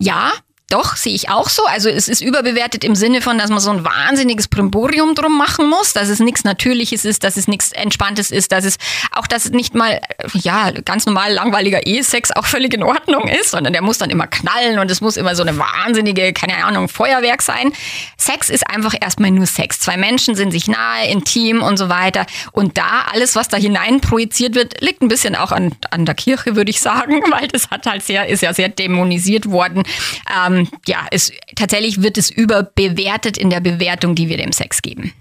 Ja, 0.00 0.32
doch, 0.70 0.96
sehe 0.96 1.14
ich 1.14 1.28
auch 1.28 1.48
so. 1.48 1.66
Also 1.66 1.88
es 1.88 2.08
ist 2.08 2.20
überbewertet 2.20 2.84
im 2.84 2.94
Sinne 2.94 3.20
von, 3.20 3.38
dass 3.38 3.50
man 3.50 3.58
so 3.58 3.70
ein 3.70 3.84
wahnsinniges 3.84 4.46
Primborium 4.46 5.16
drum 5.16 5.36
machen 5.36 5.68
muss, 5.68 5.92
dass 5.92 6.08
es 6.08 6.20
nichts 6.20 6.44
Natürliches 6.44 7.04
ist, 7.04 7.24
dass 7.24 7.36
es 7.36 7.48
nichts 7.48 7.72
Entspanntes 7.72 8.30
ist, 8.30 8.52
dass 8.52 8.64
es 8.64 8.76
auch, 9.10 9.26
dass 9.26 9.46
es 9.46 9.50
nicht 9.50 9.74
mal, 9.74 10.00
ja, 10.32 10.70
ganz 10.70 11.06
normal 11.06 11.32
langweiliger 11.32 11.86
Ehesex 11.86 12.30
auch 12.30 12.46
völlig 12.46 12.72
in 12.72 12.84
Ordnung 12.84 13.28
ist, 13.28 13.50
sondern 13.50 13.72
der 13.72 13.82
muss 13.82 13.98
dann 13.98 14.10
immer 14.10 14.28
knallen 14.28 14.78
und 14.78 14.88
es 14.90 15.00
muss 15.00 15.16
immer 15.16 15.34
so 15.34 15.42
eine 15.42 15.58
wahnsinnige, 15.58 16.32
keine 16.32 16.64
Ahnung, 16.64 16.88
Feuerwerk 16.88 17.42
sein. 17.42 17.72
Sex 18.16 18.48
ist 18.48 18.68
einfach 18.70 18.94
erstmal 18.98 19.32
nur 19.32 19.46
Sex. 19.46 19.80
Zwei 19.80 19.96
Menschen 19.96 20.36
sind 20.36 20.52
sich 20.52 20.68
nahe, 20.68 21.08
intim 21.08 21.62
und 21.62 21.78
so 21.78 21.88
weiter. 21.88 22.26
Und 22.52 22.78
da 22.78 23.06
alles, 23.12 23.34
was 23.34 23.48
da 23.48 23.56
hinein 23.56 24.00
projiziert 24.00 24.54
wird, 24.54 24.80
liegt 24.80 25.02
ein 25.02 25.08
bisschen 25.08 25.34
auch 25.34 25.50
an, 25.50 25.72
an 25.90 26.06
der 26.06 26.14
Kirche, 26.14 26.54
würde 26.54 26.70
ich 26.70 26.80
sagen, 26.80 27.20
weil 27.30 27.48
das 27.48 27.70
hat 27.70 27.86
halt 27.86 28.04
sehr, 28.04 28.28
ist 28.28 28.42
ja 28.42 28.54
sehr 28.54 28.68
dämonisiert 28.68 29.50
worden. 29.50 29.82
Ähm, 30.46 30.59
ja, 30.86 31.06
es, 31.10 31.32
tatsächlich 31.56 32.02
wird 32.02 32.18
es 32.18 32.30
überbewertet 32.30 33.36
in 33.38 33.50
der 33.50 33.60
Bewertung, 33.60 34.14
die 34.14 34.28
wir 34.28 34.36
dem 34.36 34.52
Sex 34.52 34.82
geben. 34.82 35.12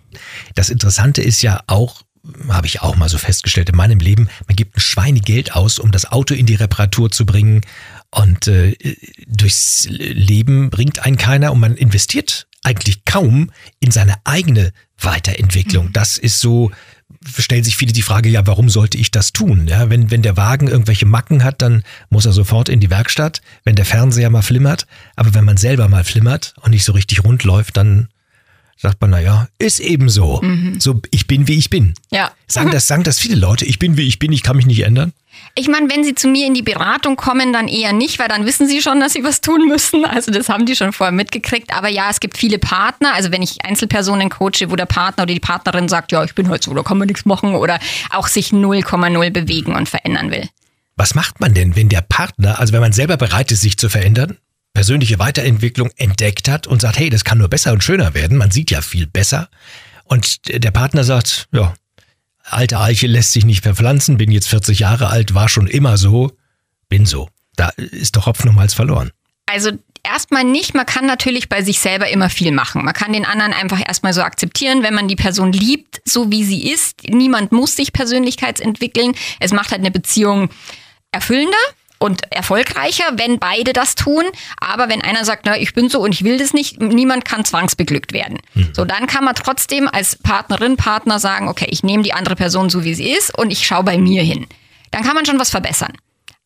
Das 0.55 0.69
Interessante 0.69 1.21
ist 1.21 1.41
ja 1.41 1.61
auch, 1.67 2.01
habe 2.49 2.67
ich 2.67 2.81
auch 2.81 2.95
mal 2.95 3.09
so 3.09 3.17
festgestellt 3.17 3.69
in 3.69 3.75
meinem 3.75 3.99
Leben, 3.99 4.29
man 4.47 4.55
gibt 4.55 4.77
ein 4.77 4.81
Schweinegeld 4.81 5.55
aus, 5.55 5.79
um 5.79 5.91
das 5.91 6.11
Auto 6.11 6.33
in 6.33 6.45
die 6.45 6.55
Reparatur 6.55 7.11
zu 7.11 7.25
bringen. 7.25 7.61
Und 8.11 8.47
äh, 8.47 8.75
durchs 9.27 9.87
Leben 9.89 10.71
bringt 10.71 11.05
einen 11.05 11.17
keiner 11.17 11.51
und 11.51 11.59
man 11.59 11.75
investiert 11.75 12.47
eigentlich 12.63 13.05
kaum 13.05 13.51
in 13.79 13.91
seine 13.91 14.15
eigene 14.25 14.73
Weiterentwicklung. 14.99 15.87
Mhm. 15.87 15.93
Das 15.93 16.17
ist 16.17 16.39
so 16.39 16.71
stellen 17.37 17.63
sich 17.63 17.77
viele 17.77 17.91
die 17.91 18.01
Frage, 18.01 18.29
ja, 18.29 18.45
warum 18.47 18.69
sollte 18.69 18.97
ich 18.97 19.11
das 19.11 19.33
tun? 19.33 19.67
Ja, 19.67 19.89
wenn, 19.89 20.11
wenn 20.11 20.21
der 20.21 20.37
Wagen 20.37 20.67
irgendwelche 20.67 21.05
Macken 21.05 21.43
hat, 21.43 21.61
dann 21.61 21.83
muss 22.09 22.25
er 22.25 22.33
sofort 22.33 22.69
in 22.69 22.79
die 22.79 22.89
Werkstatt, 22.89 23.41
wenn 23.63 23.75
der 23.75 23.85
Fernseher 23.85 24.29
mal 24.29 24.41
flimmert. 24.41 24.87
Aber 25.15 25.33
wenn 25.33 25.45
man 25.45 25.57
selber 25.57 25.87
mal 25.87 26.03
flimmert 26.03 26.53
und 26.61 26.71
nicht 26.71 26.83
so 26.83 26.93
richtig 26.93 27.23
rund 27.23 27.43
läuft, 27.43 27.77
dann 27.77 28.07
sagt 28.77 29.01
man, 29.01 29.09
naja, 29.09 29.49
ist 29.57 29.79
eben 29.79 30.09
so. 30.09 30.41
Mhm. 30.41 30.79
So, 30.79 31.01
ich 31.11 31.27
bin 31.27 31.47
wie 31.47 31.57
ich 31.57 31.69
bin. 31.69 31.93
Ja. 32.11 32.31
Sagen 32.47 32.71
das, 32.71 32.87
sagen 32.87 33.03
das 33.03 33.19
viele 33.19 33.35
Leute, 33.35 33.65
ich 33.65 33.77
bin 33.77 33.97
wie 33.97 34.07
ich 34.07 34.19
bin, 34.19 34.31
ich 34.31 34.41
kann 34.41 34.55
mich 34.55 34.65
nicht 34.65 34.83
ändern? 34.83 35.11
Ich 35.55 35.67
meine, 35.67 35.89
wenn 35.89 36.03
Sie 36.03 36.15
zu 36.15 36.27
mir 36.27 36.47
in 36.47 36.53
die 36.53 36.61
Beratung 36.61 37.15
kommen, 37.15 37.51
dann 37.51 37.67
eher 37.67 37.91
nicht, 37.91 38.19
weil 38.19 38.27
dann 38.27 38.45
wissen 38.45 38.67
Sie 38.67 38.81
schon, 38.81 38.99
dass 38.99 39.13
Sie 39.13 39.23
was 39.23 39.41
tun 39.41 39.67
müssen. 39.67 40.05
Also 40.05 40.31
das 40.31 40.49
haben 40.49 40.65
die 40.65 40.75
schon 40.75 40.93
vorher 40.93 41.11
mitgekriegt. 41.11 41.73
Aber 41.73 41.89
ja, 41.89 42.09
es 42.09 42.19
gibt 42.19 42.37
viele 42.37 42.59
Partner. 42.59 43.13
Also 43.13 43.31
wenn 43.31 43.41
ich 43.41 43.63
Einzelpersonen 43.63 44.29
coache, 44.29 44.69
wo 44.69 44.75
der 44.75 44.85
Partner 44.85 45.23
oder 45.23 45.33
die 45.33 45.39
Partnerin 45.39 45.89
sagt, 45.89 46.11
ja, 46.11 46.23
ich 46.23 46.35
bin 46.35 46.49
halt 46.49 46.63
so, 46.63 46.73
da 46.73 46.83
kann 46.83 46.97
man 46.97 47.07
nichts 47.07 47.25
machen 47.25 47.55
oder 47.55 47.79
auch 48.11 48.27
sich 48.27 48.49
0,0 48.49 49.29
bewegen 49.31 49.75
und 49.75 49.89
verändern 49.89 50.31
will. 50.31 50.47
Was 50.95 51.15
macht 51.15 51.39
man 51.39 51.53
denn, 51.53 51.75
wenn 51.75 51.89
der 51.89 52.01
Partner, 52.01 52.59
also 52.59 52.73
wenn 52.73 52.81
man 52.81 52.91
selber 52.91 53.17
bereit 53.17 53.51
ist, 53.51 53.61
sich 53.61 53.77
zu 53.77 53.89
verändern, 53.89 54.37
persönliche 54.73 55.19
Weiterentwicklung 55.19 55.91
entdeckt 55.97 56.49
hat 56.49 56.67
und 56.67 56.81
sagt, 56.81 56.99
hey, 56.99 57.09
das 57.09 57.23
kann 57.23 57.37
nur 57.37 57.47
besser 57.47 57.73
und 57.73 57.83
schöner 57.83 58.13
werden, 58.13 58.37
man 58.37 58.51
sieht 58.51 58.71
ja 58.71 58.81
viel 58.81 59.07
besser. 59.07 59.49
Und 60.05 60.41
der 60.47 60.71
Partner 60.71 61.03
sagt, 61.03 61.47
ja, 61.51 61.73
alte 62.49 62.79
Eiche 62.79 63.07
lässt 63.07 63.33
sich 63.33 63.45
nicht 63.45 63.63
verpflanzen, 63.63 64.17
bin 64.17 64.31
jetzt 64.31 64.49
40 64.49 64.79
Jahre 64.79 65.07
alt, 65.07 65.33
war 65.33 65.49
schon 65.49 65.67
immer 65.67 65.97
so, 65.97 66.31
bin 66.87 67.05
so. 67.05 67.29
Da 67.55 67.69
ist 67.77 68.15
doch 68.15 68.25
Hopfen 68.25 68.49
und 68.49 68.55
Malz 68.55 68.73
verloren. 68.73 69.11
Also 69.45 69.71
erstmal 70.03 70.43
nicht. 70.43 70.75
Man 70.75 70.85
kann 70.85 71.05
natürlich 71.05 71.49
bei 71.49 71.61
sich 71.63 71.79
selber 71.79 72.09
immer 72.09 72.29
viel 72.29 72.51
machen. 72.51 72.85
Man 72.85 72.93
kann 72.93 73.13
den 73.13 73.25
anderen 73.25 73.53
einfach 73.53 73.79
erstmal 73.85 74.13
so 74.13 74.21
akzeptieren, 74.21 74.83
wenn 74.83 74.93
man 74.93 75.07
die 75.07 75.15
Person 75.15 75.51
liebt, 75.51 76.01
so 76.05 76.31
wie 76.31 76.43
sie 76.43 76.69
ist. 76.71 77.03
Niemand 77.09 77.51
muss 77.51 77.75
sich 77.75 77.93
persönlichkeitsentwickeln. 77.93 79.13
Es 79.39 79.51
macht 79.51 79.71
halt 79.71 79.81
eine 79.81 79.91
Beziehung 79.91 80.49
erfüllender 81.11 81.57
und 81.99 82.31
erfolgreicher, 82.31 83.03
wenn 83.17 83.39
beide 83.39 83.73
das 83.73 83.95
tun. 83.95 84.23
Aber 84.59 84.89
wenn 84.89 85.01
einer 85.01 85.25
sagt, 85.25 85.45
na, 85.45 85.57
ich 85.57 85.73
bin 85.73 85.89
so 85.89 85.99
und 85.99 86.13
ich 86.13 86.23
will 86.23 86.37
das 86.37 86.53
nicht, 86.53 86.81
niemand 86.81 87.25
kann 87.25 87.45
zwangsbeglückt 87.45 88.13
werden. 88.13 88.39
Mhm. 88.53 88.71
So, 88.73 88.85
dann 88.85 89.05
kann 89.05 89.25
man 89.25 89.35
trotzdem 89.35 89.87
als 89.87 90.15
Partnerin, 90.15 90.77
Partner 90.77 91.19
sagen, 91.19 91.47
okay, 91.47 91.67
ich 91.69 91.83
nehme 91.83 92.03
die 92.03 92.13
andere 92.13 92.35
Person 92.35 92.69
so, 92.69 92.83
wie 92.83 92.95
sie 92.95 93.11
ist 93.11 93.37
und 93.37 93.51
ich 93.51 93.65
schaue 93.67 93.83
bei 93.83 93.97
mir 93.97 94.23
hin. 94.23 94.47
Dann 94.91 95.03
kann 95.03 95.15
man 95.15 95.25
schon 95.25 95.39
was 95.39 95.49
verbessern. 95.49 95.93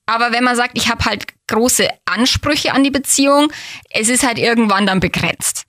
Aber 0.05 0.33
wenn 0.33 0.43
man 0.43 0.55
sagt, 0.55 0.77
ich 0.77 0.89
habe 0.89 1.05
halt 1.05 1.27
große 1.47 1.87
Ansprüche 2.05 2.73
an 2.73 2.83
die 2.83 2.91
Beziehung, 2.91 3.51
es 3.89 4.09
ist 4.09 4.25
halt 4.25 4.37
irgendwann 4.37 4.85
dann 4.85 4.99
begrenzt. 4.99 5.63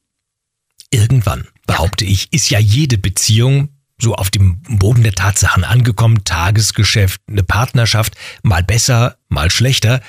Irgendwann, 0.90 1.46
behaupte 1.66 2.04
ja. 2.04 2.10
ich, 2.10 2.32
ist 2.32 2.50
ja 2.50 2.58
jede 2.58 2.98
Beziehung 2.98 3.68
so 4.04 4.14
auf 4.14 4.30
dem 4.30 4.62
Boden 4.62 5.02
der 5.02 5.14
Tatsachen 5.14 5.64
angekommen, 5.64 6.24
Tagesgeschäft, 6.24 7.20
eine 7.28 7.42
Partnerschaft, 7.42 8.14
mal 8.42 8.62
besser, 8.62 9.16
mal 9.28 9.50
schlechter. 9.50 10.00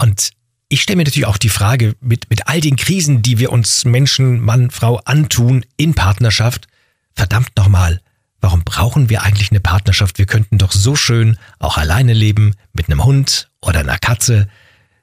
Und 0.00 0.30
ich 0.68 0.82
stelle 0.82 0.96
mir 0.96 1.04
natürlich 1.04 1.26
auch 1.26 1.36
die 1.36 1.50
Frage, 1.50 1.94
mit, 2.00 2.30
mit 2.30 2.48
all 2.48 2.60
den 2.60 2.76
Krisen, 2.76 3.22
die 3.22 3.38
wir 3.38 3.52
uns 3.52 3.84
Menschen, 3.84 4.40
Mann, 4.40 4.70
Frau 4.70 4.96
antun 5.04 5.64
in 5.76 5.94
Partnerschaft, 5.94 6.66
verdammt 7.14 7.50
nochmal, 7.56 8.00
warum 8.40 8.64
brauchen 8.64 9.10
wir 9.10 9.22
eigentlich 9.22 9.50
eine 9.50 9.60
Partnerschaft? 9.60 10.18
Wir 10.18 10.26
könnten 10.26 10.58
doch 10.58 10.72
so 10.72 10.96
schön 10.96 11.38
auch 11.58 11.76
alleine 11.76 12.14
leben, 12.14 12.54
mit 12.72 12.88
einem 12.88 13.04
Hund 13.04 13.50
oder 13.60 13.80
einer 13.80 13.98
Katze. 13.98 14.48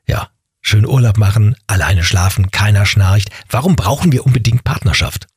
Ja, 0.08 0.30
schön 0.62 0.86
Urlaub 0.86 1.18
machen, 1.18 1.56
alleine 1.68 2.04
schlafen, 2.04 2.52
keiner 2.52 2.86
schnarcht. 2.86 3.30
Warum 3.50 3.76
brauchen 3.76 4.12
wir 4.12 4.26
unbedingt 4.26 4.64
Partnerschaft? 4.64 5.28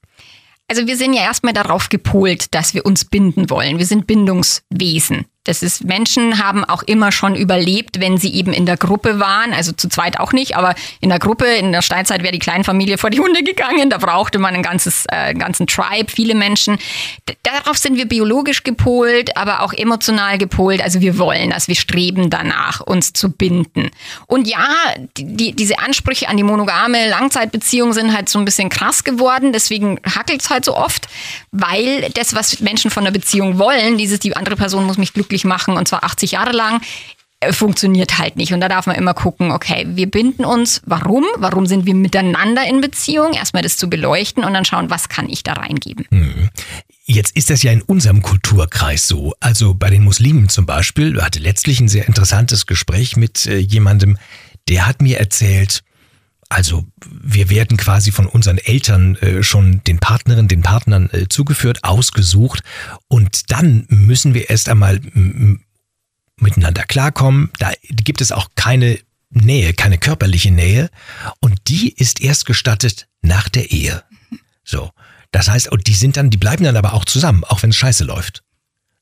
Also 0.69 0.87
wir 0.87 0.97
sind 0.97 1.13
ja 1.13 1.23
erstmal 1.23 1.53
darauf 1.53 1.89
gepolt, 1.89 2.55
dass 2.55 2.75
wir 2.75 2.87
uns 2.87 3.05
binden 3.05 3.51
wollen. 3.51 3.79
Wir 3.79 3.87
sind 3.87 4.07
Bindungswesen. 4.07 5.27
Das 5.45 5.63
ist, 5.63 5.85
Menschen 5.85 6.43
haben 6.43 6.65
auch 6.65 6.83
immer 6.83 7.13
schon 7.13 7.35
überlebt, 7.35 8.01
wenn 8.01 8.17
sie 8.17 8.33
eben 8.35 8.55
in 8.55 8.65
der 8.65 8.79
Gruppe 8.79 9.21
waren, 9.21 9.53
also 9.53 9.73
zu 9.73 9.91
zweit 9.91 10.19
auch 10.19 10.33
nicht, 10.33 10.57
aber 10.57 10.75
in 11.01 11.11
der 11.11 11.19
Gruppe, 11.19 11.45
in 11.45 11.71
der 11.71 11.83
Steinzeit 11.83 12.23
wäre 12.23 12.33
die 12.33 12.39
Kleinfamilie 12.39 12.97
vor 13.05 13.11
die 13.11 13.21
Hunde 13.21 13.43
gegangen, 13.43 13.91
da 13.91 13.99
brauchte 13.99 14.39
man 14.39 14.55
ein 14.55 14.63
ganzes, 14.63 15.05
äh, 15.07 15.17
einen 15.17 15.39
ganzen 15.39 15.67
Tribe, 15.67 16.11
viele 16.11 16.35
Menschen. 16.35 16.79
Darauf 17.43 17.77
sind 17.77 17.97
wir 17.97 18.07
biologisch 18.09 18.65
gepolt, 18.65 19.37
aber 19.37 19.61
auch 19.61 19.75
emotional 19.75 20.39
gepolt, 20.39 20.83
also 20.83 21.03
wir 21.03 21.19
wollen 21.19 21.51
das, 21.51 21.69
wir 21.69 21.77
streben 21.77 22.31
danach, 22.31 22.81
uns 22.81 23.13
zu 23.13 23.31
binden. 23.31 23.91
Und 24.27 24.49
ja, 24.49 24.67
die, 25.19 25.53
diese 25.53 25.79
Ansprüche 25.79 26.29
an 26.29 26.39
die 26.39 26.43
monogame 26.43 27.11
Langzeitbeziehung 27.11 27.93
sind 27.93 28.17
halt 28.17 28.31
so 28.31 28.39
ein 28.39 28.47
bisschen 28.47 28.71
krass 28.71 29.05
geworden, 29.05 29.53
deswegen 29.53 30.01
hackelt 30.05 30.41
es 30.41 30.49
halt 30.49 30.65
so 30.65 30.75
oft, 30.75 31.07
weil 31.53 32.09
das, 32.15 32.35
was 32.35 32.61
Menschen 32.61 32.91
von 32.91 33.05
der 33.05 33.11
Beziehung 33.11 33.59
wollen, 33.59 33.99
dieses, 33.99 34.21
die 34.21 34.35
andere 34.35 34.57
Person 34.57 34.85
muss 34.85 34.97
mich 34.97 35.13
glücklich 35.13 35.34
glücklich 35.35 35.45
machen 35.45 35.77
und 35.77 35.89
zwar 35.89 36.05
80 36.05 36.33
Jahre 36.33 36.53
lang 36.53 36.81
äh, 37.41 37.53
funktioniert 37.53 38.19
halt 38.19 38.37
nicht. 38.37 38.53
Und 38.53 38.61
da 38.61 38.69
darf 38.69 38.87
man 38.87 38.97
immer 38.97 39.15
gucken, 39.15 39.51
okay, 39.51 39.87
wir 39.89 40.09
binden 40.11 40.45
uns, 40.45 40.81
warum? 40.87 41.25
Warum 41.37 41.67
sind 41.67 41.87
wir 41.87 41.95
miteinander 41.95 42.67
in 42.67 42.81
Beziehung? 42.81 43.33
Erstmal 43.33 43.63
das 43.63 43.77
zu 43.77 43.89
beleuchten 43.89 44.45
und 44.45 44.55
dann 44.55 44.65
schauen, 44.65 44.91
was 44.91 45.09
kann 45.09 45.29
ich 45.29 45.43
da 45.43 45.55
reingeben. 45.55 46.07
Mhm. 46.11 46.51
Jetzt 47.07 47.37
ist 47.37 47.51
das 47.51 47.63
ja 47.63 47.73
in 47.73 47.83
unserem 47.83 48.23
Kulturkreis 48.23 49.09
so. 49.09 49.35
Also 49.41 49.75
bei 49.75 49.91
den 49.91 50.05
Muslimen 50.05 50.49
zum 50.49 50.65
Beispiel, 50.65 51.21
hatte 51.21 51.41
letztlich 51.41 51.81
ein 51.81 51.89
sehr 51.89 52.07
interessantes 52.07 52.67
Gespräch 52.67 53.17
mit 53.17 53.47
äh, 53.47 53.59
jemandem, 53.59 54.17
der 54.69 54.87
hat 54.87 55.03
mir 55.03 55.19
erzählt, 55.19 55.83
also 56.49 56.85
wir 57.05 57.51
werden 57.51 57.77
quasi 57.77 58.13
von 58.13 58.27
unseren 58.27 58.59
Eltern 58.59 59.17
äh, 59.17 59.43
schon 59.43 59.83
den 59.85 59.99
Partnerinnen, 59.99 60.49
den 60.49 60.63
Partnern 60.63 61.11
äh, 61.13 61.29
zugeführt, 61.29 61.85
ausgesucht 61.85 62.63
und 63.09 63.51
dann 63.51 63.87
müssen 63.89 64.35
wir 64.35 64.51
erst 64.51 64.69
einmal 64.69 65.01
miteinander 66.37 66.85
klarkommen. 66.85 67.51
Da 67.59 67.73
gibt 67.89 68.21
es 68.21 68.33
auch 68.33 68.49
keine 68.55 68.99
Nähe, 69.31 69.75
keine 69.75 69.99
körperliche 69.99 70.51
Nähe 70.51 70.91
und 71.41 71.59
die 71.69 71.93
ist 71.93 72.21
erst 72.21 72.47
gestattet 72.47 73.09
nach 73.23 73.49
der 73.49 73.71
Ehe. 73.71 74.03
So. 74.65 74.91
Das 75.33 75.49
heißt, 75.49 75.73
und 75.73 75.89
die 75.89 75.95
sind 75.95 76.17
dann, 76.17 76.31
die 76.31 76.37
bleiben 76.37 76.63
dann 76.63 76.77
aber 76.77 76.95
auch 76.95 77.05
zusammen, 77.05 77.43
auch 77.43 77.65
wenn 77.65 77.71
es 77.71 77.77
scheiße 77.77 78.05
läuft. 78.05 78.45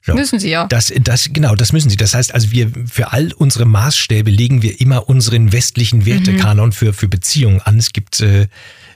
So. 0.04 0.14
Müssen 0.14 0.40
sie 0.40 0.50
ja. 0.50 0.66
Das, 0.66 0.92
das, 1.02 1.30
genau, 1.32 1.54
das 1.54 1.72
müssen 1.72 1.88
sie. 1.88 1.96
Das 1.96 2.14
heißt 2.14 2.34
also, 2.34 2.50
wir, 2.50 2.70
für 2.90 3.12
all 3.12 3.32
unsere 3.34 3.64
Maßstäbe 3.64 4.30
legen 4.30 4.62
wir 4.62 4.80
immer 4.80 5.08
unseren 5.08 5.52
westlichen 5.52 6.04
Wertekanon 6.06 6.70
mhm. 6.70 6.72
für, 6.72 6.92
für 6.92 7.06
Beziehungen 7.06 7.60
an. 7.60 7.78
Es 7.78 7.92
gibt 7.92 8.20
äh, 8.20 8.48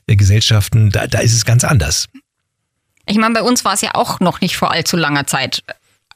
Gesellschaften, 0.08 0.90
da, 0.90 1.06
da 1.06 1.20
ist 1.20 1.32
es 1.32 1.44
ganz 1.44 1.62
anders. 1.62 2.08
Ich 3.06 3.18
meine, 3.18 3.34
bei 3.34 3.42
uns 3.42 3.64
war 3.64 3.74
es 3.74 3.82
ja 3.82 3.90
auch 3.94 4.18
noch 4.18 4.40
nicht 4.40 4.56
vor 4.56 4.72
allzu 4.72 4.96
langer 4.96 5.28
Zeit 5.28 5.62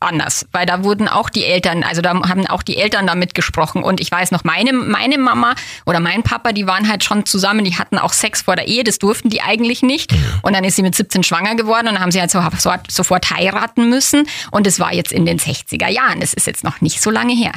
anders, 0.01 0.47
weil 0.53 0.67
da 0.67 0.83
wurden 0.83 1.09
auch 1.09 1.31
die 1.31 1.45
Eltern, 1.45 1.83
also 1.85 2.03
da 2.03 2.15
haben 2.29 2.47
auch 2.47 2.63
die 2.63 2.79
Eltern 2.79 3.07
da 3.07 3.15
mitgesprochen 3.15 3.83
und 3.83 4.01
ich 4.01 4.11
weiß 4.11 4.31
noch, 4.31 4.45
meine, 4.45 4.73
meine 4.73 5.19
Mama 5.19 5.55
oder 5.87 6.01
mein 6.01 6.23
Papa, 6.23 6.53
die 6.53 6.67
waren 6.67 6.89
halt 6.89 7.05
schon 7.05 7.27
zusammen, 7.27 7.65
die 7.65 7.77
hatten 7.77 7.99
auch 7.99 8.13
Sex 8.13 8.43
vor 8.43 8.57
der 8.57 8.67
Ehe, 8.67 8.83
das 8.83 8.99
durften 8.99 9.31
die 9.31 9.43
eigentlich 9.43 9.83
nicht 9.83 10.15
und 10.43 10.55
dann 10.55 10.65
ist 10.65 10.77
sie 10.77 10.83
mit 10.83 10.95
17 10.95 11.23
schwanger 11.23 11.55
geworden 11.55 11.89
und 11.89 11.95
dann 11.95 12.01
haben 12.01 12.11
sie 12.11 12.21
halt 12.21 12.31
so, 12.31 12.43
sofort 12.89 13.31
heiraten 13.31 13.89
müssen 13.91 14.27
und 14.51 14.67
es 14.67 14.81
war 14.81 14.93
jetzt 14.93 15.13
in 15.13 15.27
den 15.27 15.39
60er 15.39 15.89
Jahren, 15.89 16.21
das 16.21 16.33
ist 16.33 16.47
jetzt 16.47 16.65
noch 16.65 16.81
nicht 16.81 17.03
so 17.03 17.11
lange 17.11 17.35
her. 17.35 17.53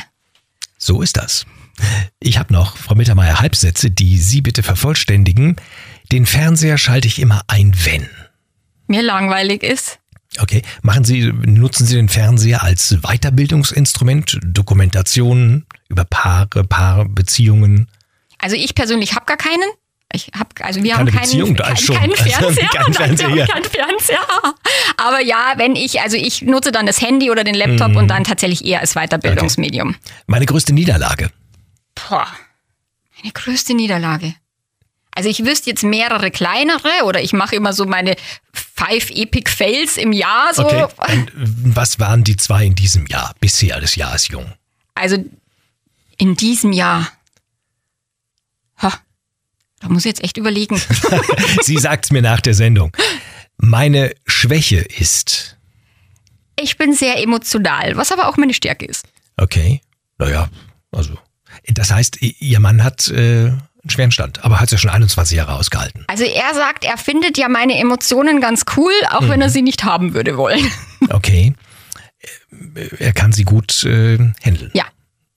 So 0.77 1.01
ist 1.01 1.15
das. 1.15 1.45
Ich 2.19 2.37
habe 2.37 2.53
noch, 2.53 2.77
Frau 2.77 2.93
Mittermeier, 2.93 3.39
Halbsätze, 3.39 3.89
die 3.89 4.17
Sie 4.17 4.41
bitte 4.41 4.63
vervollständigen. 4.63 5.55
Den 6.11 6.25
Fernseher 6.25 6.77
schalte 6.77 7.07
ich 7.07 7.19
immer 7.19 7.41
ein, 7.47 7.73
wenn. 7.85 8.09
Mir 8.87 9.01
langweilig 9.01 9.63
ist. 9.63 9.99
Okay. 10.39 10.61
Machen 10.81 11.03
Sie, 11.03 11.31
nutzen 11.31 11.85
Sie 11.85 11.95
den 11.95 12.09
Fernseher 12.09 12.63
als 12.63 12.97
Weiterbildungsinstrument, 13.01 14.39
Dokumentationen 14.43 15.65
über 15.89 16.05
Paare, 16.05 16.63
Paarbeziehungen? 16.63 17.87
Also 18.39 18.55
ich 18.55 18.75
persönlich 18.75 19.15
habe 19.15 19.25
gar 19.25 19.37
keinen. 19.37 19.69
Ich 20.15 20.29
habe 20.37 20.49
also 20.59 20.83
wir 20.83 20.93
Keine 20.93 20.99
haben 20.99 21.17
keinen, 21.17 21.21
Beziehung, 21.21 21.55
kein, 21.55 21.77
schon. 21.77 21.95
keinen 21.95 22.11
Fernseher, 22.15 22.69
also, 22.77 22.99
kein 22.99 23.17
Fernseher. 23.17 23.47
Keinen 23.47 23.63
Fernseher. 23.63 24.19
Aber 24.97 25.21
ja, 25.21 25.53
wenn 25.57 25.75
ich 25.75 26.01
also 26.01 26.17
ich 26.17 26.41
nutze 26.43 26.71
dann 26.71 26.85
das 26.85 27.01
Handy 27.01 27.31
oder 27.31 27.43
den 27.43 27.55
Laptop 27.55 27.93
mm. 27.93 27.97
und 27.97 28.07
dann 28.09 28.23
tatsächlich 28.23 28.65
eher 28.65 28.81
als 28.81 28.93
Weiterbildungsmedium. 28.93 29.89
Okay. 29.89 30.13
Meine 30.27 30.45
größte 30.45 30.73
Niederlage. 30.73 31.29
Boah. 31.95 32.27
Meine 33.21 33.33
größte 33.33 33.73
Niederlage. 33.73 34.35
Also 35.15 35.29
ich 35.29 35.45
wüsste 35.45 35.69
jetzt 35.69 35.83
mehrere 35.83 36.31
kleinere 36.31 37.05
oder 37.05 37.21
ich 37.21 37.33
mache 37.33 37.55
immer 37.55 37.73
so 37.73 37.85
meine 37.85 38.15
Five 38.83 39.09
Epic 39.11 39.49
Fails 39.49 39.97
im 39.97 40.11
Jahr. 40.11 40.53
So. 40.53 40.65
Okay. 40.65 40.87
Und 41.11 41.31
was 41.75 41.99
waren 41.99 42.23
die 42.23 42.35
zwei 42.37 42.65
in 42.65 42.75
diesem 42.75 43.05
Jahr? 43.07 43.33
Bisher, 43.39 43.79
das 43.79 43.95
Jahr 43.95 44.13
ist 44.15 44.29
jung. 44.29 44.51
Also 44.95 45.17
in 46.17 46.35
diesem 46.35 46.73
Jahr. 46.73 47.11
Ha, 48.81 48.93
da 49.79 49.89
muss 49.89 50.05
ich 50.05 50.09
jetzt 50.09 50.23
echt 50.23 50.37
überlegen. 50.37 50.81
Sie 51.61 51.77
sagt 51.77 52.05
es 52.05 52.11
mir 52.11 52.21
nach 52.21 52.41
der 52.41 52.53
Sendung. 52.53 52.95
Meine 53.57 54.13
Schwäche 54.25 54.79
ist. 54.79 55.57
Ich 56.59 56.77
bin 56.77 56.93
sehr 56.93 57.21
emotional, 57.21 57.95
was 57.95 58.11
aber 58.11 58.27
auch 58.27 58.37
meine 58.37 58.53
Stärke 58.53 58.85
ist. 58.85 59.05
Okay. 59.37 59.81
Naja, 60.17 60.49
also. 60.91 61.17
Das 61.67 61.91
heißt, 61.91 62.21
Ihr 62.21 62.59
Mann 62.59 62.83
hat 62.83 63.07
äh, 63.09 63.53
einen 63.83 63.89
schweren 63.89 64.11
Stand, 64.11 64.43
aber 64.43 64.59
hat 64.59 64.65
es 64.65 64.71
ja 64.71 64.77
schon 64.77 64.91
21 64.91 65.37
Jahre 65.37 65.55
ausgehalten. 65.55 66.05
Also 66.07 66.23
er 66.23 66.53
sagt, 66.53 66.85
er 66.85 66.97
findet 66.97 67.37
ja 67.37 67.49
meine 67.49 67.77
Emotionen 67.77 68.39
ganz 68.39 68.63
cool, 68.77 68.93
auch 69.11 69.21
mhm. 69.21 69.29
wenn 69.29 69.41
er 69.41 69.47
mhm. 69.47 69.51
sie 69.51 69.61
nicht 69.61 69.83
haben 69.83 70.13
würde 70.13 70.37
wollen. 70.37 70.65
Okay. 71.09 71.53
Er 72.97 73.11
kann 73.11 73.33
sie 73.33 73.43
gut 73.43 73.83
äh, 73.83 74.17
handeln. 74.41 74.71
Ja, 74.73 74.85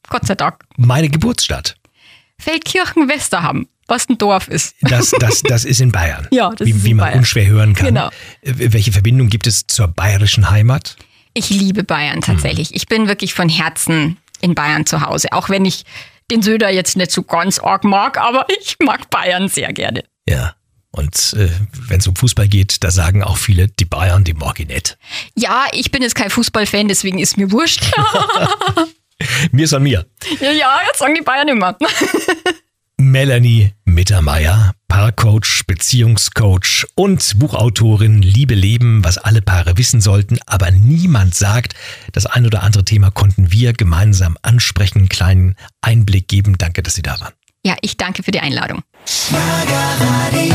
Gott 0.09 0.25
sei 0.25 0.37
Dank. 0.37 0.63
Meine 0.77 1.09
Geburtsstadt. 1.09 1.75
Feldkirchen-Westerham, 2.39 3.67
was 3.89 4.09
ein 4.09 4.17
Dorf 4.17 4.47
ist. 4.47 4.77
Das, 4.81 5.11
das, 5.11 5.43
das 5.43 5.65
ist 5.65 5.81
in 5.81 5.91
Bayern. 5.91 6.29
ja, 6.31 6.51
das 6.51 6.69
wie, 6.69 6.71
ist 6.71 6.85
Wie 6.85 6.95
man 6.95 7.07
Bayern. 7.07 7.19
unschwer 7.19 7.47
hören 7.47 7.75
kann. 7.75 7.87
Genau. 7.87 8.11
Äh, 8.43 8.73
welche 8.73 8.93
Verbindung 8.93 9.29
gibt 9.29 9.49
es 9.49 9.67
zur 9.67 9.89
bayerischen 9.89 10.51
Heimat? 10.51 10.97
Ich 11.35 11.51
liebe 11.51 11.83
Bayern 11.83 12.21
tatsächlich. 12.21 12.71
Mhm. 12.71 12.77
Ich 12.77 12.87
bin 12.87 13.09
wirklich 13.09 13.35
von 13.35 13.49
Herzen 13.49 14.19
in 14.41 14.55
Bayern 14.55 14.87
zu 14.87 15.01
Hause, 15.01 15.33
auch 15.33 15.49
wenn 15.49 15.65
ich 15.65 15.85
den 16.31 16.43
Söder 16.43 16.71
jetzt 16.71 16.97
nicht 16.97 17.11
so 17.11 17.23
ganz 17.23 17.59
arg 17.59 17.85
mag, 17.85 18.19
aber 18.19 18.47
ich 18.61 18.77
mag 18.81 19.11
Bayern 19.11 19.49
sehr 19.49 19.73
gerne. 19.73 20.05
Ja. 20.29 20.55
Und 20.93 21.35
äh, 21.35 21.51
wenn 21.89 21.99
es 21.99 22.07
um 22.07 22.17
Fußball 22.17 22.49
geht, 22.49 22.83
da 22.83 22.91
sagen 22.91 23.23
auch 23.23 23.37
viele, 23.37 23.69
die 23.69 23.85
Bayern, 23.85 24.25
die 24.25 24.33
mag 24.33 24.59
ich 24.61 24.67
nicht. 24.67 24.97
Ja, 25.35 25.67
ich 25.73 25.91
bin 25.91 26.01
jetzt 26.01 26.15
kein 26.15 26.31
Fußballfan, 26.31 26.89
deswegen 26.89 27.19
ist 27.19 27.37
mir 27.37 27.53
wurscht. 27.53 27.85
mir 29.53 29.65
ist 29.65 29.75
an 29.75 29.83
mir. 29.83 30.07
Ja, 30.41 30.53
ja, 30.53 30.81
jetzt 30.87 31.01
sagen 31.01 31.15
die 31.15 31.21
Bayern 31.21 31.49
immer. 31.49 31.77
Melanie 32.97 33.75
Mittermeier, 33.85 34.73
Paarcoach, 34.89 35.65
Beziehungscoach 35.67 36.87
und 36.95 37.39
Buchautorin 37.39 38.23
Liebe 38.23 38.55
Leben, 38.55 39.05
was 39.05 39.19
alle 39.19 39.43
Paare 39.43 39.77
wissen 39.79 40.01
sollten, 40.01 40.39
aber 40.47 40.71
niemand 40.71 41.35
sagt, 41.35 41.75
das 42.13 42.27
ein 42.27 42.47
oder 42.47 42.63
andere 42.63 42.85
Thema 42.85 43.11
konnten 43.11 43.53
wir 43.53 43.73
gemeinsam 43.73 44.37
ansprechen, 44.43 44.99
einen 44.99 45.09
kleinen 45.09 45.55
Einblick 45.81 46.29
geben. 46.29 46.57
Danke, 46.59 46.83
dass 46.83 46.95
Sie 46.95 47.03
da 47.03 47.19
waren. 47.21 47.33
Ja, 47.65 47.77
ich 47.81 47.97
danke 47.97 48.23
für 48.23 48.31
die 48.31 48.41
Einladung. 48.41 48.83
Schlagerei. 49.07 50.51